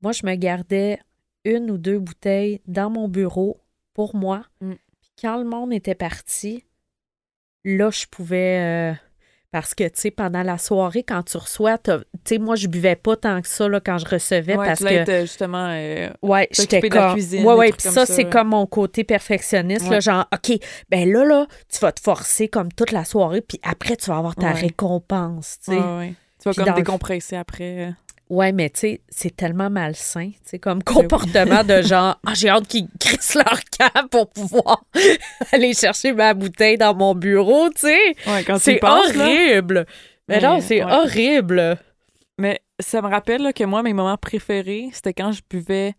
moi, 0.03 0.11
je 0.11 0.25
me 0.25 0.36
gardais 0.36 0.99
une 1.45 1.71
ou 1.71 1.77
deux 1.77 1.97
bouteilles 1.97 2.59
dans 2.67 2.89
mon 2.89 3.07
bureau 3.07 3.62
pour 3.93 4.15
moi. 4.15 4.43
Mm. 4.61 4.73
Puis 5.01 5.11
quand 5.21 5.37
le 5.37 5.45
monde 5.45 5.73
était 5.73 5.95
parti, 5.95 6.63
là, 7.63 7.89
je 7.91 8.05
pouvais. 8.09 8.59
euh, 8.59 8.93
parce 9.51 9.75
que, 9.75 9.83
tu 9.83 9.91
sais, 10.01 10.09
pendant 10.11 10.41
la 10.41 10.57
soirée, 10.57 11.03
quand 11.03 11.21
tu 11.21 11.37
reçois, 11.37 11.77
tu 11.77 11.91
sais, 12.25 12.39
moi, 12.39 12.55
je 12.55 12.67
buvais 12.67 12.95
pas 12.95 13.15
tant 13.15 13.39
que 13.39 13.47
ça 13.47 13.69
là, 13.69 13.79
quand 13.79 13.99
je 13.99 14.05
recevais 14.07 14.57
Ouais, 14.57 14.65
parce 14.65 14.79
tu 14.79 14.85
que. 14.87 15.21
justement. 15.21 15.67
euh, 15.69 16.09
Ouais, 16.23 16.47
j'étais 16.51 16.79
de 16.81 16.87
la 16.95 17.01
comme. 17.01 17.13
cuisine, 17.13 17.45
ouais, 17.45 17.53
ouais, 17.53 17.71
puis 17.71 17.83
comme 17.83 17.91
ça, 17.91 18.05
c'est 18.07 18.23
ouais. 18.25 18.29
comme 18.31 18.47
mon 18.49 18.65
côté 18.65 19.03
perfectionniste, 19.03 19.87
là, 19.89 19.99
genre, 19.99 20.25
OK, 20.33 20.57
ben 20.89 21.07
là, 21.11 21.23
là, 21.23 21.45
tu 21.71 21.77
vas 21.79 21.91
te 21.91 22.01
forcer 22.01 22.47
comme 22.47 22.71
toute 22.73 22.91
la 22.91 23.05
soirée, 23.05 23.41
puis 23.41 23.59
après, 23.61 23.95
tu 23.95 24.09
vas 24.09 24.17
avoir 24.17 24.35
ta 24.35 24.51
récompense, 24.53 25.59
tu 25.63 25.71
sais. 25.71 25.77
ouais, 25.77 25.97
ouais. 25.97 26.13
Tu 26.41 26.49
vas 26.49 26.55
comme 26.55 26.65
le- 26.75 26.81
décompresser 26.81 27.35
après. 27.35 27.93
Ouais, 28.34 28.51
mais 28.51 28.69
tu 28.71 28.79
sais, 28.79 29.01
c'est 29.09 29.36
tellement 29.36 29.69
malsain, 29.69 30.29
tu 30.29 30.38
sais, 30.43 30.59
comme 30.59 30.81
comportement 30.84 31.63
de 31.63 31.81
genre, 31.84 32.19
ah, 32.25 32.34
j'ai 32.34 32.49
hâte 32.49 32.67
qu'ils 32.67 32.88
crissent 32.99 33.36
leur 33.36 33.59
camp 33.77 34.07
pour 34.09 34.29
pouvoir 34.29 34.84
aller 35.51 35.73
chercher 35.73 36.13
ma 36.13 36.34
bouteille 36.34 36.77
dans 36.77 36.95
mon 36.95 37.13
bureau, 37.13 37.69
tu 37.69 37.81
sais. 37.81 38.15
Ouais, 38.25 38.43
C'est 38.57 38.79
là. 38.81 38.99
horrible. 39.27 39.86
Mais 40.27 40.39
non, 40.41 40.59
c'est 40.61 40.84
ouais. 40.84 40.91
horrible. 40.91 41.77
Mais 42.39 42.59
ça 42.79 43.01
me 43.03 43.07
rappelle 43.07 43.43
là, 43.43 43.53
que 43.53 43.63
moi, 43.65 43.84
mes 43.84 43.93
moments 43.93 44.17
préférés, 44.17 44.89
c'était 44.93 45.13
quand 45.13 45.31
je 45.31 45.41
buvais, 45.47 45.93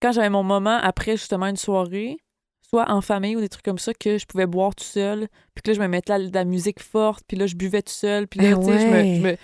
quand 0.00 0.12
j'avais 0.12 0.30
mon 0.30 0.42
moment 0.42 0.78
après 0.82 1.16
justement 1.18 1.46
une 1.48 1.56
soirée, 1.56 2.16
soit 2.62 2.90
en 2.90 3.00
famille 3.02 3.36
ou 3.36 3.40
des 3.40 3.48
trucs 3.50 3.64
comme 3.64 3.78
ça, 3.78 3.92
que 3.92 4.16
je 4.16 4.24
pouvais 4.26 4.46
boire 4.46 4.74
tout 4.74 4.84
seul, 4.84 5.28
puis 5.54 5.62
que 5.62 5.70
là, 5.70 5.74
je 5.74 5.80
me 5.82 5.88
mettais 5.88 6.16
la, 6.18 6.26
de 6.28 6.34
la 6.34 6.44
musique 6.44 6.80
forte, 6.80 7.24
puis 7.28 7.36
là, 7.36 7.46
je 7.46 7.56
buvais 7.56 7.82
tout 7.82 7.92
seul, 7.92 8.26
puis 8.26 8.40
là, 8.40 8.52
Ah 8.54 8.58
tu 8.58 8.64
sais, 8.66 8.78
je 8.78 8.86
me- 8.86 8.92
ouais. 9.02 9.14
je 9.16 9.20
me, 9.20 9.36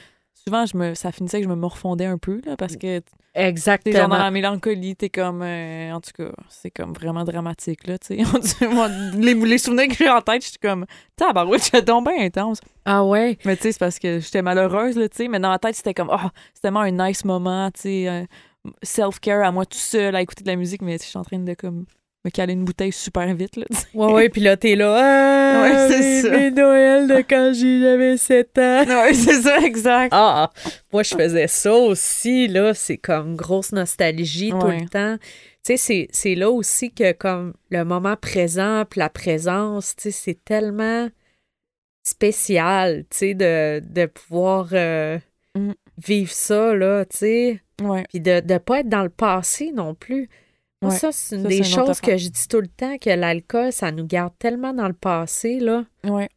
souvent, 0.47 0.67
je 0.67 0.77
me, 0.77 0.95
ça 0.95 1.11
finissait 1.11 1.39
que 1.39 1.45
je 1.45 1.49
me 1.49 1.55
morfondais 1.57 2.05
un 2.05 2.19
peu, 2.19 2.41
là, 2.45 2.57
parce 2.57 2.77
que, 2.77 2.87
sais, 2.87 2.95
genre 2.95 3.03
dans 3.35 3.41
Exactement. 3.49 4.09
la 4.19 4.31
mélancolie, 4.31 4.95
t'es 4.95 5.09
comme, 5.09 5.43
euh, 5.43 5.93
en 5.93 6.01
tout 6.01 6.11
cas, 6.17 6.33
c'est 6.49 6.71
comme 6.71 6.93
vraiment 6.93 7.25
dramatique, 7.25 7.87
là, 7.87 7.99
tu 7.99 8.17
sais. 8.17 8.23
Les, 9.17 9.35
les 9.35 9.59
souvenirs 9.59 9.89
que 9.89 9.95
j'ai 9.95 10.09
en 10.09 10.21
tête, 10.21 10.43
je 10.43 10.51
suis 10.51 10.59
comme, 10.59 10.85
tabarouette, 11.17 11.65
j'étais 11.65 11.83
donc 11.83 12.07
bien 12.07 12.25
intense. 12.25 12.61
Ah 12.85 13.05
ouais. 13.05 13.39
Mais 13.45 13.57
tu 13.57 13.63
sais, 13.63 13.73
c'est 13.73 13.79
parce 13.79 13.99
que 13.99 14.21
j'étais 14.21 14.43
malheureuse, 14.43 14.97
là, 14.97 15.09
tu 15.09 15.17
sais. 15.17 15.29
Mais 15.29 15.41
dans 15.41 15.49
ma 15.49 15.59
tête, 15.59 15.75
c'était 15.77 15.95
comme, 15.95 16.11
oh, 16.13 16.29
c'est 16.53 16.61
tellement 16.61 16.81
un 16.81 16.91
nice 16.91 17.25
moment, 17.25 17.71
tu 17.71 17.81
sais, 17.83 18.09
euh, 18.09 18.25
self-care 18.83 19.45
à 19.45 19.51
moi 19.51 19.65
tout 19.65 19.79
seul, 19.79 20.15
à 20.15 20.21
écouter 20.21 20.45
de 20.45 20.49
la 20.49 20.57
musique, 20.57 20.83
mais 20.83 20.99
je 20.99 21.05
suis 21.05 21.19
en 21.19 21.25
train 21.25 21.39
de, 21.39 21.55
comme, 21.55 21.87
me 22.25 22.31
caler 22.31 22.55
une 22.55 22.64
bouteille 22.64 22.93
super 22.93 23.35
vite, 23.35 23.57
là. 23.57 23.64
Ouais, 23.95 24.12
ouais, 24.12 24.29
puis 24.31 24.41
là, 24.41 24.57
t'es 24.57 24.75
là. 24.77 24.95
Ah, 25.57 25.62
Ouais, 25.62 25.89
c'est 25.89 26.22
ça. 26.22 26.31
mes 26.31 26.51
Noël 26.51 27.07
de 27.07 27.16
quand 27.29 27.53
j'avais 27.55 28.16
7 28.16 28.59
ans. 28.59 28.85
Ouais, 28.89 29.14
c'est 29.14 29.43
ça, 29.43 29.59
exact. 29.61 30.09
Ah, 30.12 30.51
moi, 30.93 31.03
je 31.03 31.14
faisais 31.14 31.47
ça 31.47 31.72
aussi, 31.75 32.49
là. 32.49 32.75
C'est 32.75 32.97
comme 32.99 33.37
grosse 33.37 33.72
nostalgie 33.72 34.51
tout 34.51 34.66
le 34.66 34.89
temps. 34.89 35.16
Tu 35.18 35.22
sais, 35.62 35.77
c'est- 35.77 36.09
c'est 36.12 36.35
là 36.35 36.51
aussi 36.51 36.93
que, 36.93 37.12
comme, 37.12 37.55
le 37.70 37.85
moment 37.85 38.16
présent, 38.16 38.85
puis 38.89 38.99
la 39.01 39.09
présence, 39.09 39.95
tu 39.97 40.05
sais, 40.05 40.11
c'est 40.11 40.45
tellement 40.45 41.09
spécial, 42.07 43.05
tu 43.11 43.16
sais, 43.18 43.35
de, 43.35 43.81
de 43.81 44.07
pouvoir 44.07 44.68
euh, 44.72 45.18
Mm. 45.57 45.72
vivre 46.05 46.33
ça, 46.33 46.75
là, 46.75 47.05
tu 47.05 47.16
sais. 47.18 47.61
Ouais. 47.83 48.05
Puis 48.09 48.18
de 48.20 48.43
ne 48.45 48.59
pas 48.59 48.81
être 48.81 48.89
dans 48.89 49.03
le 49.05 49.09
passé 49.09 49.70
non 49.72 49.95
plus. 49.95 50.29
Ouais, 50.89 50.97
ça, 50.99 51.12
c'est 51.12 51.37
une 51.37 51.43
ça, 51.43 51.49
des 51.49 51.62
choses 51.62 52.01
que 52.01 52.16
je 52.16 52.28
dis 52.28 52.49
tout 52.49 52.61
le 52.61 52.68
temps, 52.68 52.97
que 52.99 53.11
l'alcool, 53.11 53.72
ça 53.72 53.91
nous 53.93 54.07
garde 54.07 54.32
tellement 54.39 54.72
dans 54.72 54.87
le 54.89 54.95
passé, 54.95 55.61
là. 55.61 55.85
Ouais. 56.05 56.28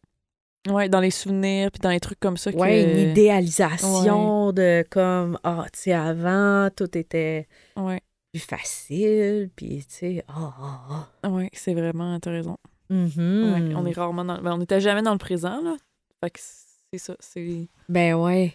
Ouais, 0.70 0.90
dans 0.90 1.00
les 1.00 1.12
souvenirs, 1.12 1.72
puis 1.72 1.80
dans 1.80 1.90
les 1.92 2.00
trucs 2.00 2.20
comme 2.20 2.36
ça. 2.38 2.52
que- 2.52 2.58
Ouais, 2.58 2.84
une 2.84 3.12
idéalisation 3.12 4.52
de 4.52 4.86
comme, 4.90 5.40
ah, 5.44 5.66
tu 5.72 5.80
sais, 5.84 5.94
avant, 5.94 6.70
tout 6.76 6.98
était 6.98 7.48
Ouais, 7.78 8.02
plus 8.34 8.42
facile, 8.42 9.50
puis 9.56 9.86
tu 9.88 9.96
sais, 9.96 10.26
ah, 10.28 10.54
ah, 10.60 11.08
ah. 11.24 11.30
ouais, 11.30 11.50
c'est 11.54 11.74
vraiment, 11.74 12.20
t'as 12.20 12.32
raison. 12.32 12.58
Mhm. 12.90 13.54
Ouais, 13.70 13.76
on 13.76 13.86
est 13.86 13.94
rarement 13.96 14.26
dans... 14.26 14.42
ben, 14.42 14.54
on 14.54 14.58
n'était 14.58 14.82
jamais 14.82 15.02
dans 15.02 15.14
le 15.14 15.18
présent, 15.18 15.62
là. 15.62 15.76
Fait 16.24 16.30
que 16.32 16.40
c'est 16.40 16.98
ça, 16.98 17.16
c'est... 17.20 17.70
Ben 17.88 18.16
ouais, 18.16 18.54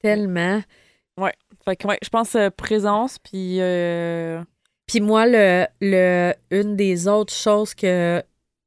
tellement. 0.00 0.60
Fait 1.64 1.76
que, 1.76 1.86
ouais, 1.88 1.98
je 2.02 2.08
pense 2.10 2.34
euh, 2.34 2.50
présence, 2.50 3.18
puis... 3.18 3.60
euh, 3.60 4.42
Puis 4.86 5.00
moi, 5.00 5.26
le, 5.26 5.66
le, 5.80 6.34
une 6.50 6.76
des 6.76 7.08
autres 7.08 7.32
choses 7.32 7.74
que 7.74 8.22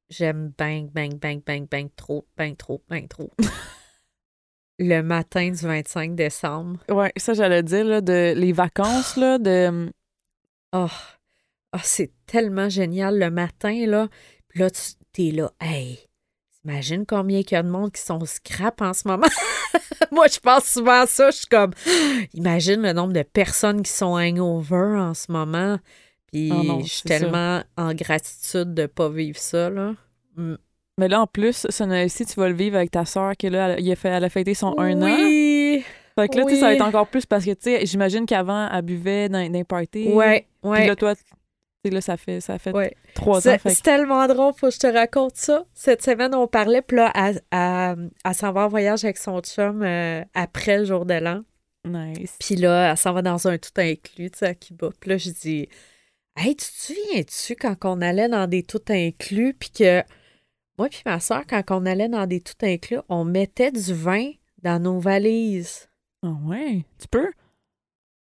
j'aime 0.09 0.51
bang, 0.57 0.89
bang, 0.91 1.17
bang, 1.17 1.41
bang, 1.45 1.67
bang, 1.69 1.89
trop, 1.95 2.25
bang, 2.37 2.55
trop, 2.57 2.81
bang, 2.89 3.07
trop. 3.07 3.31
le 4.79 5.01
matin 5.01 5.49
du 5.49 5.65
25 5.65 6.15
décembre. 6.15 6.79
Ouais, 6.89 7.11
ça, 7.17 7.33
j'allais 7.33 7.63
dire, 7.63 7.85
là, 7.85 8.01
de 8.01 8.33
les 8.35 8.51
vacances, 8.51 9.15
là, 9.17 9.37
de... 9.37 9.91
Oh, 10.73 10.87
oh, 11.73 11.79
c'est 11.83 12.11
tellement 12.25 12.69
génial 12.69 13.17
le 13.19 13.29
matin, 13.29 13.85
là. 13.87 14.07
Puis 14.47 14.59
là, 14.59 14.69
tu 14.69 14.81
t'es 15.13 15.31
là, 15.31 15.51
hey, 15.61 15.99
imagine 16.63 17.05
combien 17.05 17.39
il 17.39 17.51
y 17.51 17.55
a 17.55 17.63
de 17.63 17.69
monde 17.69 17.91
qui 17.91 18.01
sont 18.01 18.23
scrap 18.25 18.81
en 18.81 18.93
ce 18.93 19.07
moment? 19.07 19.27
Moi, 20.11 20.27
je 20.27 20.39
pense 20.39 20.65
souvent 20.65 21.01
à 21.01 21.07
ça. 21.07 21.31
Je 21.31 21.37
suis 21.37 21.47
comme, 21.47 21.71
imagine 22.33 22.81
le 22.81 22.93
nombre 22.93 23.13
de 23.13 23.23
personnes 23.23 23.81
qui 23.81 23.91
sont 23.91 24.17
hangover 24.17 24.97
en 24.97 25.13
ce 25.13 25.31
moment. 25.31 25.79
Puis 26.31 26.51
Ah 26.53 26.61
je 26.81 26.87
suis 26.87 27.01
ça. 27.07 27.19
tellement 27.19 27.63
en 27.77 27.93
gratitude 27.93 28.73
de 28.73 28.81
ne 28.83 28.87
pas 28.87 29.09
vivre 29.09 29.37
ça, 29.39 29.69
là. 29.69 29.93
Mm. 30.35 30.55
Mais 30.99 31.07
là, 31.07 31.21
en 31.21 31.27
plus, 31.27 31.67
Noël-ci, 31.79 32.25
tu 32.25 32.39
vas 32.39 32.49
le 32.49 32.55
vivre 32.55 32.75
avec 32.75 32.91
ta 32.91 33.05
soeur, 33.05 33.33
qui 33.37 33.49
là, 33.49 33.75
elle, 33.77 33.91
a 33.91 33.95
fait, 33.95 34.09
elle 34.09 34.23
a 34.23 34.29
fêté 34.29 34.53
son 34.55 34.73
un 34.79 34.99
an. 35.01 35.05
Oui, 35.05 35.83
Fait 36.15 36.27
que 36.27 36.37
là, 36.37 36.43
ça 36.49 36.61
va 36.67 36.73
être 36.73 36.81
encore 36.81 37.07
plus 37.07 37.25
parce 37.27 37.45
que, 37.45 37.51
tu 37.51 37.57
sais, 37.61 37.85
j'imagine 37.85 38.25
qu'avant, 38.25 38.67
elle 38.71 38.81
buvait 38.81 39.29
dans, 39.29 39.45
dans 39.45 39.53
les 39.53 39.63
parties. 39.63 40.07
ouais, 40.11 40.47
Puis 40.63 40.71
ouais. 40.71 40.87
là, 40.87 40.95
toi, 40.95 41.15
tu 41.15 41.21
sais, 41.85 41.91
là, 41.91 42.01
ça 42.01 42.17
fait, 42.17 42.41
ça 42.41 42.57
fait 42.57 42.71
Ouais. 42.73 42.95
trois 43.13 43.47
ans. 43.47 43.55
C'est 43.63 43.75
que- 43.77 43.81
tellement 43.83 44.25
drôle, 44.27 44.53
faut 44.57 44.69
que 44.69 44.73
je 44.73 44.79
te 44.79 44.87
raconte 44.87 45.35
ça. 45.35 45.65
Cette 45.75 46.01
semaine, 46.03 46.33
on 46.33 46.47
parlait, 46.47 46.81
puis 46.81 46.97
là, 46.97 47.13
à 47.51 48.33
s'en 48.33 48.51
va 48.51 48.65
en 48.65 48.67
voyage 48.67 49.03
avec 49.05 49.17
son 49.17 49.39
chum 49.41 49.83
euh, 49.83 50.23
après 50.33 50.79
le 50.79 50.85
jour 50.85 51.05
de 51.05 51.13
l'an. 51.13 51.41
Nice. 51.85 52.35
Puis 52.39 52.55
là, 52.55 52.89
elle 52.91 52.97
s'en 52.97 53.13
va 53.13 53.21
dans 53.21 53.47
un 53.47 53.57
tout 53.59 53.69
inclus, 53.77 54.31
tu 54.31 54.39
sais, 54.39 54.47
à 54.47 54.55
Cuba. 54.55 54.89
Puis 54.99 55.11
là, 55.11 55.17
je 55.17 55.29
dis, 55.29 55.69
hey, 56.37 56.55
tu 56.55 56.65
te 56.65 56.71
souviens-tu 56.93 57.55
quand 57.55 57.75
on 57.83 58.01
allait 58.01 58.29
dans 58.29 58.47
des 58.47 58.63
tout 58.63 58.81
inclus, 58.89 59.53
puis 59.53 59.69
que 59.71 60.01
moi 60.77 60.87
puis 60.89 61.01
ma 61.05 61.19
soeur, 61.19 61.43
quand 61.47 61.63
on 61.71 61.85
allait 61.85 62.09
dans 62.09 62.27
des 62.27 62.39
tout 62.41 62.53
inclus, 62.63 62.99
on 63.09 63.25
mettait 63.25 63.71
du 63.71 63.93
vin 63.93 64.31
dans 64.61 64.81
nos 64.81 64.99
valises. 64.99 65.89
Ah 66.23 66.33
ouais? 66.45 66.83
Tu 66.99 67.07
peux? 67.09 67.29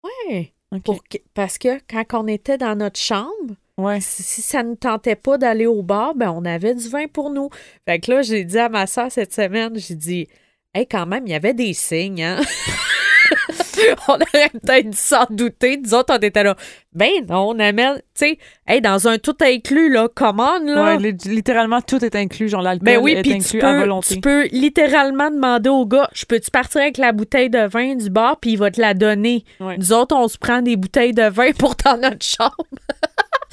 Ouais. 0.02 0.52
OK. 0.72 0.82
Pour 0.84 1.04
que- 1.04 1.18
parce 1.34 1.58
que 1.58 1.78
quand 1.88 2.04
on 2.24 2.26
était 2.26 2.58
dans 2.58 2.76
notre 2.76 2.98
chambre, 2.98 3.54
Ouais. 3.78 4.00
si, 4.00 4.22
si 4.22 4.40
ça 4.42 4.62
ne 4.62 4.74
tentait 4.74 5.16
pas 5.16 5.36
d'aller 5.38 5.66
au 5.66 5.82
bar, 5.82 6.14
ben 6.14 6.30
on 6.30 6.44
avait 6.46 6.74
du 6.74 6.88
vin 6.88 7.06
pour 7.08 7.30
nous. 7.30 7.50
Fait 7.86 8.00
que 8.00 8.10
là, 8.10 8.22
j'ai 8.22 8.44
dit 8.44 8.58
à 8.58 8.68
ma 8.70 8.86
soeur 8.86 9.12
cette 9.12 9.34
semaine, 9.34 9.78
j'ai 9.78 9.94
dit, 9.94 10.28
hey, 10.74 10.86
quand 10.86 11.04
même, 11.06 11.26
il 11.26 11.30
y 11.30 11.34
avait 11.34 11.52
des 11.54 11.74
signes, 11.74 12.22
hein? 12.22 12.40
on 14.08 14.14
aurait 14.14 14.50
peut-être 14.50 14.90
dû 14.90 14.96
s'en 14.96 15.24
douter. 15.30 15.78
Nous 15.82 15.94
autres, 15.94 16.14
on 16.16 16.20
était 16.20 16.42
là. 16.42 16.56
Ben 16.92 17.10
non, 17.28 17.48
on 17.50 17.58
amène, 17.58 17.96
tu 17.96 18.02
sais, 18.14 18.38
hey, 18.66 18.80
dans 18.80 19.06
un 19.08 19.18
tout 19.18 19.36
inclus, 19.42 19.90
là, 19.92 20.08
commande, 20.08 20.66
là. 20.66 20.96
Ouais, 20.96 21.12
littéralement, 21.26 21.80
tout 21.82 22.04
est 22.04 22.14
inclus. 22.16 22.48
Genre, 22.48 22.62
l'alcool 22.62 22.84
Ben 22.86 22.98
oui, 22.98 23.12
est 23.12 23.22
puis 23.22 23.32
inclus 23.34 23.58
tu 23.58 23.62
à 23.62 23.72
peux, 23.72 23.78
volonté. 23.80 24.14
tu 24.14 24.20
peux 24.20 24.44
littéralement 24.52 25.30
demander 25.30 25.68
au 25.68 25.84
gars, 25.86 26.08
je 26.14 26.24
peux-tu 26.24 26.50
partir 26.50 26.80
avec 26.80 26.96
la 26.98 27.12
bouteille 27.12 27.50
de 27.50 27.66
vin 27.66 27.94
du 27.96 28.08
bar, 28.10 28.38
puis 28.40 28.52
il 28.52 28.56
va 28.58 28.70
te 28.70 28.80
la 28.80 28.94
donner. 28.94 29.44
Ouais. 29.60 29.76
Nous 29.76 29.92
autres, 29.92 30.16
on 30.16 30.28
se 30.28 30.38
prend 30.38 30.62
des 30.62 30.76
bouteilles 30.76 31.12
de 31.14 31.28
vin 31.28 31.52
pour 31.52 31.74
dans 31.84 31.96
notre 31.98 32.24
chambre. 32.24 32.56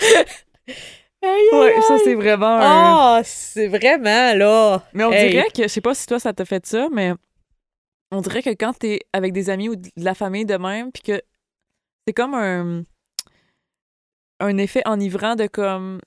Aïe, 0.02 0.26
aïe, 1.24 1.60
Ouais, 1.60 1.76
ça, 1.88 1.98
c'est 2.04 2.16
vraiment 2.16 2.46
un- 2.48 2.60
Ah, 2.62 3.22
c'est 3.24 3.68
vraiment, 3.68 4.34
là. 4.36 4.82
Mais 4.94 5.04
on 5.04 5.12
Hey. 5.12 5.30
dirait 5.32 5.50
que, 5.56 5.64
je 5.64 5.68
sais 5.68 5.82
pas 5.82 5.94
si 5.94 6.06
toi, 6.08 6.20
ça 6.20 6.34
t'a 6.34 6.46
fait 6.46 6.66
ça, 6.66 6.88
mais 6.92 7.14
on 8.14 8.22
dirait 8.22 8.44
que 8.44 8.52
quand 8.52 8.74
t'es 8.78 9.00
avec 9.12 9.34
des 9.34 9.50
amis 9.50 9.70
ou 9.70 9.76
de 9.76 9.90
la 9.98 10.14
famille 10.14 10.46
de 10.46 10.56
même, 10.56 10.92
puis 10.92 11.02
que 11.04 11.22
c'est 12.08 12.14
comme 12.14 12.34
un, 12.34 12.84
un 14.40 14.58
effet 14.58 14.82
enivrant 14.86 15.36
de 15.36 15.48
comme 15.48 16.00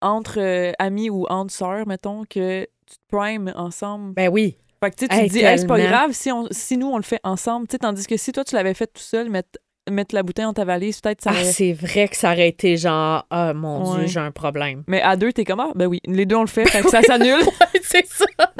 entre 0.00 0.40
euh, 0.40 0.72
amis 0.78 1.10
ou 1.10 1.26
entre 1.28 1.52
sœurs, 1.52 1.86
mettons, 1.86 2.24
que 2.24 2.62
tu 2.86 2.96
te 2.96 3.16
primes 3.16 3.52
ensemble. 3.54 4.14
Ben 4.14 4.28
oui. 4.28 4.56
Fait 4.82 4.90
que 4.90 4.96
tu 4.96 5.04
Hey, 5.10 5.28
te 5.28 5.32
dis, 5.32 5.40
Hey, 5.40 5.58
c'est 5.58 5.66
pas 5.66 5.78
grave 5.80 6.10
si, 6.12 6.32
on, 6.32 6.48
si 6.50 6.76
nous, 6.76 6.88
on 6.88 6.96
le 6.96 7.04
fait 7.04 7.20
ensemble. 7.22 7.68
Tu 7.68 7.74
sais, 7.74 7.78
tandis 7.78 8.06
que 8.06 8.16
si 8.16 8.32
toi, 8.32 8.42
tu 8.44 8.54
l'avais 8.56 8.74
fait 8.74 8.88
tout 8.88 9.00
seul, 9.02 9.30
mettre, 9.30 9.60
mettre 9.88 10.12
la 10.14 10.24
bouteille 10.24 10.44
dans 10.44 10.52
ta 10.52 10.64
valise, 10.64 11.00
peut-être 11.00 11.22
ça 11.22 11.30
Ah, 11.32 11.44
c'est 11.44 11.72
vrai 11.72 12.08
que 12.08 12.16
ça 12.16 12.32
aurait 12.32 12.48
été 12.48 12.76
genre, 12.76 13.24
ah, 13.30 13.54
mon 13.54 13.92
Ouais. 13.92 13.98
Dieu, 14.00 14.06
j'ai 14.08 14.20
un 14.20 14.32
problème. 14.32 14.82
Mais 14.88 15.00
à 15.02 15.14
deux, 15.14 15.32
t'es 15.32 15.44
comme, 15.44 15.60
ah, 15.60 15.70
ben 15.76 15.86
oui, 15.86 16.00
les 16.06 16.26
deux, 16.26 16.34
on 16.36 16.40
le 16.42 16.48
fait, 16.48 16.64
fait 16.64 16.82
que 16.82 16.90
ça 16.90 17.02
s'annule. 17.06 17.42
c'est 17.82 18.06
ça. 18.06 18.24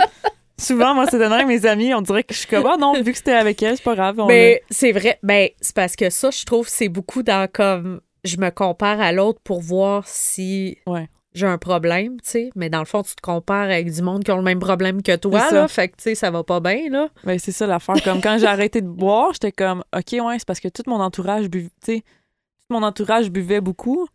Souvent, 0.58 0.94
moi, 0.94 1.06
c'est 1.10 1.18
de 1.18 1.24
même, 1.24 1.48
mes 1.48 1.66
amis, 1.66 1.92
on 1.94 2.02
dirait 2.02 2.22
que 2.24 2.34
je 2.34 2.40
suis 2.40 2.48
comme, 2.48 2.66
ah 2.66 2.76
non, 2.78 2.92
vu 3.02 3.10
que 3.12 3.16
c'était 3.18 3.32
avec 3.32 3.62
elle, 3.62 3.76
c'est 3.76 3.82
pas 3.82 3.94
grave. 3.94 4.18
on 4.20 4.26
Mais 4.26 4.62
c'est 4.70 4.92
vrai. 4.92 5.18
Ben, 5.22 5.48
c'est 5.60 5.74
parce 5.74 5.96
que 5.96 6.10
ça, 6.10 6.30
je 6.30 6.44
trouve, 6.44 6.68
c'est 6.68 6.88
beaucoup 6.88 7.22
dans 7.22 7.48
comme, 7.50 8.00
je 8.24 8.36
me 8.36 8.50
compare 8.50 9.00
à 9.00 9.12
l'autre 9.12 9.40
pour 9.42 9.60
voir 9.60 10.06
si 10.06 10.78
Ouais. 10.86 11.08
j'ai 11.34 11.46
un 11.46 11.58
problème, 11.58 12.20
tu 12.20 12.30
sais. 12.30 12.50
Mais 12.54 12.70
dans 12.70 12.78
le 12.78 12.84
fond, 12.84 13.02
tu 13.02 13.14
te 13.16 13.20
compares 13.22 13.64
avec 13.70 13.90
du 13.90 14.02
monde 14.02 14.22
qui 14.22 14.30
ont 14.30 14.36
le 14.36 14.42
même 14.42 14.60
problème 14.60 15.02
que 15.02 15.16
toi, 15.16 15.50
là. 15.50 15.66
Fait 15.68 15.88
que, 15.88 15.96
tu 15.96 16.02
sais, 16.04 16.14
ça 16.14 16.30
va 16.30 16.44
pas 16.44 16.60
bien, 16.60 16.88
là. 16.90 17.08
Ben, 17.24 17.38
c'est 17.38 17.52
ça 17.52 17.66
l'affaire. 17.66 17.96
Comme 18.04 18.20
quand 18.20 18.38
j'ai 18.38 18.46
arrêté 18.46 18.80
de 18.82 18.88
boire, 18.88 19.32
j'étais 19.32 19.52
comme, 19.52 19.82
OK, 19.96 20.12
ouais, 20.12 20.38
c'est 20.38 20.46
parce 20.46 20.60
que 20.60 20.68
tout 20.68 20.82
mon 20.86 21.00
entourage 21.00 21.48
buvait, 21.48 21.70
tu 21.84 21.94
sais, 21.96 22.00
tout 22.00 22.74
mon 22.78 22.82
entourage 22.84 23.30
buvait 23.30 23.60
beaucoup. 23.60 24.06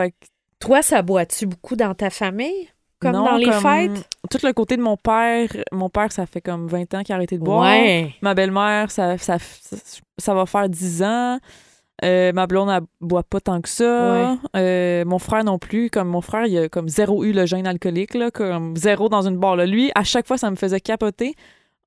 Fait 0.00 0.12
que, 0.12 0.16
Toi, 0.60 0.80
ça 0.82 1.02
boit-tu 1.02 1.46
beaucoup 1.46 1.76
dans 1.76 1.94
ta 1.94 2.08
famille? 2.10 2.68
Comme 3.00 3.12
non, 3.12 3.24
dans 3.24 3.36
les 3.36 3.44
comme 3.44 3.54
fêtes? 3.60 4.08
Tout 4.30 4.38
le 4.44 4.52
côté 4.52 4.76
de 4.76 4.82
mon 4.82 4.96
père, 4.96 5.48
mon 5.72 5.88
père, 5.88 6.10
ça 6.12 6.26
fait 6.26 6.40
comme 6.40 6.66
20 6.66 6.94
ans 6.94 7.02
qu'il 7.02 7.12
a 7.12 7.16
arrêté 7.16 7.38
de 7.38 7.44
boire. 7.44 7.62
Ouais. 7.62 8.12
Ma 8.22 8.34
belle-mère, 8.34 8.90
ça, 8.90 9.16
ça, 9.18 9.36
ça, 10.18 10.34
va 10.34 10.46
faire 10.46 10.68
10 10.68 11.02
ans. 11.04 11.38
Euh, 12.04 12.32
ma 12.32 12.46
blonde, 12.46 12.70
elle 12.70 12.82
boit 13.00 13.22
pas 13.24 13.40
tant 13.40 13.60
que 13.60 13.68
ça. 13.68 14.36
Euh, 14.56 15.04
mon 15.04 15.18
frère 15.18 15.44
non 15.44 15.58
plus. 15.58 15.90
Comme 15.90 16.08
mon 16.08 16.20
frère, 16.20 16.46
il 16.46 16.56
a 16.58 16.68
comme 16.68 16.88
zéro 16.88 17.24
eu 17.24 17.32
le 17.32 17.46
gène 17.46 17.66
alcoolique, 17.66 18.14
là, 18.14 18.30
comme 18.30 18.76
zéro 18.76 19.08
dans 19.08 19.22
une 19.22 19.36
barre. 19.36 19.56
là. 19.56 19.66
Lui, 19.66 19.90
à 19.94 20.04
chaque 20.04 20.26
fois, 20.26 20.38
ça 20.38 20.50
me 20.50 20.56
faisait 20.56 20.80
capoter. 20.80 21.34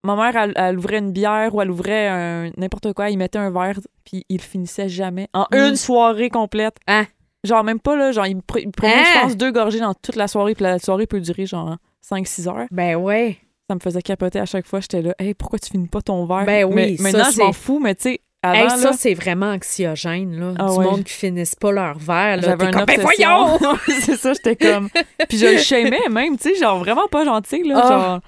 Ma 0.03 0.16
mère, 0.16 0.36
elle, 0.36 0.53
elle 0.55 0.78
ouvrait 0.80 0.97
une 0.97 1.12
bière 1.12 1.53
ou 1.53 1.62
elle 1.62 1.70
ouvrait 1.70 2.07
un- 2.07 2.49
n'importe 2.57 2.91
quoi, 2.93 3.09
il 3.12 3.18
mettait 3.18 3.38
un 3.38 3.51
verre, 3.51 3.80
puis 4.03 4.26
il 4.30 4.41
finissait 4.41 4.89
jamais. 4.89 5.28
En 5.34 5.45
Mm. 5.51 5.55
une 5.70 5.76
soirée 5.76 6.30
complète. 6.30 6.76
Hein? 6.88 7.05
Genre, 7.44 7.64
même 7.64 7.80
pas, 7.80 7.96
là, 7.96 8.12
genre, 8.12 8.28
il, 8.28 8.38
il 8.60 8.72
prenait, 8.72 8.94
Hein? 8.94 9.04
je 9.16 9.20
pense, 9.22 9.38
deux 9.38 9.52
gorgées 9.52 9.80
dans 9.80 9.94
toute 9.96 10.16
la 10.16 10.28
soirée, 10.28 10.54
puis 10.54 10.64
la 10.64 10.78
soirée 10.80 11.08
peut 11.08 11.20
durer, 11.20 11.46
genre, 11.48 11.78
5-6 12.08 12.48
heures. 12.48 12.68
Ben 12.72 12.96
ouais. 12.96 13.38
Ça 13.70 13.76
me 13.76 13.80
faisait 13.80 14.02
capoter 14.02 14.39
à 14.39 14.46
chaque 14.46 14.68
fois. 14.68 14.80
J'étais 14.82 15.02
là, 15.02 15.16
hey, 15.18 15.34
pourquoi 15.34 15.58
tu 15.58 15.70
finis 15.72 15.88
pas 15.88 16.02
ton 16.02 16.26
verre? 16.26 16.46
Ben 16.46 16.66
oui, 16.66 16.98
Mais 17.00 17.12
ça, 17.12 17.18
maintenant, 17.18 17.32
je 17.32 17.39
m'en 17.39 17.54
c'est- 17.54 17.60
fous, 17.60 17.80
mais 17.80 17.96
tu 17.96 18.02
sais, 18.04 18.20
avant, 18.44 18.56
Hey, 18.56 18.64
là, 18.64 18.70
ça, 18.78 18.94
c'est 18.94 19.14
vraiment 19.14 19.52
anxiogène, 19.52 20.39
là. 20.39 20.54
Ah 20.60 20.66
du 20.72 20.78
ouais. 20.78 20.86
monde 20.86 21.04
qui 21.04 21.14
finissent 21.14 21.56
pas 21.56 21.72
leur 21.72 21.98
verre, 21.98 22.38
là. 22.38 22.42
j'avais 22.44 22.66
une 22.66 22.72
comme, 22.74 22.86
ben 22.86 23.00
voyons! 23.02 23.58
c'est 24.02 24.18
ça, 24.18 24.34
j'étais 24.34 24.56
comme. 24.56 24.89
Puis 25.30 25.38
je 25.38 25.46
le 25.46 25.58
shamais 25.58 26.10
même, 26.10 26.38
tu 26.38 26.50
sais, 26.54 26.56
genre 26.60 26.80
vraiment 26.80 27.08
pas 27.08 27.24
gentil, 27.24 27.64
là. 27.64 27.82
Ah. 27.84 27.89
Genre, 27.89 28.20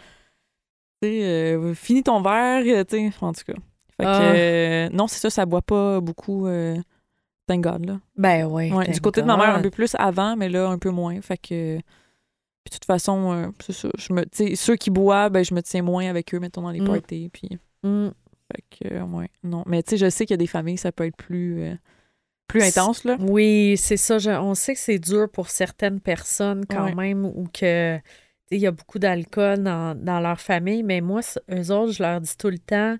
tu 1.01 1.09
sais, 1.09 1.23
euh, 1.23 1.73
finis 1.75 2.03
ton 2.03 2.21
verre, 2.21 2.63
tu 2.63 2.97
sais, 2.97 3.11
en 3.21 3.33
tout 3.33 3.41
cas. 3.45 3.53
Fait 3.99 4.05
Ah. 4.07 4.19
que, 4.19 4.37
euh, 4.37 4.89
non, 4.93 5.07
c'est 5.07 5.19
ça, 5.19 5.29
ça 5.29 5.45
boit 5.45 5.61
pas 5.61 5.99
beaucoup, 5.99 6.47
euh, 6.47 6.75
thank 7.47 7.61
God, 7.61 7.85
là. 7.85 7.99
Ben 8.15 8.45
ouais. 8.45 8.71
Ouais, 8.71 8.87
du 8.91 9.01
côté 9.01 9.21
de 9.21 9.27
ma 9.27 9.37
mère, 9.37 9.55
un 9.55 9.61
peu 9.61 9.69
plus 9.69 9.95
avant, 9.99 10.35
mais 10.35 10.49
là, 10.49 10.67
un 10.69 10.77
peu 10.77 10.89
moins. 10.89 11.19
Fait 11.21 11.37
que. 11.37 11.77
Puis 11.77 12.69
de 12.71 12.75
toute 12.75 12.85
façon, 12.85 13.33
euh, 13.33 13.47
c'est 13.59 13.73
ça. 13.73 13.89
Je 13.97 14.13
me, 14.13 14.23
ceux 14.55 14.75
qui 14.77 14.89
boivent, 14.89 15.31
ben, 15.31 15.43
je 15.43 15.53
me 15.53 15.61
tiens 15.61 15.81
moins 15.81 16.07
avec 16.09 16.33
eux, 16.33 16.39
mettons, 16.39 16.61
dans 16.61 16.71
les 16.71 16.79
Mm. 16.81 16.85
parties. 16.87 17.29
Puis. 17.33 17.49
Mm. 17.83 18.09
Fait 18.51 18.63
que, 18.89 18.93
euh, 18.95 19.03
ouais, 19.03 19.29
non. 19.43 19.63
Mais 19.67 19.83
tu 19.83 19.91
sais, 19.91 19.97
je 19.97 20.09
sais 20.09 20.25
qu'il 20.25 20.33
y 20.33 20.35
a 20.35 20.37
des 20.37 20.47
familles, 20.47 20.77
ça 20.77 20.91
peut 20.91 21.05
être 21.05 21.15
plus, 21.17 21.61
euh, 21.61 21.75
plus 22.47 22.61
intense, 22.63 23.03
là. 23.03 23.17
Oui, 23.19 23.75
c'est 23.77 23.97
ça. 23.97 24.17
je- 24.19 24.29
on 24.29 24.53
sait 24.53 24.73
que 24.75 24.79
c'est 24.79 24.99
dur 24.99 25.29
pour 25.29 25.49
certaines 25.49 25.99
personnes 25.99 26.65
quand 26.65 26.85
Ouais. 26.85 26.95
même 26.95 27.25
ou 27.25 27.47
que 27.51 27.99
il 28.51 28.59
y 28.59 28.67
a 28.67 28.71
beaucoup 28.71 28.99
d'alcool 28.99 29.63
dans, 29.63 29.95
dans 29.97 30.19
leur 30.19 30.39
famille, 30.39 30.83
mais 30.83 31.01
moi, 31.01 31.21
eux 31.51 31.71
autres, 31.71 31.93
je 31.93 32.03
leur 32.03 32.21
dis 32.21 32.37
tout 32.37 32.49
le 32.49 32.59
temps, 32.59 32.97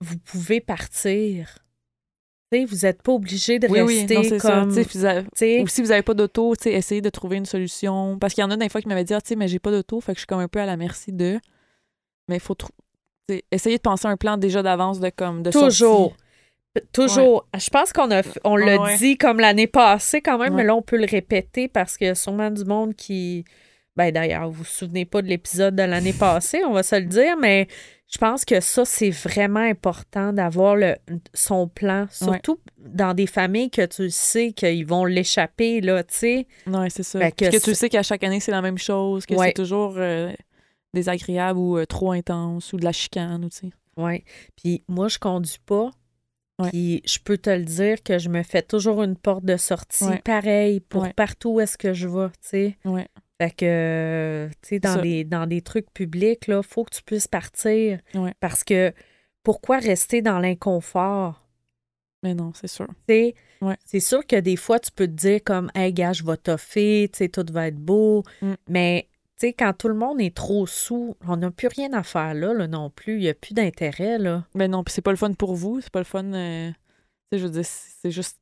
vous 0.00 0.18
pouvez 0.18 0.60
partir. 0.60 1.58
Vous 2.64 2.86
n'êtes 2.86 3.02
pas 3.02 3.12
obligé 3.12 3.58
de 3.58 3.66
Oui, 3.68 3.80
oui, 3.80 3.98
rester 3.98 4.14
non, 4.14 4.22
c'est 4.22 4.38
ça. 4.38 4.50
comme. 4.60 4.68
Vous 4.70 5.04
avez- 5.04 5.26
sais, 5.34 5.60
Ou 5.62 5.66
si 5.66 5.82
vous 5.82 5.88
n'avez 5.88 6.02
pas 6.02 6.14
d'auto, 6.14 6.54
essayez 6.64 7.00
de 7.00 7.10
trouver 7.10 7.36
une 7.38 7.46
solution. 7.46 8.18
Parce 8.20 8.34
qu'il 8.34 8.42
y 8.42 8.44
en 8.44 8.50
a 8.50 8.56
des 8.56 8.68
fois 8.68 8.80
qui 8.80 8.88
m'avaient 8.88 9.04
dit, 9.04 9.14
ah, 9.14 9.20
tu 9.20 9.28
sais, 9.30 9.36
mais 9.36 9.48
j'ai 9.48 9.58
pas 9.58 9.70
d'auto, 9.72 10.00
fait 10.00 10.12
que 10.12 10.16
je 10.18 10.20
suis 10.20 10.26
comme 10.26 10.40
un 10.40 10.48
peu 10.48 10.60
à 10.60 10.66
la 10.66 10.76
merci 10.76 11.12
de. 11.12 11.40
Mais 12.28 12.36
il 12.36 12.40
faut 12.40 12.54
trou- 12.54 12.70
tu 13.28 13.34
sais, 13.36 13.44
essayer 13.50 13.76
de 13.76 13.82
penser 13.82 14.06
un 14.06 14.16
plan 14.16 14.36
déjà 14.36 14.62
d'avance 14.62 15.00
de 15.00 15.10
comme 15.10 15.42
de 15.42 15.50
Toujours. 15.50 15.70
sortie. 15.72 16.14
Toujours. 16.92 17.46
Je 17.56 17.70
pense 17.70 17.92
qu'on 17.92 18.10
a 18.10 18.22
on 18.44 18.56
l'a 18.56 18.80
Ouais. 18.80 18.96
dit 18.98 19.16
comme 19.16 19.38
l'année 19.38 19.68
passée 19.68 20.20
quand 20.20 20.38
même, 20.38 20.54
Ouais. 20.54 20.62
mais 20.62 20.64
là, 20.64 20.74
on 20.74 20.82
peut 20.82 20.96
le 20.96 21.06
répéter 21.06 21.68
parce 21.68 21.96
qu'il 21.96 22.08
y 22.08 22.10
a 22.10 22.14
sûrement 22.14 22.50
du 22.50 22.64
monde 22.64 22.94
qui. 22.94 23.44
Ben 23.96 24.10
d'ailleurs, 24.10 24.48
vous 24.48 24.58
vous 24.58 24.64
souvenez 24.64 25.04
pas 25.04 25.22
de 25.22 25.28
l'épisode 25.28 25.76
de 25.76 25.82
l'année 25.82 26.12
passée, 26.12 26.62
on 26.64 26.72
va 26.72 26.82
se 26.82 26.96
le 26.96 27.06
dire, 27.06 27.36
mais 27.36 27.68
je 28.08 28.18
pense 28.18 28.44
que 28.44 28.60
ça, 28.60 28.84
c'est 28.84 29.10
vraiment 29.10 29.60
important 29.60 30.32
d'avoir 30.32 30.74
le 30.76 30.96
son 31.32 31.68
plan, 31.68 32.06
surtout 32.10 32.58
dans 32.78 33.14
des 33.14 33.26
familles 33.28 33.70
que 33.70 33.86
tu 33.86 34.10
sais 34.10 34.52
qu'ils 34.52 34.84
vont 34.86 35.04
l'échapper, 35.04 35.80
là, 35.80 36.02
tu 36.02 36.14
sais. 36.14 36.46
Ouais, 36.66 36.90
c'est 36.90 37.02
ça. 37.04 37.20
Fait 37.20 37.32
que 37.32 37.58
tu 37.64 37.74
sais 37.74 37.88
qu'à 37.88 38.02
chaque 38.02 38.24
année, 38.24 38.40
c'est 38.40 38.50
la 38.52 38.62
même 38.62 38.78
chose, 38.78 39.26
que 39.26 39.34
Ouais. 39.34 39.46
c'est 39.48 39.52
toujours 39.54 39.94
euh, 39.96 40.32
désagréable 40.92 41.58
ou 41.58 41.78
euh, 41.78 41.86
trop 41.86 42.12
intense 42.12 42.72
ou 42.72 42.76
de 42.78 42.84
la 42.84 42.92
chicane, 42.92 43.44
ou 43.44 43.48
tu 43.48 43.58
sais. 43.58 43.70
Ouais. 43.96 44.24
Puis 44.56 44.82
moi, 44.88 45.06
je 45.08 45.18
conduis 45.18 45.60
pas. 45.64 45.90
Ouais. 46.60 46.70
Puis 46.70 47.02
je 47.04 47.18
peux 47.18 47.36
te 47.38 47.50
le 47.50 47.64
dire 47.64 48.02
que 48.02 48.18
je 48.18 48.28
me 48.28 48.42
fais 48.44 48.62
toujours 48.62 49.02
une 49.02 49.16
porte 49.16 49.44
de 49.44 49.56
sortie 49.56 50.04
pareil 50.24 50.78
pour 50.80 51.12
partout 51.14 51.54
où 51.54 51.60
est-ce 51.60 51.76
que 51.78 51.92
je 51.92 52.06
vais, 52.08 52.28
tu 52.28 52.34
sais. 52.42 52.76
Fait 53.40 53.50
que, 53.50 53.64
euh, 53.64 54.48
tu 54.62 54.68
sais, 54.68 54.78
dans 54.78 55.00
des, 55.00 55.24
dans 55.24 55.46
des 55.46 55.60
trucs 55.60 55.90
publics, 55.92 56.46
là, 56.46 56.62
faut 56.62 56.84
que 56.84 56.94
tu 56.94 57.02
puisses 57.02 57.26
partir. 57.28 57.98
Ouais. 58.14 58.32
Parce 58.40 58.62
que 58.62 58.92
pourquoi 59.42 59.78
rester 59.78 60.22
dans 60.22 60.38
l'inconfort? 60.38 61.40
Mais 62.22 62.34
non, 62.34 62.52
c'est 62.54 62.68
sûr. 62.68 62.86
Tu 63.08 63.14
sais, 63.14 63.34
Ouais. 63.64 63.76
C'est 63.86 64.00
sûr 64.00 64.26
que 64.26 64.36
des 64.36 64.56
fois, 64.56 64.78
tu 64.78 64.90
peux 64.92 65.06
te 65.06 65.12
dire 65.12 65.40
comme, 65.42 65.70
hey, 65.74 65.92
gars, 65.92 66.12
je 66.12 66.22
vais 66.22 66.36
toffer, 66.36 67.08
tu 67.10 67.18
sais, 67.18 67.28
tout 67.28 67.46
va 67.50 67.68
être 67.68 67.78
beau. 67.78 68.22
Mm. 68.42 68.52
Mais, 68.68 69.08
tu 69.38 69.46
sais, 69.46 69.52
quand 69.54 69.72
tout 69.72 69.88
le 69.88 69.94
monde 69.94 70.20
est 70.20 70.36
trop 70.36 70.66
sous, 70.66 71.16
on 71.26 71.36
n'a 71.38 71.50
plus 71.50 71.68
rien 71.68 71.92
à 71.94 72.02
faire 72.02 72.34
là, 72.34 72.52
là 72.52 72.68
non 72.68 72.90
plus. 72.90 73.14
Il 73.14 73.20
n'y 73.20 73.28
a 73.28 73.34
plus 73.34 73.54
d'intérêt, 73.54 74.18
là. 74.18 74.44
Mais 74.54 74.68
non, 74.68 74.84
puis 74.84 74.92
c'est 74.92 75.00
pas 75.02 75.12
le 75.12 75.16
fun 75.16 75.32
pour 75.32 75.54
vous, 75.54 75.80
c'est 75.80 75.90
pas 75.90 76.00
le 76.00 76.04
fun. 76.04 76.24
euh, 76.34 76.70
tu 76.70 76.74
sais, 77.32 77.38
je 77.38 77.46
veux 77.46 77.52
dire, 77.52 77.64
c'est 77.64 78.10
juste. 78.10 78.38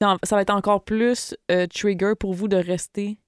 Ça 0.00 0.36
va 0.36 0.42
être 0.42 0.50
encore 0.50 0.84
plus 0.84 1.34
euh, 1.50 1.66
trigger 1.66 2.12
pour 2.18 2.34
vous 2.34 2.48
de 2.48 2.56
rester. 2.56 3.18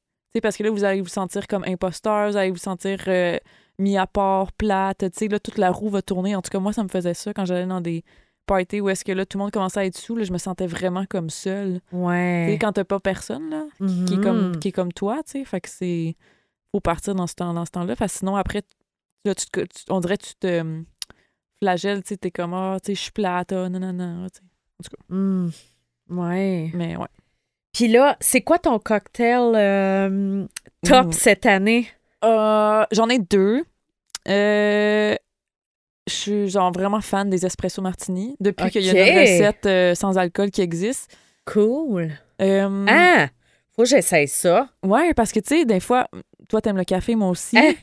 Parce 0.41 0.57
que 0.57 0.62
là, 0.62 0.70
vous 0.70 0.84
allez 0.84 1.01
vous 1.01 1.09
sentir 1.09 1.47
comme 1.47 1.64
imposteur, 1.64 2.30
vous 2.30 2.36
allez 2.36 2.51
vous 2.51 2.57
sentir 2.57 2.99
euh, 3.09 3.39
mis 3.78 3.97
à 3.97 4.07
part, 4.07 4.53
plate. 4.53 4.99
Tu 5.12 5.18
sais, 5.18 5.28
là, 5.28 5.39
toute 5.39 5.59
la 5.59 5.70
roue 5.70 5.89
va 5.91 6.03
tourner. 6.03 6.34
En 6.36 6.43
tout 6.43 6.51
cas, 6.51 6.59
moi, 6.59 6.72
ça 6.72 6.82
me 6.82 6.89
faisait 6.89 7.14
ça 7.14 7.32
quand 7.34 7.45
j'allais 7.45 7.66
dans 7.66 7.80
des 7.80 8.05
parties 8.47 8.80
où 8.80 8.89
est-ce 8.89 9.05
que 9.05 9.12
là, 9.12 9.26
tout 9.26 9.36
le 9.39 9.43
monde 9.45 9.51
commençait 9.53 9.80
à 9.80 9.84
être 9.84 9.97
sous. 9.99 10.16
Là, 10.16 10.24
je 10.24 10.32
me 10.32 10.39
sentais 10.39 10.66
vraiment 10.66 11.05
comme 11.07 11.28
seule. 11.30 11.74
Tu 11.74 11.89
sais, 11.91 11.97
Ouais. 11.97 12.59
quand 12.61 12.72
t'as 12.72 12.84
pas 12.84 12.99
personne, 13.01 13.51
là, 13.51 13.64
qui, 14.07 14.14
est 14.14 14.20
comme, 14.22 14.59
qui 14.59 14.68
est 14.68 14.72
comme 14.72 14.93
toi, 14.93 15.22
tu 15.24 15.32
sais. 15.32 15.45
Fait 15.45 15.61
que 15.61 15.68
c'est. 15.68 16.16
Faut 16.72 16.80
partir 16.80 17.14
dans 17.14 17.26
ce 17.26 17.34
temps- 17.34 17.55
dans 17.55 17.64
ce 17.64 17.70
temps-là. 17.70 17.97
parce 17.97 18.12
que 18.12 18.18
sinon, 18.20 18.36
après, 18.36 18.62
là, 19.24 19.34
tu 19.34 19.47
te- 19.47 19.61
tu- 19.61 19.84
on 19.91 20.01
dirait 20.01 20.18
que 20.18 20.24
tu 20.26 20.34
te. 20.34 20.82
flagelle, 21.62 22.03
tu 22.03 22.09
sais, 22.11 22.16
t'es 22.16 22.30
comme, 22.30 22.55
ah, 22.55 22.76
tu 22.82 22.89
sais, 22.89 22.95
je 22.95 23.01
suis 23.01 23.11
plate, 23.12 23.53
ah, 23.53 23.68
non, 23.68 23.80
non, 23.80 23.93
non, 23.93 24.26
tu 24.28 24.41
sais. 24.84 24.91
Hmm. 25.09 25.49
Ouais. 26.11 26.70
Mais 26.74 26.97
ouais. 26.97 27.07
Puis 27.72 27.88
là, 27.88 28.16
c'est 28.20 28.40
quoi 28.40 28.58
ton 28.58 28.78
cocktail 28.78 29.52
euh, 29.54 30.44
top 30.84 31.06
Ouh. 31.06 31.12
cette 31.12 31.46
année? 31.46 31.88
Euh, 32.24 32.84
J'en 32.90 33.08
ai 33.08 33.18
deux. 33.18 33.64
Euh, 34.28 35.14
je 36.08 36.12
suis 36.12 36.48
genre 36.48 36.72
vraiment 36.72 37.00
fan 37.00 37.30
des 37.30 37.46
espresso 37.46 37.80
martini 37.82 38.36
depuis 38.40 38.70
qu'il 38.70 38.82
y 38.82 38.90
a 38.90 39.08
une 39.08 39.18
recette 39.20 39.96
sans 39.96 40.18
alcool 40.18 40.50
qui 40.50 40.62
existe. 40.62 41.16
Cool. 41.44 42.12
Ah! 42.40 43.28
Faut 43.76 43.82
que 43.84 43.88
j'essaye 43.88 44.26
ça. 44.26 44.68
Ouais, 44.82 45.14
parce 45.14 45.30
que 45.32 45.38
tu 45.40 45.56
sais, 45.58 45.64
des 45.64 45.78
fois, 45.80 46.08
toi, 46.48 46.60
t'aimes 46.60 46.76
le 46.78 46.84
café, 46.84 47.14
moi 47.14 47.28
aussi. 47.28 47.56
Hein? 47.56 47.74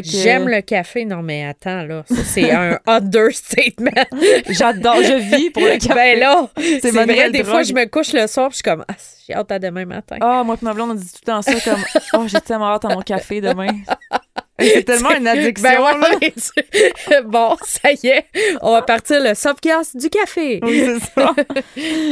Que- 0.00 0.08
J'aime 0.08 0.48
le 0.48 0.60
café. 0.62 1.04
Non, 1.04 1.22
mais 1.22 1.44
attends, 1.46 1.82
là. 1.82 2.04
C'est 2.24 2.50
un 2.52 2.78
understatement. 2.86 3.90
J'adore, 4.48 5.02
je 5.02 5.36
vis 5.36 5.50
pour 5.50 5.62
le 5.62 5.72
café. 5.78 5.94
ben 5.94 6.18
là, 6.18 6.48
c'est 6.80 6.90
vrai, 6.90 7.30
des 7.30 7.44
fois, 7.44 7.62
je 7.62 7.72
me 7.72 7.84
couche 7.86 8.12
le 8.12 8.26
soir 8.26 8.48
puis 8.48 8.54
je 8.54 8.56
suis 8.56 8.62
comme, 8.64 8.84
ah, 8.88 8.94
j'ai 9.26 9.34
hâte 9.34 9.52
à 9.52 9.58
demain 9.58 9.84
matin. 9.84 10.16
Ah, 10.20 10.42
moi 10.44 10.56
et 10.60 10.64
ma 10.64 10.72
blonde, 10.74 10.90
on 10.90 10.94
dit 10.94 11.04
tout 11.06 11.18
le 11.22 11.32
temps 11.32 11.42
ça 11.42 11.52
comme 11.64 11.82
Oh, 12.14 12.24
j'ai 12.26 12.40
tellement 12.40 12.72
hâte 12.74 12.84
à 12.84 12.88
mon 12.94 13.00
café 13.02 13.40
demain. 13.40 13.68
C'est 14.60 14.84
tellement 14.84 15.10
une 15.16 15.26
addiction. 15.26 15.68
Ben 15.68 15.80
là. 15.80 16.08
ouais, 16.20 16.32
tu- 16.32 17.22
bon, 17.24 17.56
ça 17.64 17.90
y 17.92 18.06
est, 18.06 18.26
on 18.60 18.70
va 18.72 18.82
partir 18.82 19.20
le 19.20 19.34
softcast 19.34 19.96
du 19.96 20.08
café. 20.08 20.60
Oui, 20.62 20.84
c'est 20.84 21.20
ça. 21.20 21.34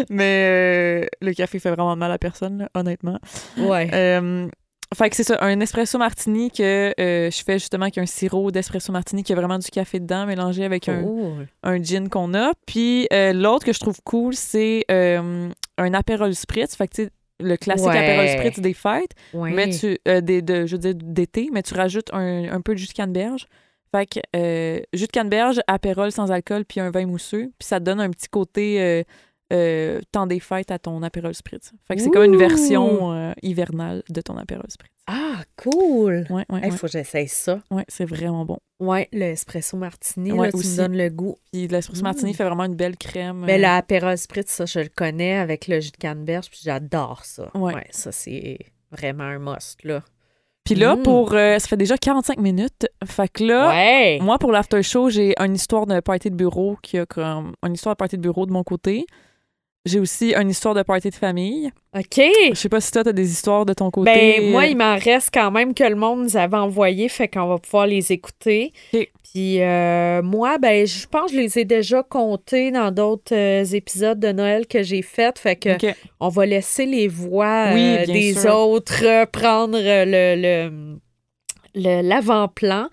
Mais 0.08 1.02
euh, 1.04 1.06
le 1.20 1.32
café 1.32 1.60
fait 1.60 1.68
vraiment 1.68 1.94
mal 1.94 2.10
à 2.10 2.18
personne, 2.18 2.58
là, 2.58 2.68
honnêtement. 2.74 3.20
Ouais. 3.56 3.88
Euh, 3.92 4.48
fait 4.94 5.08
que 5.10 5.16
c'est 5.16 5.22
ça, 5.24 5.38
un 5.40 5.60
espresso 5.60 5.98
martini 5.98 6.50
que 6.50 6.92
euh, 7.00 7.30
je 7.30 7.42
fais 7.44 7.58
justement 7.60 7.84
avec 7.84 7.98
un 7.98 8.06
sirop 8.06 8.50
d'espresso 8.50 8.92
martini 8.92 9.22
qui 9.22 9.32
a 9.32 9.36
vraiment 9.36 9.58
du 9.58 9.68
café 9.70 10.00
dedans 10.00 10.26
mélangé 10.26 10.64
avec 10.64 10.88
un, 10.88 11.02
Cool. 11.02 11.46
un 11.62 11.82
gin 11.82 12.08
qu'on 12.08 12.34
a. 12.34 12.52
Puis 12.66 13.06
euh, 13.12 13.32
l'autre 13.32 13.64
que 13.64 13.72
je 13.72 13.78
trouve 13.78 14.00
cool, 14.04 14.34
c'est 14.34 14.84
euh, 14.90 15.48
un 15.78 15.94
Aperol 15.94 16.34
Spritz. 16.34 16.74
Fait 16.74 16.88
que 16.88 16.94
tu 16.94 17.02
sais, 17.04 17.10
le 17.38 17.56
classique 17.56 17.86
Ouais. 17.86 17.96
Aperol 17.98 18.28
Spritz 18.28 18.58
des 18.58 18.74
fêtes. 18.74 19.12
Ouais. 19.32 19.52
mais 19.52 19.70
tu 19.70 19.96
des, 20.22 20.42
de, 20.42 20.66
je 20.66 20.72
veux 20.72 20.80
dire 20.80 20.94
d'été, 20.96 21.48
mais 21.52 21.62
tu 21.62 21.74
rajoutes 21.74 22.12
un, 22.12 22.50
un 22.52 22.60
peu 22.60 22.74
de 22.74 22.78
jus 22.78 22.88
de 22.88 22.92
canneberge. 22.92 23.46
Fait 23.94 24.06
que 24.06 24.82
jus 24.92 25.06
de 25.06 25.12
canneberge, 25.12 25.60
apérole 25.66 26.12
sans 26.12 26.30
alcool, 26.32 26.64
puis 26.64 26.80
un 26.80 26.90
vin 26.90 27.06
mousseux, 27.06 27.50
puis 27.58 27.66
ça 27.66 27.80
donne 27.80 28.00
un 28.00 28.10
petit 28.10 28.28
côté 28.28 29.04
euh, 29.52 30.00
temps 30.12 30.26
des 30.26 30.40
fêtes 30.40 30.70
à 30.70 30.78
ton 30.78 31.02
apérole 31.02 31.34
spritz. 31.34 31.72
Fait 31.88 31.96
que 31.96 32.02
c'est 32.02 32.10
comme 32.10 32.24
une 32.24 32.36
version 32.36 33.12
euh, 33.12 33.32
hivernale 33.42 34.02
de 34.08 34.20
ton 34.20 34.36
apérole 34.36 34.70
spritz. 34.70 34.90
Ah, 35.06 35.42
cool. 35.56 36.26
Ouais, 36.30 36.44
ouais, 36.50 36.70
faut 36.70 36.86
que 36.86 36.92
j'essaye 36.92 37.26
ça. 37.26 37.60
Ouais, 37.70 37.84
c'est 37.88 38.04
vraiment 38.04 38.44
bon. 38.44 38.58
Ouais, 38.78 39.08
le 39.12 39.22
espresso 39.24 39.76
martini, 39.76 40.30
Ouais, 40.32 40.46
là, 40.46 40.52
tu 40.52 40.58
aussi. 40.58 40.72
me 40.72 40.76
donnes 40.76 40.96
le 40.96 41.08
goût. 41.10 41.36
Puis 41.52 41.66
l'espresso 41.66 42.02
martini 42.02 42.32
fait 42.32 42.44
vraiment 42.44 42.64
une 42.64 42.76
belle 42.76 42.96
crème. 42.96 43.44
Mais 43.44 43.54
euh, 43.54 43.58
le 43.58 43.64
Aperol 43.66 44.16
Spritz, 44.16 44.50
ça, 44.50 44.66
je 44.66 44.78
le 44.80 44.88
connais 44.88 45.34
avec 45.36 45.66
le 45.66 45.80
jus 45.80 45.90
de 45.90 45.96
canneberge, 45.96 46.48
puis 46.48 46.60
j'adore 46.62 47.24
ça. 47.24 47.50
Ouais. 47.56 47.86
ça, 47.90 48.12
c'est 48.12 48.58
vraiment 48.92 49.24
un 49.24 49.38
must, 49.38 49.82
là. 49.84 50.02
Puis 50.64 50.74
là, 50.76 50.94
Mm. 50.94 51.02
pour 51.02 51.32
euh, 51.34 51.58
ça 51.58 51.66
fait 51.66 51.76
déjà 51.76 51.96
45 51.98 52.38
minutes. 52.38 52.86
Fait 53.04 53.28
que 53.28 53.42
là, 53.42 53.70
ouais. 53.70 54.18
moi, 54.20 54.38
pour 54.38 54.52
l'after 54.52 54.82
show, 54.84 55.08
j'ai 55.10 55.34
une 55.40 55.54
histoire 55.56 55.86
de 55.86 55.98
party 56.00 56.30
de 56.30 56.36
bureau 56.36 56.76
qui 56.82 56.98
a 56.98 57.06
comme 57.06 57.54
une 57.66 57.72
histoire 57.74 57.94
de 57.94 57.98
party 57.98 58.16
de 58.16 58.22
bureau 58.22 58.46
de 58.46 58.52
mon 58.52 58.62
côté. 58.62 59.06
J'ai 59.86 59.98
aussi 59.98 60.34
une 60.34 60.50
histoire 60.50 60.74
de 60.74 60.82
party 60.82 61.08
de 61.08 61.14
famille. 61.14 61.70
OK. 61.96 62.20
Je 62.50 62.54
sais 62.54 62.68
pas 62.68 62.82
si 62.82 62.92
toi, 62.92 63.02
t'as 63.02 63.12
des 63.12 63.30
histoires 63.30 63.64
de 63.64 63.72
ton 63.72 63.90
côté. 63.90 64.12
Ben, 64.38 64.50
moi, 64.50 64.66
il 64.66 64.76
m'en 64.76 64.96
reste 64.96 65.30
quand 65.32 65.50
même 65.50 65.72
que 65.72 65.84
le 65.84 65.94
monde 65.96 66.22
nous 66.24 66.36
avait 66.36 66.56
envoyé, 66.58 67.08
fait 67.08 67.28
qu'on 67.28 67.46
va 67.46 67.58
pouvoir 67.58 67.86
les 67.86 68.12
écouter. 68.12 68.72
Puis 69.32 69.62
euh, 69.62 70.20
moi, 70.22 70.58
ben, 70.58 70.86
je 70.86 71.06
pense 71.06 71.30
que 71.30 71.36
je 71.36 71.40
les 71.40 71.58
ai 71.60 71.64
déjà 71.64 72.02
comptés 72.02 72.70
dans 72.72 72.90
d'autres 72.90 73.34
euh, 73.34 73.64
épisodes 73.64 74.18
de 74.20 74.32
Noël 74.32 74.66
que 74.66 74.82
j'ai 74.82 75.02
fait, 75.02 75.38
fait 75.38 75.56
que 75.56 75.70
on 76.18 76.28
va 76.28 76.44
laisser 76.46 76.84
les 76.84 77.08
voix 77.08 77.68
euh, 77.68 78.04
des 78.06 78.34
sûr. 78.34 78.54
autres 78.54 79.24
prendre 79.30 79.78
le, 79.78 80.04
le, 80.04 80.98
le- 81.74 82.02
l'avant-plan. 82.06 82.88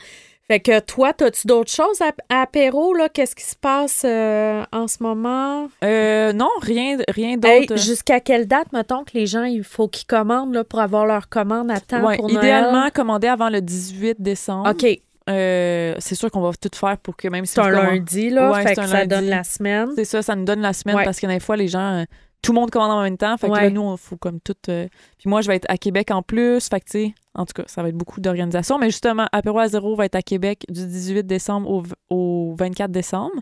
Fait 0.50 0.62
que 0.62 0.80
toi, 0.80 1.12
as-tu 1.22 1.46
d'autres 1.46 1.72
choses 1.72 2.02
à, 2.02 2.12
à 2.34 2.44
apéro, 2.44 2.94
là? 2.94 3.10
Qu'est-ce 3.10 3.36
qui 3.36 3.44
se 3.44 3.56
passe 3.58 4.04
euh, 4.06 4.64
en 4.72 4.88
ce 4.88 5.04
moment? 5.04 5.68
Euh, 5.84 6.32
non, 6.32 6.50
rien, 6.62 6.98
rien 7.10 7.38
Hey, 7.44 7.66
d'autre. 7.68 7.76
jusqu'à 7.82 8.22
quelle 8.22 8.48
date, 8.48 8.72
mettons, 8.72 9.04
que 9.04 9.12
les 9.14 9.26
gens, 9.26 9.44
il 9.44 9.64
faut 9.64 9.90
qu'ils 9.90 10.08
commandent 10.08 10.54
là, 10.54 10.64
pour 10.64 10.80
avoir 10.80 11.06
leur 11.06 11.28
commande 11.28 11.70
à 11.70 11.82
temps 11.82 12.06
Ouais, 12.06 12.16
pour 12.16 12.30
Noël? 12.30 12.38
idéalement, 12.46 12.90
commander 12.94 13.28
avant 13.28 13.50
le 13.50 13.60
18 13.62 14.22
décembre. 14.22 14.70
OK, 14.72 14.86
Euh, 15.30 15.94
c'est 16.00 16.16
sûr 16.16 16.32
qu'on 16.32 16.40
va 16.40 16.52
tout 16.54 16.70
faire 16.74 16.98
pour 17.00 17.18
que 17.18 17.28
même 17.28 17.46
si 17.46 17.56
c'est 17.56 17.60
un 17.60 17.70
lundi, 17.70 18.30
là. 18.30 18.50
Ouais, 18.54 18.64
fait 18.64 18.70
c'est 18.70 18.76
que 18.84 18.88
ça 18.88 18.94
lundi. 19.00 19.08
donne 19.10 19.26
la 19.26 19.44
semaine. 19.44 19.90
C'est 19.98 20.06
ça, 20.06 20.22
ça 20.22 20.34
nous 20.38 20.46
donne 20.46 20.62
la 20.62 20.72
semaine 20.72 20.96
Ouais. 20.96 21.04
parce 21.04 21.20
que 21.20 21.28
des 21.28 21.42
fois, 21.42 21.58
les 21.58 21.68
gens, 21.68 22.06
tout 22.42 22.54
le 22.54 22.60
monde 22.62 22.72
commande 22.72 22.92
en 22.92 23.02
même 23.04 23.18
temps. 23.18 23.36
Fait 23.36 23.50
que 23.50 23.54
là, 23.54 23.70
nous, 23.70 23.92
il 23.92 23.98
faut 23.98 24.16
comme 24.16 24.40
tout. 24.40 24.56
euh, 24.70 24.88
Puis 25.20 25.30
moi, 25.30 25.42
je 25.42 25.50
vais 25.50 25.58
être 25.58 25.66
à 25.68 25.78
Québec 25.78 26.12
en 26.12 26.22
plus. 26.22 26.70
Fait 26.70 26.80
que, 26.80 26.86
tu 26.86 26.92
sais, 26.92 27.14
en 27.38 27.46
tout 27.46 27.54
cas, 27.54 27.64
ça 27.68 27.82
va 27.84 27.90
être 27.90 27.96
beaucoup 27.96 28.20
d'organisation. 28.20 28.78
Mais 28.80 28.88
justement, 28.88 29.28
Apéro 29.32 29.60
à 29.60 29.68
zéro 29.68 29.96
va 29.96 30.06
être 30.06 30.16
à 30.16 30.22
Québec 30.22 30.64
du 30.70 30.86
18 30.86 31.24
décembre 31.26 31.70
au, 31.70 31.84
au 32.10 32.56
24 32.58 32.92
décembre. 32.92 33.36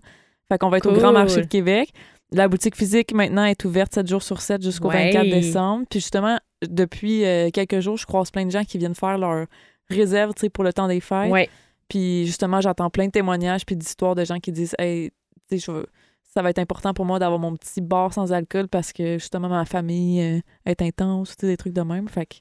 Fait 0.49 0.57
qu'on 0.57 0.69
va 0.69 0.77
être 0.77 0.89
au 0.89 0.93
Grand. 0.93 1.11
Marché 1.11 1.41
de 1.41 1.47
Québec. 1.47 1.89
La 2.31 2.47
boutique 2.47 2.75
physique, 2.75 3.13
maintenant, 3.13 3.45
est 3.45 3.63
ouverte 3.65 3.93
7 3.93 4.07
jours 4.07 4.21
sur 4.23 4.41
7 4.41 4.61
jusqu'au 4.61 4.89
Ouais. 4.89 5.11
24 5.11 5.23
décembre. 5.29 5.85
Puis 5.89 5.99
justement, 5.99 6.37
depuis 6.67 7.23
euh, 7.25 7.49
quelques 7.51 7.79
jours, 7.79 7.97
je 7.97 8.05
croise 8.05 8.31
plein 8.31 8.45
de 8.45 8.51
gens 8.51 8.63
qui 8.63 8.77
viennent 8.77 8.95
faire 8.95 9.17
leur 9.17 9.45
réserve, 9.89 10.33
pour 10.53 10.63
le 10.63 10.73
temps 10.73 10.87
des 10.87 10.99
fêtes. 10.99 11.31
Ouais. 11.31 11.49
Puis 11.87 12.25
justement, 12.25 12.61
j'entends 12.61 12.89
plein 12.89 13.05
de 13.07 13.11
témoignages 13.11 13.65
puis 13.65 13.75
d'histoires 13.75 14.15
de 14.15 14.25
gens 14.25 14.39
qui 14.39 14.51
disent 14.51 14.75
Hey, 14.79 15.11
tu 15.49 15.57
sais, 15.59 15.65
je 15.65 15.71
veux- 15.71 15.85
ça 16.33 16.41
va 16.41 16.49
être 16.49 16.59
important 16.59 16.93
pour 16.93 17.05
moi 17.05 17.17
d'avoir 17.19 17.39
mon 17.39 17.55
petit 17.55 17.79
bar 17.79 18.11
sans 18.11 18.33
alcool 18.33 18.67
parce 18.67 18.91
que 18.91 19.13
justement 19.19 19.47
ma 19.47 19.63
famille 19.63 20.21
euh, 20.21 20.39
est 20.65 20.81
intense, 20.81 21.37
des 21.37 21.55
trucs 21.55 21.73
de 21.73 21.81
même. 21.81 22.09
Fait 22.09 22.25
que, 22.25 22.35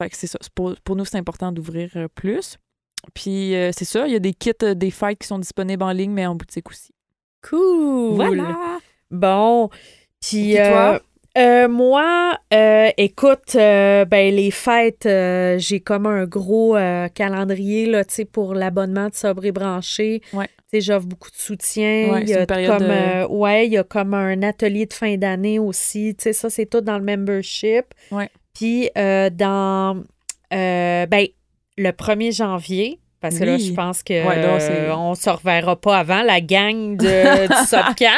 fait 0.00 0.10
que 0.10 0.16
c'est 0.16 0.26
ça. 0.26 0.38
Pour, 0.54 0.74
pour 0.84 0.96
nous, 0.96 1.04
c'est 1.04 1.18
important 1.18 1.52
d'ouvrir 1.52 1.90
euh, 1.96 2.08
plus. 2.14 2.56
Puis 3.14 3.54
euh, 3.54 3.70
c'est 3.72 3.84
ça, 3.84 4.06
il 4.06 4.12
y 4.12 4.16
a 4.16 4.18
des 4.20 4.32
kits 4.34 4.50
euh, 4.62 4.74
des 4.74 4.90
fêtes 4.90 5.18
qui 5.20 5.26
sont 5.26 5.38
disponibles 5.38 5.82
en 5.82 5.92
ligne, 5.92 6.10
mais 6.12 6.26
en 6.26 6.34
boutique 6.34 6.68
aussi. 6.70 6.92
Cool. 7.48 8.18
Bon. 9.10 9.70
Puis, 10.20 10.54
toi? 10.56 11.00
euh, 11.38 11.68
moi, 11.68 12.36
écoute, 12.96 13.54
ben, 13.54 14.34
les 14.34 14.50
fêtes, 14.50 15.08
j'ai 15.60 15.80
comme 15.80 16.06
un 16.06 16.24
gros 16.26 16.74
calendrier 17.14 17.86
là, 17.86 18.04
tu 18.04 18.14
sais, 18.14 18.24
pour 18.24 18.54
l'abonnement 18.54 19.08
de 19.08 19.14
Sobre 19.14 19.44
et 19.44 19.52
Branché. 19.52 20.20
Ouais. 20.32 20.46
Tu 20.46 20.52
sais, 20.72 20.80
J'offre 20.82 21.06
beaucoup 21.06 21.30
de 21.30 21.36
soutien. 21.36 22.10
Ouais, 22.12 22.22
il 22.22 22.28
y 22.28 22.34
a 22.34 22.44
comme, 22.44 22.56
de- 22.88 23.26
ouais, 23.32 23.66
il 23.66 23.72
y 23.72 23.78
a 23.78 23.84
comme 23.84 24.12
un 24.12 24.42
atelier 24.42 24.84
de 24.86 24.92
fin 24.92 25.16
d'année 25.16 25.58
aussi. 25.58 26.14
Tu 26.18 26.24
sais, 26.24 26.32
ça, 26.34 26.50
c'est 26.50 26.66
tout 26.66 26.80
dans 26.82 26.98
le 26.98 27.04
membership. 27.04 27.86
Ouais. 28.10 28.28
Puis, 28.58 28.90
euh, 28.98 29.30
dans, 29.30 30.02
euh, 30.52 31.06
ben, 31.06 31.26
le 31.76 31.90
1er 31.92 32.32
janvier, 32.32 32.98
parce 33.20 33.38
que 33.38 33.44
là, 33.44 33.56
je 33.56 33.72
pense 33.72 34.02
que 34.02 34.26
Ouais, 34.26 34.42
là, 34.42 34.58
euh, 34.60 34.92
on 34.96 35.14
se 35.14 35.30
reverra 35.30 35.76
pas 35.76 35.96
avant 35.98 36.22
la 36.22 36.40
gang 36.40 36.96
de, 36.96 37.46
du. 37.46 37.76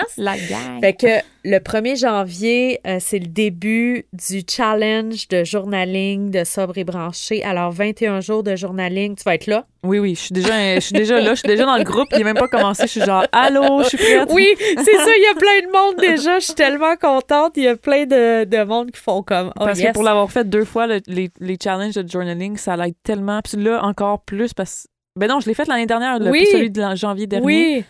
La 0.17 0.37
gang. 0.37 0.81
Fait 0.81 0.95
que 0.95 1.21
le 1.45 1.59
1er 1.59 1.99
janvier, 2.01 2.81
euh, 2.87 2.99
c'est 3.01 3.19
le 3.19 3.27
début 3.27 4.07
du 4.13 4.43
challenge 4.49 5.29
de 5.29 5.45
journaling 5.45 6.31
de 6.31 6.45
sobre 6.45 6.79
et 6.79 6.85
branché. 6.85 7.43
Alors, 7.45 7.71
21 7.73 8.21
jours 8.21 8.43
de 8.43 8.57
journaling, 8.57 9.17
tu 9.17 9.25
vas 9.25 9.35
être 9.35 9.47
là? 9.47 9.67
Oui, 9.83 9.99
oui, 9.99 10.15
je 10.15 10.21
suis 10.21 10.33
déjà, 10.33 10.75
je 10.75 10.81
suis 10.81 10.93
déjà 10.93 11.21
là, 11.21 11.31
je 11.31 11.41
suis 11.41 11.49
déjà 11.49 11.65
dans 11.65 11.77
le 11.77 11.85
groupe, 11.85 12.09
il 12.13 12.19
n'est 12.19 12.25
même 12.25 12.37
pas 12.37 12.49
commencé, 12.49 12.83
je 12.83 12.89
suis 12.89 13.01
genre 13.01 13.25
Allô, 13.33 13.83
je 13.83 13.89
suis 13.89 13.97
prête. 13.97 14.29
Oui, 14.31 14.47
c'est 14.59 14.97
ça, 14.97 15.11
il 15.17 15.23
y 15.23 15.35
a 15.35 15.39
plein 15.39 15.67
de 15.67 15.73
monde 15.73 15.97
déjà. 15.99 16.39
Je 16.39 16.45
suis 16.45 16.55
tellement 16.55 16.97
contente. 16.97 17.53
Il 17.57 17.63
y 17.65 17.69
a 17.69 17.77
plein 17.77 18.05
de, 18.05 18.45
de 18.45 18.65
monde 18.65 18.91
qui 18.91 19.01
font 19.01 19.23
comme. 19.23 19.49
Oh, 19.59 19.65
Parce 19.65 19.79
yes. 19.79 19.89
que 19.89 19.93
pour 19.95 20.03
l'avoir 20.03 20.31
fait 20.31 20.49
deux 20.49 20.65
fois, 20.67 20.87
le- 20.87 21.01
les, 21.07 21.31
les 21.41 21.57
challenges 21.63 21.95
de 21.95 22.07
journaling, 22.09 22.57
ça 22.59 22.77
l'aide 22.77 22.95
tellement. 23.03 23.41
Puis 23.43 23.57
là, 23.63 23.83
encore 23.85 24.21
plus 24.23 24.53
parce 24.53 24.87
Ben 25.17 25.29
non, 25.29 25.41
je 25.41 25.47
l'ai 25.47 25.55
fait 25.55 25.67
l'année 25.67 25.87
dernière, 25.87 26.19
Oui. 26.21 26.47
celui 26.53 26.71
de 26.71 26.83
janvier 26.97 27.27
dernier. 27.27 27.47
Oui, 27.47 27.85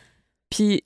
Puis 0.50 0.84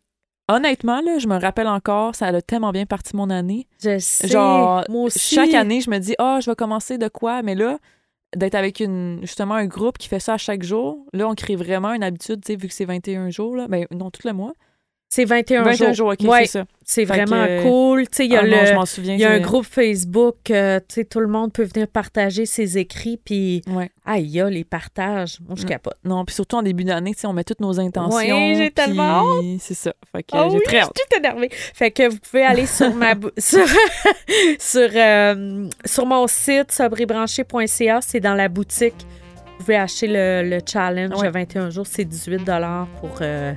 honnêtement, 0.48 1.00
là, 1.00 1.18
je 1.18 1.26
me 1.26 1.38
rappelle 1.38 1.68
encore, 1.68 2.14
ça 2.14 2.26
a 2.26 2.42
tellement 2.42 2.72
bien 2.72 2.86
parti 2.86 3.16
mon 3.16 3.30
année. 3.30 3.66
je 3.82 3.98
sais. 3.98 4.28
Genre, 4.28 4.84
moi 4.88 5.04
aussi. 5.04 5.34
Chaque 5.34 5.54
année, 5.54 5.80
je 5.80 5.90
me 5.90 5.98
dis, 5.98 6.14
ah, 6.18 6.38
je 6.40 6.50
vais 6.50 6.56
commencer 6.56 6.98
de 6.98 7.08
quoi? 7.08 7.42
Mais 7.42 7.54
là, 7.54 7.78
d'être 8.36 8.54
avec 8.54 8.80
une, 8.80 9.18
justement 9.22 9.54
un 9.54 9.66
groupe 9.66 9.98
qui 9.98 10.08
fait 10.08 10.20
ça 10.20 10.34
à 10.34 10.38
chaque 10.38 10.62
jour, 10.62 11.06
là, 11.12 11.28
on 11.28 11.34
crée 11.34 11.56
vraiment 11.56 11.92
une 11.92 12.02
habitude, 12.02 12.40
tu 12.44 12.52
sais, 12.52 12.56
vu 12.56 12.68
que 12.68 12.74
c'est 12.74 12.84
21 12.84 13.30
jours, 13.30 13.56
là. 13.56 13.68
Ben 13.68 13.86
non, 13.90 14.10
tout 14.10 14.26
le 14.26 14.32
mois. 14.32 14.54
C'est 15.14 15.24
21, 15.24 15.62
21 15.62 15.92
jours. 15.92 16.14
jours, 16.18 16.28
Ouais, 16.28 16.40
c'est 16.46 16.58
ça. 16.58 16.64
c'est 16.84 17.04
vraiment 17.04 17.46
que- 17.46 17.62
cool. 17.62 18.04
Il 18.18 18.32
y 18.32 18.36
a, 18.36 18.40
Ah 18.40 18.42
le, 18.42 18.50
je 18.66 18.86
souviens. 18.86 19.14
y 19.14 19.24
a 19.24 19.30
un 19.30 19.38
groupe 19.40 19.64
Facebook, 19.64 20.36
euh, 20.50 20.80
tout 21.04 21.20
le 21.20 21.28
monde 21.28 21.52
peut 21.52 21.62
venir 21.62 21.86
partager 21.86 22.46
ses 22.46 22.78
écrits, 22.78 23.16
puis 23.24 23.62
Ouais. 23.68 23.90
il 24.18 24.26
y 24.26 24.40
a 24.40 24.50
les 24.50 24.64
partages. 24.64 25.38
Moi, 25.46 25.54
je 25.56 25.62
Mm. 25.62 25.66
capote. 25.68 25.94
Non, 26.04 26.24
puis 26.24 26.34
surtout 26.34 26.56
en 26.56 26.62
début 26.62 26.82
d'année, 26.82 27.12
on 27.26 27.32
met 27.32 27.44
toutes 27.44 27.60
nos 27.60 27.78
intentions. 27.78 28.16
Ouais, 28.16 28.54
j'ai 28.56 28.70
tellement 28.72 29.22
C'est 29.60 29.74
ça. 29.74 29.92
Fait 30.10 30.22
que 30.24 30.28
Ah 30.32 30.48
j'ai 30.50 30.56
oui, 30.56 30.62
très 30.64 30.78
je 30.78 30.82
hâte. 30.82 30.92
suis 30.96 31.06
toute 31.08 31.18
énervée. 31.18 31.48
Fait 31.52 31.90
que 31.92 32.08
vous 32.08 32.18
pouvez 32.18 32.42
aller 32.42 32.66
sur 32.66 32.92
ma 32.94 33.14
sur 33.38 33.66
sur, 34.58 34.88
euh, 34.96 35.68
sur 35.84 36.06
mon 36.06 36.26
site 36.26 36.72
sobrébranché.ca, 36.72 38.00
c'est 38.00 38.20
dans 38.20 38.34
la 38.34 38.48
boutique. 38.48 39.06
Vous 39.46 39.64
pouvez 39.64 39.76
acheter 39.76 40.08
le, 40.08 40.42
le 40.48 40.58
challenge 40.66 41.20
Ouais. 41.20 41.30
21 41.30 41.70
jours, 41.70 41.86
c'est 41.86 42.04
18 42.04 42.44
pour 43.00 43.18
euh, 43.20 43.52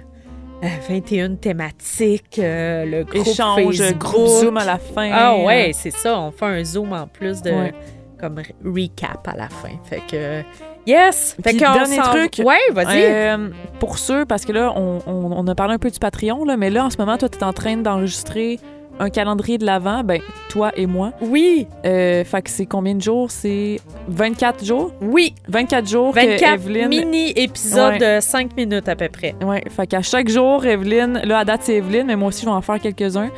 21 0.62 1.36
thématiques, 1.36 2.40
euh, 2.40 2.86
le 2.86 3.04
groupe 3.04 3.28
Échange, 3.28 3.78
Facebook. 3.78 3.98
groupe 4.00 4.28
Zoom 4.28 4.58
à 4.58 4.66
la 4.66 4.78
fin. 4.78 5.10
Ah 5.14 5.38
ouais, 5.38 5.72
c'est 5.74 5.92
ça. 5.92 6.20
On 6.20 6.32
fait 6.32 6.46
un 6.46 6.64
zoom 6.64 6.94
en 6.94 7.08
plus 7.08 7.42
de 7.42 7.52
Ouais. 7.52 7.74
comme 8.20 8.42
recap 8.66 9.28
à 9.28 9.36
la 9.36 9.50
fin. 9.50 9.70
Fait 9.84 10.02
que 10.10 10.42
yes. 10.88 11.36
Fait 11.44 11.52
Puis, 11.52 11.60
dernier 11.60 11.98
truc. 11.98 12.42
Ouais, 12.44 12.58
vas-y. 12.72 13.04
Euh, 13.04 13.50
pour 13.80 14.00
ceux, 14.00 14.26
parce 14.26 14.46
que 14.46 14.52
là, 14.52 14.74
on, 14.76 15.00
on- 15.06 15.32
on 15.38 15.48
a 15.48 15.56
parlé 15.56 15.76
un 15.76 15.80
peu 15.80 15.92
du 15.92 16.00
Patreon, 16.00 16.44
là, 16.46 16.58
mais 16.58 16.70
là, 16.72 16.86
en 16.86 16.90
ce 16.90 16.98
moment, 16.98 17.18
toi, 17.18 17.30
tu 17.30 17.38
es 17.38 17.44
en 17.44 17.54
train 17.54 17.78
d'enregistrer 17.78 18.60
un 19.00 19.10
calendrier 19.10 19.58
de 19.58 19.66
l'avant, 19.66 20.04
ben, 20.04 20.20
toi 20.50 20.72
et 20.76 20.86
moi. 20.86 21.12
oui, 21.22 21.68
Euh, 21.86 22.24
fait 22.24 22.42
que 22.42 22.50
c'est 22.50 22.66
combien 22.66 22.96
de 22.96 23.02
jours? 23.02 23.32
C'est 23.32 23.80
24 24.08 24.64
jours? 24.66 24.92
oui. 25.02 25.34
24 25.48 25.88
jours 25.88 26.14
que 26.14 26.20
24 26.20 26.54
Evelyne... 26.56 26.88
mini-épisodes 26.90 27.94
Ouais. 28.02 28.18
de 28.18 28.22
5 28.22 28.56
minutes 28.58 28.88
à 28.90 28.96
peu 28.96 29.08
près. 29.10 29.36
Ouais, 29.44 29.64
fait 29.70 29.88
qu'à 29.88 30.02
chaque 30.02 30.30
jour, 30.30 30.66
Evelyne, 30.66 31.22
là, 31.24 31.40
à 31.40 31.46
date, 31.46 31.62
c'est 31.64 31.76
Evelyne, 31.76 32.08
mais 32.08 32.16
moi 32.16 32.30
aussi, 32.30 32.42
je 32.42 32.46
vais 32.48 32.52
en 32.52 32.62
faire 32.62 32.80
quelques-uns. 32.80 33.30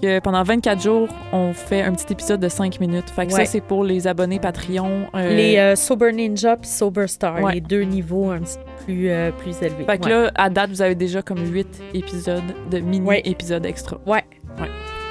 Que 0.00 0.20
pendant 0.20 0.44
24 0.44 0.80
jours, 0.80 1.08
on 1.32 1.52
fait 1.52 1.82
un 1.82 1.92
petit 1.92 2.12
épisode 2.12 2.38
de 2.38 2.48
5 2.48 2.78
minutes. 2.78 3.10
Fait 3.10 3.26
que 3.26 3.32
Ouais. 3.32 3.44
ça, 3.44 3.50
c'est 3.50 3.60
pour 3.60 3.82
les 3.82 4.06
abonnés 4.06 4.38
Patreon. 4.38 5.06
euh, 5.16 5.34
Les 5.34 5.56
euh, 5.56 5.74
Sober 5.74 6.12
Ninja 6.12 6.56
puis 6.56 6.68
Sober 6.70 7.08
Star, 7.08 7.42
Ouais. 7.42 7.54
les 7.54 7.60
deux 7.60 7.82
niveaux 7.82 8.30
un 8.30 8.38
petit 8.38 8.58
peu 8.58 8.84
plus, 8.84 9.10
euh, 9.10 9.32
plus 9.32 9.60
élevés. 9.60 9.84
Fait 9.86 9.98
que 9.98 10.04
Ouais. 10.04 10.10
là, 10.10 10.30
à 10.36 10.50
date, 10.50 10.70
vous 10.70 10.82
avez 10.82 10.94
déjà 10.94 11.20
comme 11.22 11.44
8 11.52 11.66
épisodes 11.94 12.42
de 12.70 12.78
mini-épisodes 12.78 13.66
extra. 13.66 13.98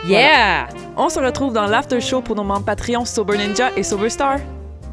Yeah! 0.06 0.68
On 0.96 1.10
se 1.10 1.20
retrouve 1.20 1.54
dans 1.54 1.66
l'after 1.66 2.00
show 2.00 2.22
pour 2.22 2.36
nos 2.36 2.44
membres 2.44 2.66
Patreon 2.66 3.06
Sober 3.06 3.38
Ninja 3.38 3.72
et 3.76 3.84
Sober 3.84 4.10
Star. 4.10 4.38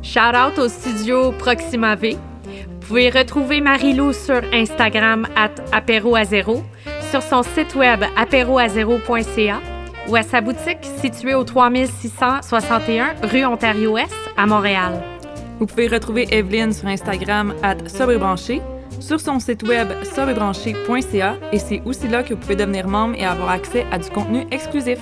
Shout 0.03 0.37
out 0.37 0.59
au 0.59 0.69
studio 0.69 1.33
Proxima 1.33 1.95
V. 1.95 2.17
Vous 2.45 2.89
pouvez 2.89 3.11
retrouver 3.11 3.61
Marie-Lou 3.61 4.13
sur 4.13 4.43
Instagram 4.53 5.27
at 5.37 5.51
apéro 5.73 6.17
à 6.17 6.25
zéro, 6.25 6.63
sur 7.11 7.23
son 7.23 7.43
site 7.43 7.75
web 7.75 8.05
apéroazéro.ca 8.17 9.61
ou 10.09 10.17
à 10.17 10.23
sa 10.23 10.41
boutique 10.41 10.85
située 11.01 11.35
au 11.35 11.45
3661 11.45 13.15
rue 13.23 13.45
Ontario-Ouest 13.45 14.15
à 14.37 14.47
Montréal. 14.47 15.03
Vous 15.59 15.67
pouvez 15.67 15.89
retrouver 15.89 16.27
Evelyne 16.31 16.73
sur 16.73 16.89
Instagram 16.89 17.55
at 17.63 17.89
sobrebranché, 17.89 18.61
sur 19.01 19.21
son 19.21 19.39
site 19.39 19.63
web 19.65 19.89
sobrebranché.ca 20.05 21.37
et 21.53 21.59
c'est 21.59 21.83
aussi 21.85 22.09
là 22.09 22.23
que 22.23 22.35
vous 22.35 22.41
pouvez 22.41 22.57
devenir 22.57 22.89
membre 22.89 23.17
et 23.17 23.25
avoir 23.25 23.51
accès 23.51 23.87
à 23.91 23.99
du 23.99 24.11
contenu 24.11 24.47
exclusif. 24.51 24.99